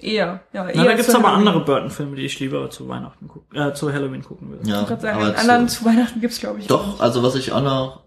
[0.00, 0.68] Eher, ja.
[0.68, 1.48] Eher Na, da gibt's aber Halloween.
[1.48, 4.68] andere Burton-Filme, die ich lieber zu Weihnachten gucken, äh, zu Halloween gucken würde.
[4.68, 6.68] Ja, Ich wollte sagen, aber anderen zu, zu Weihnachten gibt's glaube ich.
[6.68, 8.02] doch, also was ich auch noch,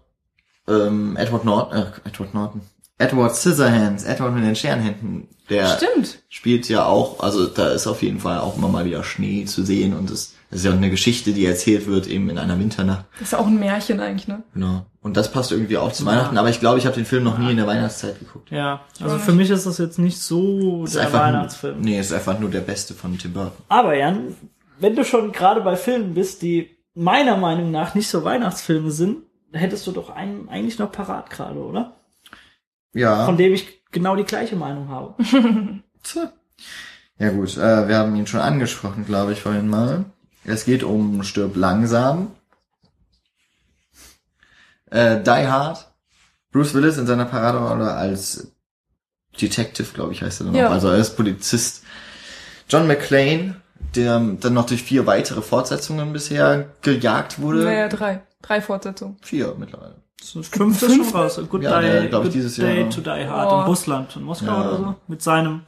[0.68, 2.62] ähm, Edward Norton, äh, Edward Norton,
[2.96, 6.22] Edward Scissorhands, Edward mit den Scherenhänden, der Stimmt.
[6.30, 9.62] spielt ja auch, also da ist auf jeden Fall auch immer mal wieder Schnee zu
[9.62, 12.58] sehen und es das ist ja auch eine Geschichte, die erzählt wird eben in einer
[12.58, 13.06] Winternacht.
[13.12, 14.42] Das ist ja auch ein Märchen eigentlich, ne?
[14.52, 14.84] Genau.
[15.00, 17.38] Und das passt irgendwie auch zu Weihnachten, aber ich glaube, ich habe den Film noch
[17.38, 18.50] nie in der Weihnachtszeit geguckt.
[18.50, 21.76] Ja, also für mich ist das jetzt nicht so ist der Weihnachtsfilm.
[21.76, 23.64] Nur, nee, es ist einfach nur der beste von Tim Burton.
[23.70, 24.36] Aber Jan,
[24.78, 29.22] wenn du schon gerade bei Filmen bist, die meiner Meinung nach nicht so Weihnachtsfilme sind,
[29.54, 31.96] hättest du doch einen eigentlich noch parat gerade, oder?
[32.92, 33.24] Ja.
[33.24, 35.14] Von dem ich genau die gleiche Meinung habe.
[36.02, 36.30] Tja.
[37.18, 40.04] Ja gut, äh, wir haben ihn schon angesprochen, glaube ich, vorhin mal.
[40.44, 42.32] Es geht um Stirb langsam.
[44.90, 45.88] Äh, Die Hard.
[46.50, 48.52] Bruce Willis in seiner Paraderolle als
[49.40, 50.68] Detective, glaube ich, heißt er dann Ja.
[50.68, 50.72] auch.
[50.72, 51.82] Also als Polizist.
[52.68, 53.56] John McClane,
[53.94, 57.64] der dann noch durch vier weitere Fortsetzungen bisher gejagt wurde.
[57.64, 58.22] Naja, drei.
[58.42, 59.16] Drei Fortsetzungen.
[59.22, 59.96] Vier mittlerweile.
[60.22, 61.40] So fünf ist schon raus.
[61.48, 63.60] Good Ja, Day, der, ich, Good dieses Day to Die Hard Oh.
[63.60, 64.68] in Russland, in Moskau Ja.
[64.68, 64.94] oder so.
[65.08, 65.62] Mit seinem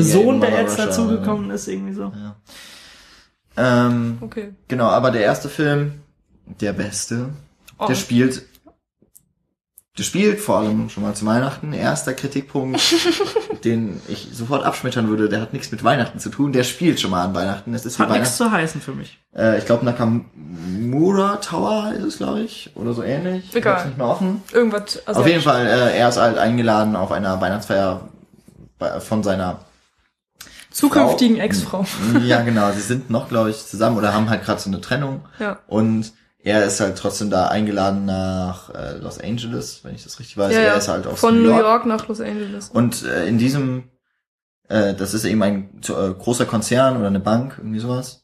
[0.00, 2.12] Sohn, der jetzt dazugekommen ist, irgendwie so.
[2.14, 2.36] Ja.
[3.56, 4.52] Ähm, Okay.
[4.68, 6.00] Genau, aber der erste Film,
[6.60, 7.30] der beste,
[7.78, 7.86] Oh.
[7.86, 8.42] der spielt,
[9.98, 11.72] der spielt vor allem schon mal zu Weihnachten.
[11.72, 12.80] Erster Kritikpunkt,
[13.64, 17.10] den ich sofort abschmettern würde, der hat nichts mit Weihnachten zu tun, der spielt schon
[17.10, 17.72] mal an Weihnachten.
[17.74, 19.18] Es ist Hat nichts zu heißen für mich.
[19.34, 23.44] Äh, ich glaube Nakamura Tower ist es, glaube ich, oder so ähnlich.
[23.50, 23.74] Ich Egal.
[23.74, 24.42] hab's nicht mehr offen.
[24.52, 25.06] Irgendwas.
[25.06, 28.08] Also Auf jeden Fall, äh, er ist halt eingeladen auf einer Weihnachtsfeier
[29.00, 29.60] von seiner
[30.76, 31.44] Zukünftigen Frau.
[31.44, 31.86] Ex-Frau.
[32.24, 32.70] ja, genau.
[32.72, 35.24] Sie sind noch, glaube ich, zusammen oder haben halt gerade so eine Trennung.
[35.38, 35.58] Ja.
[35.66, 40.36] Und er ist halt trotzdem da eingeladen nach äh, Los Angeles, wenn ich das richtig
[40.36, 40.52] weiß.
[40.52, 41.62] ja, er ist halt aus Von New York.
[41.62, 42.68] York nach Los Angeles.
[42.68, 43.84] Und äh, in diesem,
[44.68, 48.22] äh, das ist eben ein äh, großer Konzern oder eine Bank, irgendwie sowas.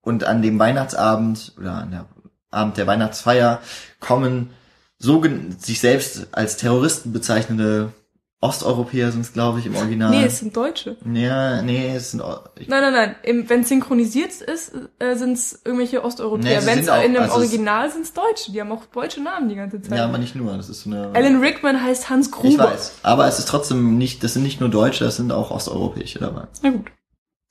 [0.00, 2.06] Und an dem Weihnachtsabend oder an der
[2.50, 3.60] Abend der Weihnachtsfeier
[4.00, 4.50] kommen
[4.98, 5.22] so
[5.58, 7.92] sich selbst als Terroristen bezeichnende
[8.40, 10.10] Osteuropäer sind es, glaube ich, im Original.
[10.10, 10.96] Nee, es sind Deutsche.
[11.12, 12.38] ja, nee, es sind O-
[12.68, 13.44] Nein, nein, nein.
[13.48, 16.60] Wenn synchronisiert ist, äh, sind es irgendwelche Nee, Osteuropäer.
[16.60, 18.52] sie wenn es sind auch- in dem also es- Original sind es Deutsche.
[18.52, 19.98] Die haben auch deutsche Namen die ganze Zeit.
[19.98, 20.56] ja, aber nicht nur.
[20.56, 21.10] Das ist so eine.
[21.14, 22.48] Alan Rickman heißt Hans Gruber.
[22.48, 22.92] Ich weiß.
[23.02, 26.44] Aber es ist trotzdem nicht, das sind nicht nur Deutsche, das sind auch Osteuropäische dabei.
[26.62, 26.86] Na gut.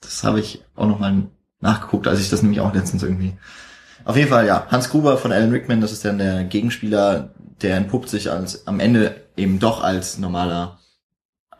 [0.00, 1.24] Das habe ich auch nochmal
[1.60, 3.34] nachgeguckt, als ich das nämlich auch letztens irgendwie.
[4.06, 4.66] Auf jeden Fall, ja.
[4.70, 8.80] Hans Gruber von Alan Rickman, das ist dann der Gegenspieler, der entpuppt sich als am
[8.80, 10.78] Ende eben doch als normaler,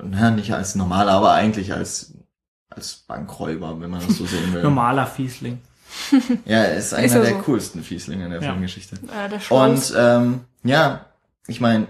[0.03, 2.15] na, nicht als normaler, aber eigentlich als
[2.71, 4.63] als Bankräuber, wenn man das so sehen will.
[4.71, 5.61] Normaler Fiesling.
[6.45, 7.39] Ja, er ist einer Ist er der so.
[7.39, 8.51] coolsten Fieslinge in der Ja.
[8.51, 8.97] Filmgeschichte.
[8.97, 9.41] Äh, der.
[9.51, 11.07] Und ähm, ja,
[11.47, 11.87] ich meine,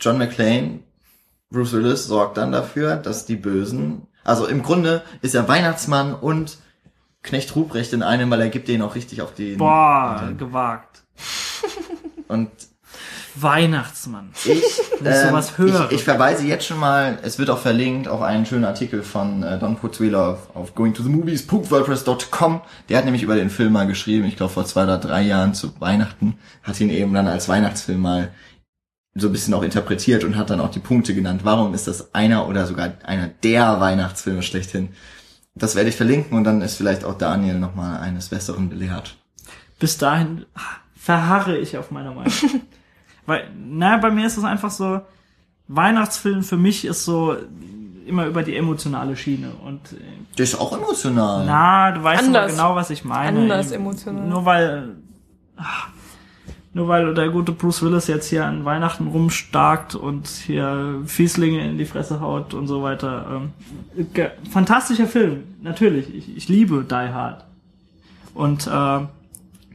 [0.00, 0.80] John McClane,
[1.50, 6.58] Bruce Willis sorgt dann dafür, dass die Bösen, also im Grunde ist er Weihnachtsmann und
[7.22, 11.02] Knecht Ruprecht in einem, weil er gibt denen auch richtig auf die Boah, gewagt.
[12.28, 12.50] und
[13.42, 14.30] Weihnachtsmann.
[14.44, 15.86] ich, ich sowas höre.
[15.86, 19.42] ich, ich verweise jetzt schon mal, es wird auch verlinkt auf einen schönen Artikel von
[19.42, 22.60] äh, Don Putzweiler auf, auf goingtothemovies.wordpress.com.
[22.88, 25.54] Der hat nämlich über den Film mal geschrieben, ich glaube vor zwei oder drei Jahren
[25.54, 28.30] zu Weihnachten, hat ihn eben dann als Weihnachtsfilm mal
[29.14, 31.40] so ein bisschen auch interpretiert und hat dann auch die Punkte genannt.
[31.44, 34.90] Warum ist das einer oder sogar einer der Weihnachtsfilme schlechthin?
[35.54, 39.16] Das werde ich verlinken und dann ist vielleicht auch Daniel nochmal eines Besseren belehrt.
[39.78, 40.60] Bis dahin ah,
[40.94, 42.32] verharre ich auf meiner Meinung.
[43.26, 45.00] Weil, na, bei mir ist es einfach so,
[45.68, 47.36] Weihnachtsfilm für mich ist so
[48.06, 49.96] immer über die emotionale Schiene und äh,
[50.36, 51.44] Das ist auch emotional.
[51.44, 52.52] na, du weißt aber Anders.
[52.52, 53.40] genau, was ich meine.
[53.40, 54.28] Anders emotional.
[54.28, 54.90] Nur weil,
[55.56, 55.88] ach,
[56.72, 61.78] nur weil der gute Bruce Willis jetzt hier an Weihnachten rumstarkt und hier Fieslinge in
[61.78, 63.40] die Fresse haut und so weiter.
[63.96, 66.14] Ähm, ge- fantastischer Film, natürlich.
[66.14, 67.44] Ich, ich liebe Die Hard.
[68.34, 69.00] Und äh,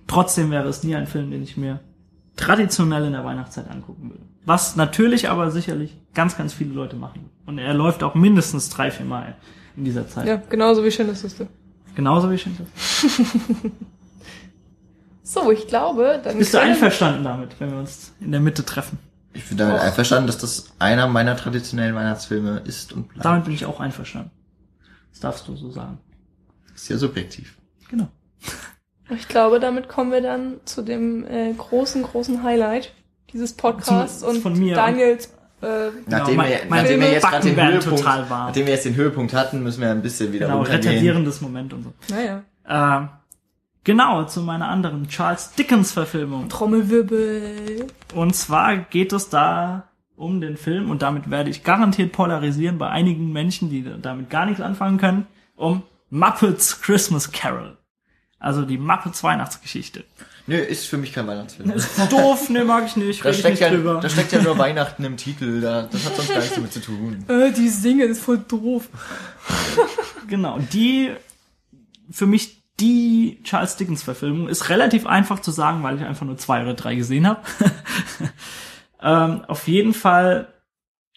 [0.07, 1.79] trotzdem wäre es nie ein Film, den ich mir
[2.35, 4.23] traditionell in der Weihnachtszeit angucken würde.
[4.45, 7.29] Was natürlich aber sicherlich ganz, ganz viele Leute machen.
[7.45, 9.35] Und er läuft auch mindestens drei, vier Mal
[9.77, 10.27] in dieser Zeit.
[10.27, 11.43] ja, genauso wie schön das ist.
[11.95, 12.65] Genauso wie Schindler.
[15.33, 18.99] So, ich glaube, dann Bist du einverstanden damit, wenn wir uns in der Mitte treffen?
[19.31, 23.23] Ich bin damit einverstanden, dass das einer meiner traditionellen Weihnachtsfilme ist und bleibt.
[23.23, 24.31] Damit bin ich auch einverstanden.
[25.11, 25.99] Das darfst du so sagen.
[26.75, 27.57] Ist ja subjektiv.
[27.89, 28.09] Genau.
[29.15, 32.93] Ich glaube, damit kommen wir dann zu dem äh, großen, großen Highlight
[33.33, 34.75] dieses Podcasts Zum- und von mir.
[34.75, 39.33] Daniels äh, Nachdem, wir, meine nachdem wir jetzt den Höhepunkt, nachdem wir jetzt den Höhepunkt
[39.33, 41.93] hatten, müssen wir ein bisschen wieder Genau, retardierendes Moment und so.
[42.09, 42.43] naja,
[43.03, 43.07] Äh,
[43.83, 46.49] genau, zu meiner anderen Charles Dickens Verfilmung.
[46.49, 47.85] Trommelwirbel.
[48.15, 49.83] Und zwar geht es da
[50.15, 54.45] um den Film, und damit werde ich garantiert polarisieren bei einigen Menschen, die damit gar
[54.45, 57.77] nichts anfangen können, um Muppets Christmas Carol.
[58.41, 60.03] Also die Muppets Weihnachtsgeschichte.
[60.47, 61.69] Nö, ist für mich kein Weihnachtsfilm.
[61.69, 63.99] Ist doof, ne, mag ich nicht, Da steckt, nicht ja, drüber.
[64.01, 65.61] da steckt ja nur Weihnachten im Titel.
[65.61, 67.23] Da, das hat sonst gar nichts damit zu tun.
[67.29, 68.89] Äh, die singen, ist voll doof.
[70.27, 71.11] Genau, die
[72.09, 76.37] für mich die Charles Dickens Verfilmung ist relativ einfach zu sagen, weil ich einfach nur
[76.37, 77.41] zwei oder drei gesehen habe.
[79.01, 80.47] ähm, auf jeden Fall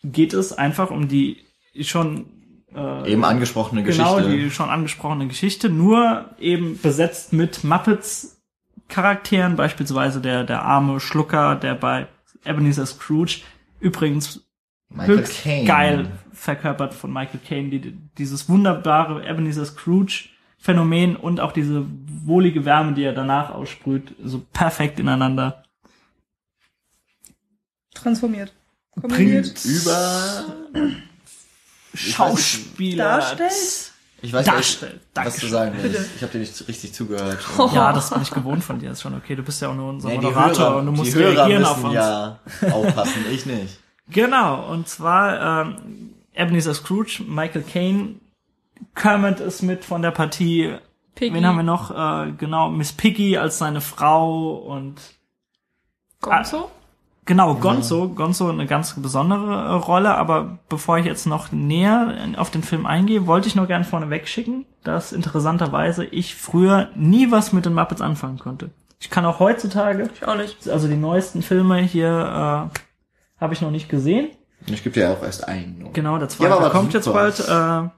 [0.03, 1.45] geht es einfach um die
[1.81, 2.34] schon
[2.75, 4.37] äh, Eben angesprochene genau Geschichte.
[4.37, 8.43] die schon angesprochene Geschichte, nur eben besetzt mit Muppets
[8.89, 12.07] Charakteren, beispielsweise der der arme Schlucker, der bei
[12.45, 13.41] Ebenezer Scrooge
[13.81, 14.45] übrigens
[14.89, 15.67] Michael höchst Caine.
[15.67, 20.29] geil verkörpert von Michael Caine, die, dieses wunderbare Ebenezer Scrooge
[20.59, 21.85] Phänomen und auch diese
[22.25, 25.63] wohlige Wärme, die er danach aussprüht, so perfekt ineinander
[27.95, 28.53] Transformiert.
[28.97, 29.65] bringt.
[29.65, 30.45] Über...
[31.95, 33.93] Schauspieler Darstellt?
[34.23, 34.95] Ich weiß darstellt.
[34.95, 36.11] nicht, was du sagen willst.
[36.17, 37.39] Ich habe dir nicht richtig zugehört.
[37.75, 39.37] Ja, das bin ich gewohnt von dir, ist schon okay.
[39.37, 41.37] Du bist ja auch nur unser Nee, die Moderator Hörer, und du die musst Hörer
[41.37, 41.95] reagieren müssen auf uns.
[41.95, 42.39] ja
[42.73, 43.79] aufpassen, ich nicht.
[44.09, 48.15] Genau, und zwar ähm, Ebenezer Scrooge, Michael Caine,
[48.95, 50.75] Kermit ist mit von der Partie.
[51.15, 51.35] Piggy.
[51.35, 51.91] Wen haben wir noch?
[51.91, 55.01] Äh, genau, Miss Piggy als seine Frau und
[56.21, 56.71] Gonzo?
[57.27, 58.09] Genau, Gonzo.
[58.09, 62.85] Gonzo eine ganz besondere äh, Rolle, aber bevor ich jetzt noch näher auf den Film
[62.85, 67.75] eingehe, wollte ich nur gerne vorneweg schicken, dass interessanterweise ich früher nie was mit den
[67.75, 68.71] Muppets anfangen konnte.
[69.01, 70.69] Ich kann auch heutzutage, Ich auch nicht.
[70.69, 72.79] also die neuesten Filme hier, äh,
[73.41, 74.29] habe ich noch nicht gesehen.
[74.67, 75.93] Ich gebe dir ja auch erst einen.
[75.93, 77.41] Genau, der zweite Ja, aber kommt jetzt bald.
[77.49, 77.89] Äh,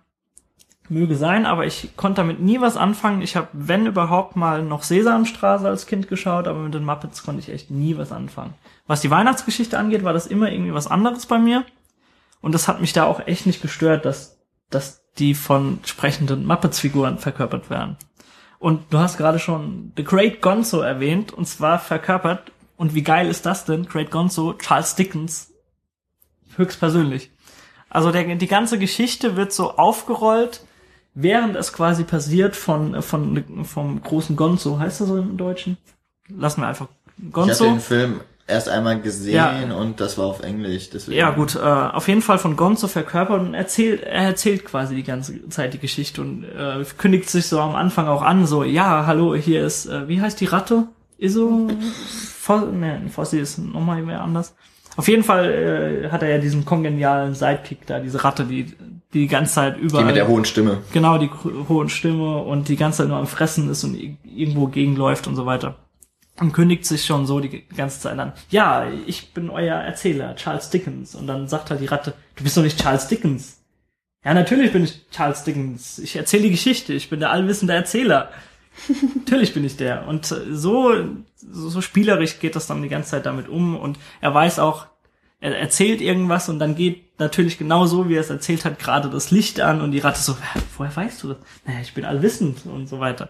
[0.88, 3.22] möge sein, aber ich konnte damit nie was anfangen.
[3.22, 7.40] Ich habe, wenn überhaupt, mal noch Sesamstraße als Kind geschaut, aber mit den Muppets konnte
[7.40, 8.54] ich echt nie was anfangen.
[8.86, 11.64] Was die Weihnachtsgeschichte angeht, war das immer irgendwie was anderes bei mir.
[12.40, 14.38] Und das hat mich da auch echt nicht gestört, dass,
[14.70, 17.96] dass die von sprechenden Muppets-Figuren verkörpert werden.
[18.58, 23.28] Und du hast gerade schon The Great Gonzo erwähnt, und zwar verkörpert, und wie geil
[23.28, 23.86] ist das denn?
[23.86, 25.50] Great Gonzo, Charles Dickens,
[26.56, 27.30] höchstpersönlich.
[27.88, 30.60] Also der, die ganze Geschichte wird so aufgerollt,
[31.14, 34.78] während es quasi passiert von, von, vom großen Gonzo.
[34.78, 35.78] Heißt das so im Deutschen?
[36.28, 37.64] Lassen wir einfach Ich habe Gonzo.
[37.64, 39.76] den Film erst einmal gesehen Ja.
[39.76, 40.90] und das war auf Englisch.
[40.90, 41.18] Deswegen.
[41.18, 45.02] Ja, gut, äh, auf jeden Fall von Gonzo verkörpert und erzählt, er erzählt quasi die
[45.02, 49.06] ganze Zeit die Geschichte und äh, kündigt sich so am Anfang auch an, so, ja,
[49.06, 50.84] hallo, hier ist, äh, wie heißt die Ratte?
[51.18, 51.68] Iso?
[52.38, 54.54] Fo ne, Fossi ist nochmal mehr anders.
[54.98, 58.76] Auf jeden Fall äh, hat er ja diesen kongenialen Sidekick da, diese Ratte, die die,
[59.12, 60.04] die ganze Zeit Die überall...
[60.06, 60.78] mit der hohen Stimme.
[60.92, 64.66] Genau, die ho- hohen Stimme und die ganze Zeit nur am Fressen ist und irgendwo
[64.68, 65.76] gegenläuft und so weiter.
[66.38, 68.32] Und kündigt sich schon so die ganze Zeit an.
[68.50, 71.14] Ja, ich bin euer Erzähler, Charles Dickens.
[71.14, 73.62] Und dann sagt halt die Ratte, du bist doch nicht Charles Dickens.
[74.24, 75.98] Ja, natürlich bin ich Charles Dickens.
[75.98, 76.92] Ich erzähle die Geschichte.
[76.92, 78.30] Ich bin der allwissende Erzähler.
[79.14, 80.06] natürlich bin ich der.
[80.06, 80.92] Und äh, so,
[81.36, 83.76] so, so spielerisch geht das dann die ganze Zeit damit um.
[83.76, 84.86] Und er weiß auch,
[85.40, 89.10] er erzählt irgendwas und dann geht natürlich genau so, wie er es erzählt hat, gerade
[89.10, 91.38] das Licht an und die Ratte so, "Hä, woher weißt du das?
[91.66, 93.28] Naja, ich bin allwissend und so weiter.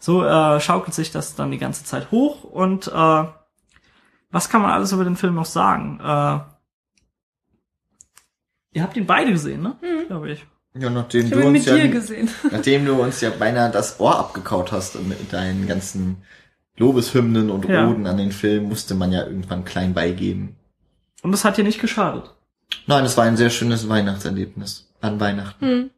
[0.00, 3.24] So äh, schaukelt sich das dann die ganze Zeit hoch und äh,
[4.30, 6.00] was kann man alles über den Film noch sagen?
[6.00, 6.40] Äh,
[8.72, 9.76] ihr habt ihn beide gesehen, ne?
[10.06, 10.46] Glaube ich.
[10.74, 12.30] Ja, nachdem Ich du habe ihn uns mit ja, dir gesehen.
[12.50, 16.22] nachdem du uns ja beinahe das Ohr abgekaut hast mit deinen ganzen
[16.76, 17.88] Lobeshymnen und Ja.
[17.88, 20.56] Oden an den Film, musste man ja irgendwann klein beigeben.
[21.22, 22.34] Und das hat dir nicht geschadet.
[22.86, 25.66] Nein, es war ein sehr schönes Weihnachtserlebnis an Weihnachten.
[25.66, 25.90] Hm.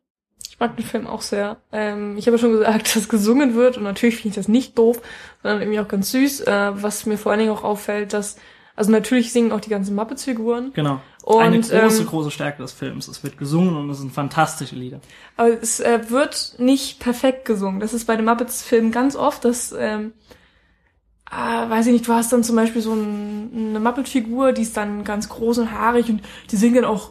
[0.62, 1.56] Ich mag den Film auch sehr.
[1.72, 4.78] Ähm, ich habe ja schon gesagt, dass gesungen wird und natürlich finde ich das nicht
[4.78, 5.02] doof,
[5.43, 6.43] sondern irgendwie auch ganz süß.
[6.43, 8.36] Äh, was mir vor allen Dingen auch auffällt, dass,
[8.76, 11.01] also natürlich singen auch die ganzen Muppets-Figuren, Genau.
[11.24, 13.09] Und, Eine große, ähm, große Stärke des Films.
[13.09, 15.01] Es wird gesungen und es sind fantastische Lieder.
[15.36, 17.80] aber es äh, wird nicht perfekt gesungen.
[17.80, 20.12] Das ist bei den Muppets-Filmen ganz oft, dass, ähm,
[21.24, 24.76] ah, weiß ich nicht, du hast dann zum Beispiel so ein, eine Muppet-Figur, die ist
[24.76, 26.22] dann ganz groß und haarig und
[26.52, 27.10] die singen dann auch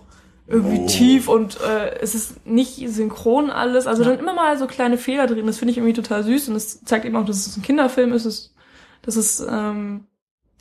[0.52, 0.88] irgendwie Oh.
[0.88, 3.88] tief und äh, es ist nicht synchron alles.
[3.88, 5.48] Also dann immer mal so kleine Fehler drin.
[5.48, 8.14] Das finde ich irgendwie total süß und das zeigt eben auch, dass es ein Kinderfilm
[8.14, 8.54] ist, dass,
[9.02, 10.06] dass es ähm,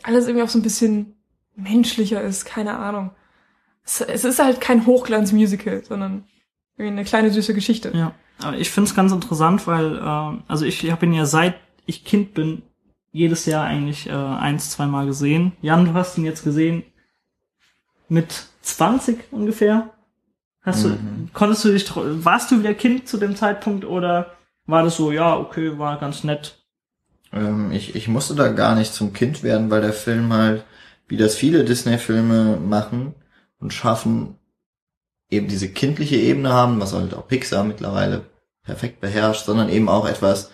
[0.02, 1.16] alles irgendwie auch so ein bisschen
[1.56, 3.10] menschlicher ist, keine Ahnung.
[3.84, 6.24] Es, es ist halt kein Hochglanz-Musical, sondern
[6.76, 7.92] irgendwie eine kleine süße Geschichte.
[7.94, 8.12] Ja,
[8.42, 11.56] aber ich finde es ganz interessant, weil, äh, also ich habe ihn ja seit
[11.86, 12.62] ich Kind bin
[13.12, 15.52] jedes Jahr eigentlich äh, eins, zweimal gesehen.
[15.60, 16.84] Jan, du hast ihn jetzt gesehen
[18.10, 19.90] mit 20 ungefähr.
[20.60, 20.90] Hast Mhm.
[20.90, 24.32] du, konntest du dich, warst du wieder Kind zu dem Zeitpunkt oder
[24.66, 26.58] war das so, ja, okay, war ganz nett?
[27.32, 30.64] Ähm, ich, ich musste da gar nicht zum Kind werden, weil der Film halt,
[31.08, 33.14] wie das viele Disney-Filme machen
[33.58, 34.36] und schaffen,
[35.30, 38.26] eben diese kindliche Ebene haben, was halt auch Pixar mittlerweile
[38.64, 40.50] perfekt beherrscht, sondern eben auch etwas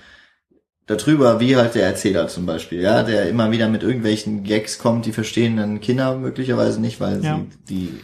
[0.86, 5.06] darüber, wie halt der Erzähler zum Beispiel, ja, der immer wieder mit irgendwelchen Gags kommt,
[5.06, 7.36] die verstehen dann Kinder möglicherweise nicht, weil Ja.
[7.36, 8.00] sie die,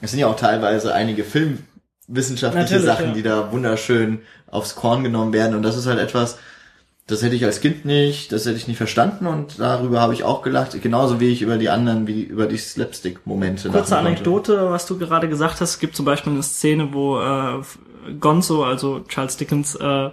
[0.00, 3.12] es sind ja auch teilweise einige filmwissenschaftliche Natürlich, Sachen, ja.
[3.14, 4.20] die da wunderschön
[4.50, 6.38] aufs Korn genommen werden und das ist halt etwas,
[7.06, 10.22] das hätte ich als Kind nicht, das hätte ich nicht verstanden und darüber habe ich
[10.22, 13.98] auch gelacht, genauso wie ich über die anderen, wie über die Slapstick-Momente Kurze.
[13.98, 15.70] Anekdote, was du gerade gesagt hast.
[15.70, 17.60] Es gibt zum Beispiel eine Szene, wo äh,
[18.20, 20.10] Gonzo, also Charles Dickens, äh,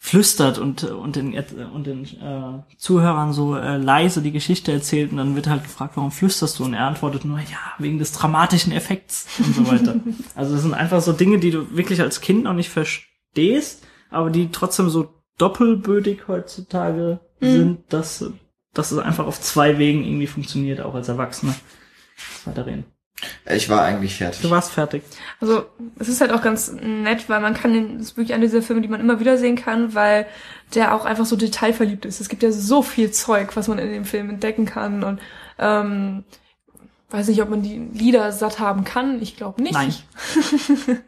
[0.00, 1.34] flüstert und, und den,
[1.74, 5.96] und den äh, Zuhörern so äh, leise die Geschichte erzählt und dann wird halt gefragt,
[5.96, 6.64] warum flüsterst du?
[6.64, 9.96] Und er antwortet nur, ja, wegen des dramatischen Effekts und so weiter.
[10.36, 14.30] also das sind einfach so Dinge, die du wirklich als Kind noch nicht verstehst, aber
[14.30, 18.24] die trotzdem so doppelbödig heutzutage sind, dass,
[18.74, 21.54] dass es einfach auf zwei Wegen irgendwie funktioniert, auch als Erwachsener.
[22.44, 22.84] Weiterreden.
[23.50, 24.42] Ich war eigentlich fertig.
[24.42, 25.02] Du warst fertig.
[25.40, 25.64] Also
[25.98, 28.62] es ist halt auch ganz nett, weil man kann den, das ist wirklich einer dieser
[28.62, 30.26] Filme, die man immer wieder sehen kann, weil
[30.74, 32.20] der auch einfach so detailverliebt ist.
[32.20, 35.20] Es gibt ja so viel Zeug, was man in dem Film entdecken kann und
[35.58, 36.24] ähm,
[37.10, 39.20] weiß nicht, ob man die Lieder satt haben kann.
[39.22, 39.74] Ich glaube nicht.
[39.74, 39.94] Nein.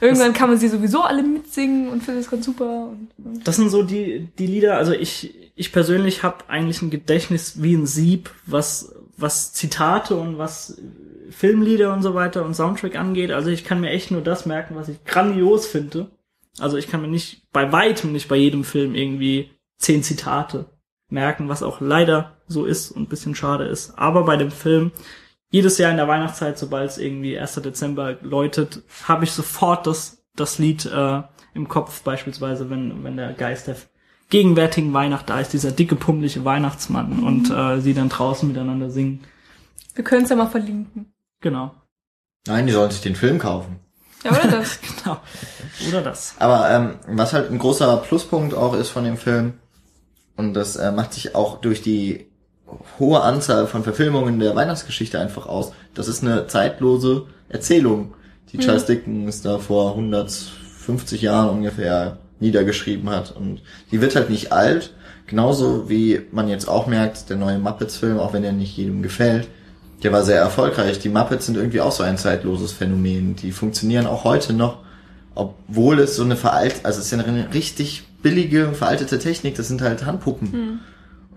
[0.00, 2.88] Irgendwann kann man sie sowieso alle mitsingen und findet es ganz super.
[2.88, 7.62] Und, Das sind so die, die Lieder, also ich, ich persönlich habe eigentlich ein Gedächtnis
[7.62, 10.80] wie ein Sieb, was, was Zitate und was
[11.30, 13.32] Filmlieder und so weiter und Soundtrack angeht.
[13.32, 16.10] Also ich kann mir echt nur das merken, was ich grandios finde.
[16.58, 20.66] Also ich kann mir nicht, bei weitem nicht bei jedem Film irgendwie zehn Zitate
[21.10, 23.98] merken, was auch leider so ist und bisschen schade ist.
[23.98, 24.92] Aber bei dem Film,
[25.50, 27.54] jedes Jahr in der Weihnachtszeit, sobald es irgendwie 1.
[27.56, 31.22] Dezember läutet, habe ich sofort das, das Lied äh,
[31.54, 33.76] im Kopf, beispielsweise, wenn, wenn der Geist der
[34.28, 39.20] gegenwärtigen Weihnacht da ist, dieser dicke, pummelige Weihnachtsmann und äh, sie dann draußen miteinander singen.
[39.94, 41.12] wir können es ja mal verlinken.
[41.40, 41.74] Genau.
[42.46, 43.80] Nein, die sollen sich den Film kaufen.
[44.24, 44.78] Ja, oder das?
[45.02, 45.20] Genau.
[45.88, 46.34] Oder das.
[46.38, 49.54] Aber ähm, was halt ein großer Pluspunkt auch ist von dem Film,
[50.36, 52.26] und das äh, macht sich auch durch die
[52.98, 58.14] hohe Anzahl von Verfilmungen der Weihnachtsgeschichte einfach aus, das ist eine zeitlose Erzählung,
[58.52, 63.34] die Charles Dickens da vor 150 Jahren ungefähr niedergeschrieben hat.
[63.34, 64.92] Und die wird halt nicht alt,
[65.26, 69.48] genauso wie man jetzt auch merkt, der neue Muppets-Film, auch wenn er nicht jedem gefällt,
[70.02, 70.98] der war sehr erfolgreich.
[70.98, 73.36] Die Muppets sind irgendwie auch so ein zeitloses Phänomen.
[73.36, 74.78] Die funktionieren auch heute noch,
[75.34, 79.68] obwohl es so eine veralt, also es ist ja eine richtig billige, veraltete Technik, das
[79.68, 80.52] sind halt Handpuppen.
[80.52, 80.78] Hm.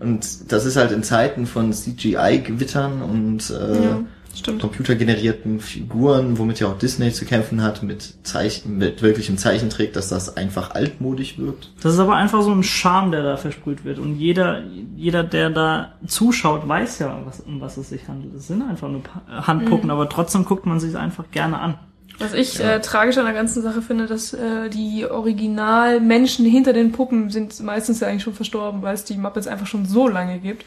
[0.00, 4.00] Und das ist halt in Zeiten von CGI-Gewittern und äh, Ja,
[4.34, 4.60] stimmt.
[4.60, 10.08] computergenerierten Figuren, womit ja auch Disney zu kämpfen hat, mit Zeichen, mit wirklichem Zeichentrick, dass
[10.08, 11.70] das einfach altmodisch wirkt.
[11.82, 13.98] Das ist aber einfach so ein Charme, der da versprüht wird.
[13.98, 14.62] Und jeder,
[14.96, 18.34] jeder, der da zuschaut, weiß ja, was, um was es sich handelt.
[18.34, 21.74] Es sind einfach nur Pa- Handpuppen, aber trotzdem guckt man sich es einfach gerne an.
[22.18, 26.92] Was ich äh, tragisch an der ganzen Sache finde, dass äh, die Originalmenschen hinter den
[26.92, 30.38] Puppen sind meistens ja eigentlich schon verstorben, weil es die Muppets einfach schon so lange
[30.38, 30.64] gibt.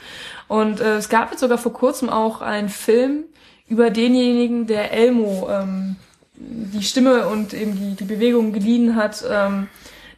[0.47, 3.25] Und äh, es gab jetzt sogar vor kurzem auch einen Film
[3.67, 5.95] über denjenigen, der Elmo ähm,
[6.35, 9.67] die Stimme und eben die, die Bewegung geliehen hat, ähm,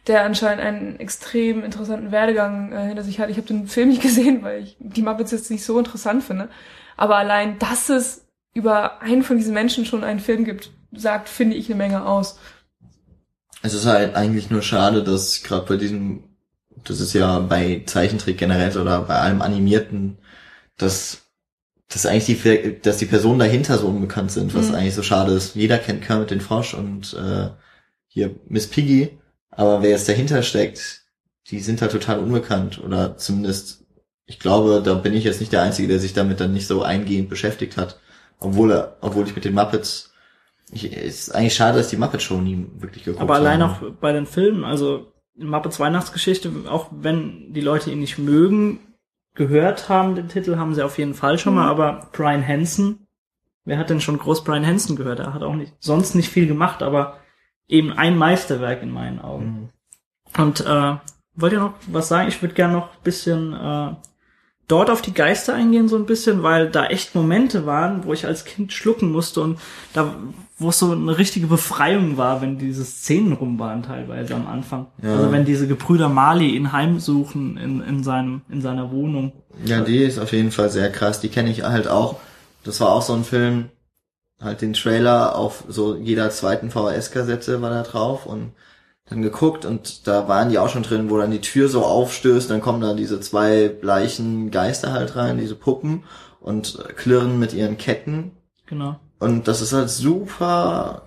[0.06, 3.30] der anscheinend einen extrem interessanten Werdegang äh, hinter sich hat.
[3.30, 6.48] Ich habe den Film nicht gesehen, weil ich die Muppets jetzt nicht so interessant finde.
[6.96, 11.56] Aber allein, dass es über einen von diesen Menschen schon einen Film gibt, sagt, finde
[11.56, 12.38] ich eine Menge aus.
[13.62, 16.24] Es ist halt eigentlich nur schade, dass gerade bei diesem,
[16.84, 20.18] das ist ja bei Zeichentrick generell oder bei allem Animierten,
[20.76, 21.27] dass,
[21.88, 24.74] dass eigentlich die, dass die Personen dahinter so unbekannt sind, was Mhm.
[24.74, 25.54] eigentlich so schade ist.
[25.54, 27.48] Jeder kennt Kermit den Frosch und äh,
[28.08, 29.18] hier Miss Piggy,
[29.50, 31.02] aber wer jetzt dahinter steckt,
[31.50, 33.84] die sind halt total unbekannt oder zumindest,
[34.26, 36.82] ich glaube, da bin ich jetzt nicht der Einzige, der sich damit dann nicht so
[36.82, 37.98] eingehend beschäftigt hat,
[38.38, 40.12] obwohl er, obwohl ich mit den Muppets
[40.70, 43.86] ich, ist eigentlich schade, dass die Muppet Show nie wirklich geguckt Aber allein haben.
[43.86, 48.80] auch bei den Filmen, also Muppets Weihnachtsgeschichte, auch wenn die Leute ihn nicht mögen,
[49.38, 53.06] gehört haben, den Titel haben sie auf jeden Fall schon mal, aber Brian Hansen,
[53.64, 55.20] wer hat denn schon groß Brian Hansen gehört?
[55.20, 57.20] Er hat auch nicht, sonst nicht viel gemacht, aber
[57.68, 59.70] eben ein Meisterwerk in meinen Augen.
[60.36, 60.42] Mhm.
[60.42, 60.96] Und äh,
[61.34, 62.28] wollt ihr noch was sagen?
[62.28, 63.94] Ich würde gerne noch ein bisschen äh,
[64.68, 68.26] dort auf die Geister eingehen, so ein bisschen, weil da echt Momente waren, wo ich
[68.26, 69.58] als Kind schlucken musste und
[69.94, 70.14] da,
[70.58, 74.86] wo es so eine richtige Befreiung war, wenn diese Szenen rum waren teilweise am Anfang.
[75.02, 75.16] Ja.
[75.16, 79.32] Also wenn diese Gebrüder Mali ihn heimsuchen in, in, seinem, in seiner Wohnung.
[79.64, 81.20] Ja, die ist auf jeden Fall sehr krass.
[81.20, 82.20] Die kenne ich halt auch.
[82.62, 83.70] Das war auch so ein Film,
[84.40, 88.52] halt den Trailer auf so jeder zweiten VHS-Kassette war da drauf und
[89.10, 92.50] dann geguckt und da waren die auch schon drin, wo dann die Tür so aufstößt,
[92.50, 96.04] dann kommen da diese zwei bleichen Geister halt rein, diese Puppen
[96.40, 98.32] und klirren mit ihren Ketten
[98.66, 98.96] Genau.
[99.18, 101.02] und das ist halt super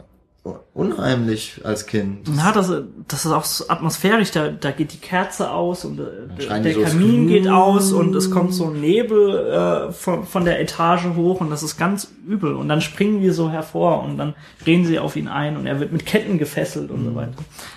[0.73, 2.27] unheimlich als Kind.
[2.35, 2.71] Ja, das,
[3.07, 6.05] das ist auch so atmosphärisch, da, da geht die Kerze aus und äh,
[6.47, 10.43] der die so, Kamin geht aus und es kommt so ein Nebel äh, von, von
[10.43, 12.55] der Etage hoch und das ist ganz übel.
[12.55, 14.33] Und dann springen wir so hervor und dann
[14.65, 17.33] reden sie auf ihn ein und er wird mit Ketten gefesselt und so weiter.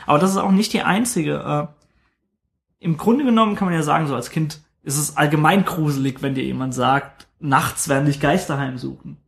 [0.06, 1.68] Aber das ist auch nicht die einzige.
[1.70, 6.22] Äh, Im Grunde genommen kann man ja sagen, so als Kind ist es allgemein gruselig,
[6.22, 9.18] wenn dir jemand sagt, nachts werden dich Geister heimsuchen.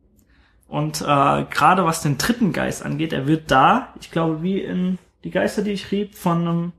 [0.67, 1.05] Und äh,
[1.49, 5.61] gerade was den dritten Geist angeht, er wird da, ich glaube, wie in die Geister,
[5.61, 6.71] die ich rieb, von einem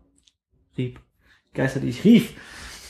[0.77, 1.01] rieb,
[1.55, 2.35] Geister, die ich rief.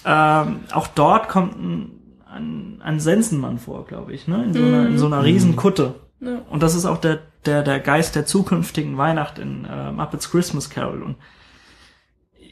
[0.04, 1.90] Ähm, auch dort kommt ein,
[2.28, 4.44] ein, ein Sensenmann vor, glaube ich, ne?
[4.44, 5.94] In so einer, in so einer riesen Kutte.
[6.20, 6.42] Ja.
[6.50, 10.68] Und das ist auch der, der, der Geist der zukünftigen Weihnacht in äh, Muppets Christmas
[10.68, 11.02] Carol.
[11.02, 11.16] Und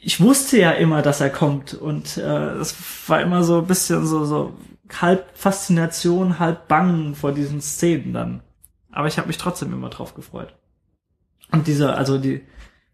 [0.01, 1.73] ich wusste ja immer, dass er kommt.
[1.73, 2.75] Und äh, es
[3.09, 4.53] war immer so ein bisschen so, so
[5.01, 8.41] halb Faszination, halb Bangen vor diesen Szenen dann.
[8.91, 10.55] Aber ich habe mich trotzdem immer drauf gefreut.
[11.51, 12.41] Und diese, also die,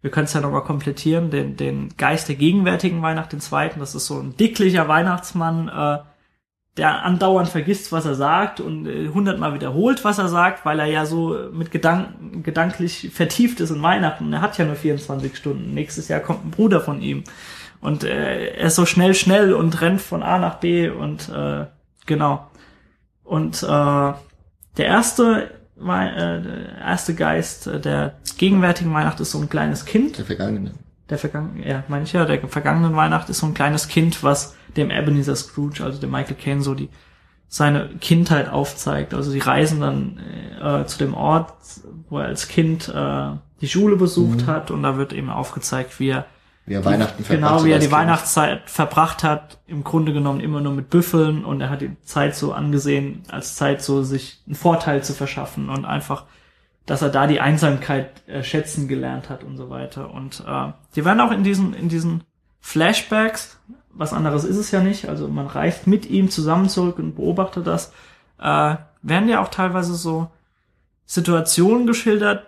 [0.02, 3.96] wir können es ja nochmal komplettieren, den, den Geist der gegenwärtigen Weihnacht, den zweiten, das
[3.96, 6.00] ist so ein dicklicher Weihnachtsmann, äh,
[6.78, 10.88] der andauernd vergisst, was er sagt und äh, hundertmal wiederholt, was er sagt, weil er
[10.88, 14.34] ja so mit Gedanken, gedanklich vertieft ist in Weihnachten.
[14.34, 15.74] Er hat ja nur 24 Stunden.
[15.74, 17.24] Nächstes Jahr kommt ein Bruder von ihm.
[17.80, 21.66] Und äh, er ist so schnell, schnell und rennt von A nach B und äh,
[22.06, 22.48] genau.
[23.24, 29.50] Und äh, der erste, äh, der erste Geist äh, der gegenwärtigen Weihnacht ist so ein
[29.50, 30.72] kleines Kind Der Vergangene.
[31.10, 34.56] der vergangenen, ja, meine ich ja, der vergangenen Weihnacht ist so ein kleines Kind, was
[34.76, 36.90] dem Ebenezer Scrooge, also dem Michael Caine, so die
[37.48, 39.14] seine Kindheit aufzeigt.
[39.14, 40.20] Also sie reisen dann
[40.60, 41.54] äh, zu dem Ort,
[42.10, 43.28] wo er als Kind äh,
[43.62, 46.26] die Schule besucht hat und da wird eben aufgezeigt, wie er
[46.66, 47.92] Wie er Weihnachten verbracht genau wie er die.
[47.92, 52.36] Weihnachtszeit verbracht hat, im Grunde genommen immer nur mit Büffeln und er hat die Zeit
[52.36, 56.26] so angesehen, als Zeit so sich einen Vorteil zu verschaffen und einfach,
[56.86, 60.14] dass er da die Einsamkeit äh, schätzen gelernt hat und so weiter.
[60.14, 62.24] Und äh, die werden auch in diesen, in diesen
[62.62, 63.60] Flashbacks,
[63.92, 67.68] was anderes ist es ja nicht, also man reist mit ihm zusammen zurück und beobachtet
[67.68, 67.92] das,
[68.40, 70.32] äh, werden ja auch teilweise so
[71.06, 72.48] Situationen geschildert,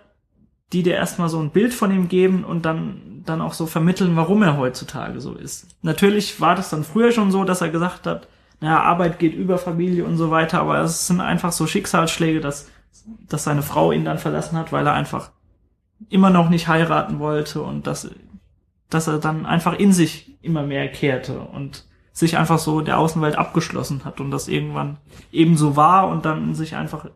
[0.72, 4.16] die dir erstmal so ein Bild von ihm geben und dann, dann auch so vermitteln,
[4.16, 5.68] warum er heutzutage so ist.
[5.82, 8.28] Natürlich war das dann früher schon so, dass er gesagt hat,
[8.60, 12.70] naja, Arbeit geht über Familie und so weiter, aber es sind einfach so Schicksalsschläge, dass,
[13.28, 15.30] dass seine Frau ihn dann verlassen hat, weil er einfach
[16.08, 18.10] immer noch nicht heiraten wollte und dass,
[18.90, 23.36] dass er dann einfach in sich immer mehr kehrte und sich einfach so der Außenwelt
[23.36, 24.96] abgeschlossen hat und das irgendwann
[25.32, 27.06] ebenso war und dann sich einfach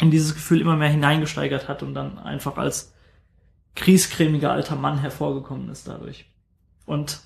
[0.00, 2.92] in dieses Gefühl immer mehr hineingesteigert hat und dann einfach als
[3.74, 6.26] kriescremiger alter Mann hervorgekommen ist dadurch.
[6.86, 7.20] Und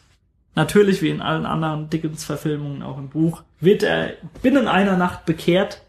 [0.54, 5.82] natürlich, wie in allen anderen Dickens-Verfilmungen, auch im Buch, wird er binnen einer Nacht bekehrt,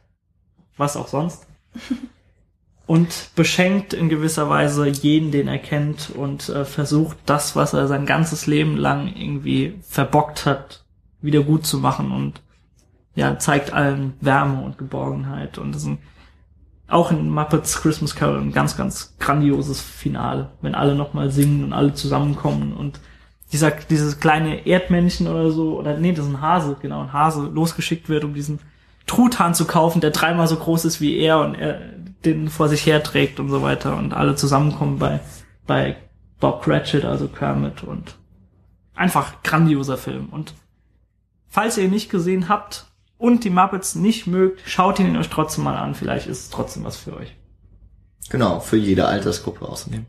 [0.77, 1.47] was auch sonst,
[2.87, 7.87] und beschenkt in gewisser Weise jeden, den er kennt und äh, versucht, das, was er
[7.87, 10.85] sein ganzes Leben lang irgendwie verbockt hat,
[11.21, 12.41] wieder gut zu machen und
[13.15, 15.97] ja, zeigt allen Wärme und Geborgenheit und das ist ein
[16.87, 21.73] auch in Muppets Christmas Carol ein ganz, ganz grandioses Finale, wenn alle nochmal singen und
[21.73, 22.99] alle zusammenkommen und
[23.51, 27.43] dieser, dieses kleine Erdmännchen oder so, oder nee, das ist ein Hase, genau, ein Hase
[27.47, 28.59] losgeschickt wird, um diesen
[29.05, 31.79] Truthahn zu kaufen, der dreimal so groß ist wie er und er
[32.25, 35.21] den vor sich herträgt und so weiter und alle zusammenkommen bei,
[35.65, 35.95] bei
[36.39, 38.17] Bob Cratchit, also Kermit und
[38.95, 40.27] einfach grandioser Film.
[40.29, 40.53] Und
[41.47, 42.87] falls ihr ihn nicht gesehen habt,
[43.17, 45.95] und die Muppets nicht mögt, schaut ihn euch trotzdem mal an.
[45.95, 47.35] Vielleicht ist es trotzdem was für euch.
[48.29, 50.05] Genau, für jede Altersgruppe außerdem.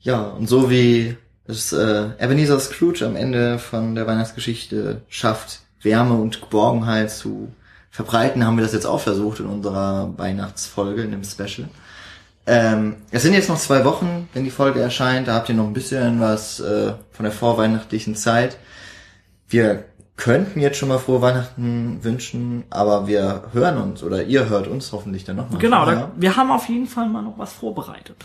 [0.00, 1.16] Ja, und so wie
[1.46, 7.52] es äh, Ebenezer Scrooge am Ende von der Weihnachtsgeschichte schafft, Wärme und Geborgenheit zu
[7.90, 11.68] verbreiten, haben wir das jetzt auch versucht in unserer Weihnachtsfolge, in dem Special.
[12.46, 15.28] Ähm, es sind jetzt noch zwei Wochen, wenn die Folge erscheint.
[15.28, 18.56] Da habt ihr noch ein bisschen was äh, von der vorweihnachtlichen Zeit.
[19.48, 19.84] Wir
[20.18, 24.92] könnten jetzt schon mal frohe Weihnachten wünschen, aber wir hören uns oder ihr hört uns
[24.92, 25.60] hoffentlich dann nochmal.
[25.60, 28.16] Genau, da, wir haben auf jeden Fall mal noch was vorbereitet.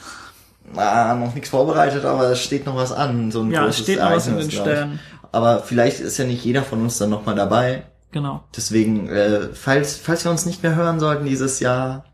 [0.74, 3.84] Na, noch nichts vorbereitet, aber es steht noch was an, so ein ja, großes es
[3.84, 5.00] steht noch was in den Sternen.
[5.32, 7.84] Aber vielleicht ist ja nicht jeder von uns dann nochmal dabei.
[8.12, 8.44] Genau.
[8.56, 12.06] Deswegen, äh, falls, falls wir uns nicht mehr hören sollten dieses Jahr,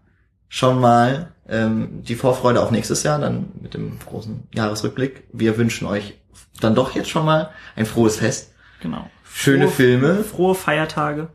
[0.49, 5.23] schon mal ähm, die Vorfreude auf nächstes Jahr, dann mit dem großen Jahresrückblick.
[5.31, 6.19] Wir wünschen euch
[6.59, 8.51] dann doch jetzt schon mal ein frohes Fest.
[8.81, 9.05] Genau
[9.39, 10.23] Schöne frohe, Filme.
[10.25, 11.29] Frohe Feiertage.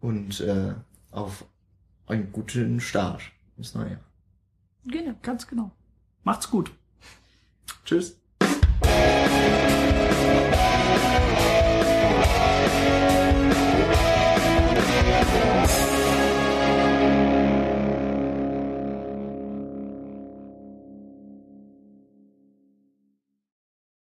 [0.00, 0.72] Und äh,
[1.10, 1.44] auf
[2.06, 3.20] einen guten Start
[3.58, 3.98] ins neue
[4.86, 5.70] Genau, ganz genau.
[6.24, 6.72] Macht's gut.
[7.84, 8.18] Tschüss.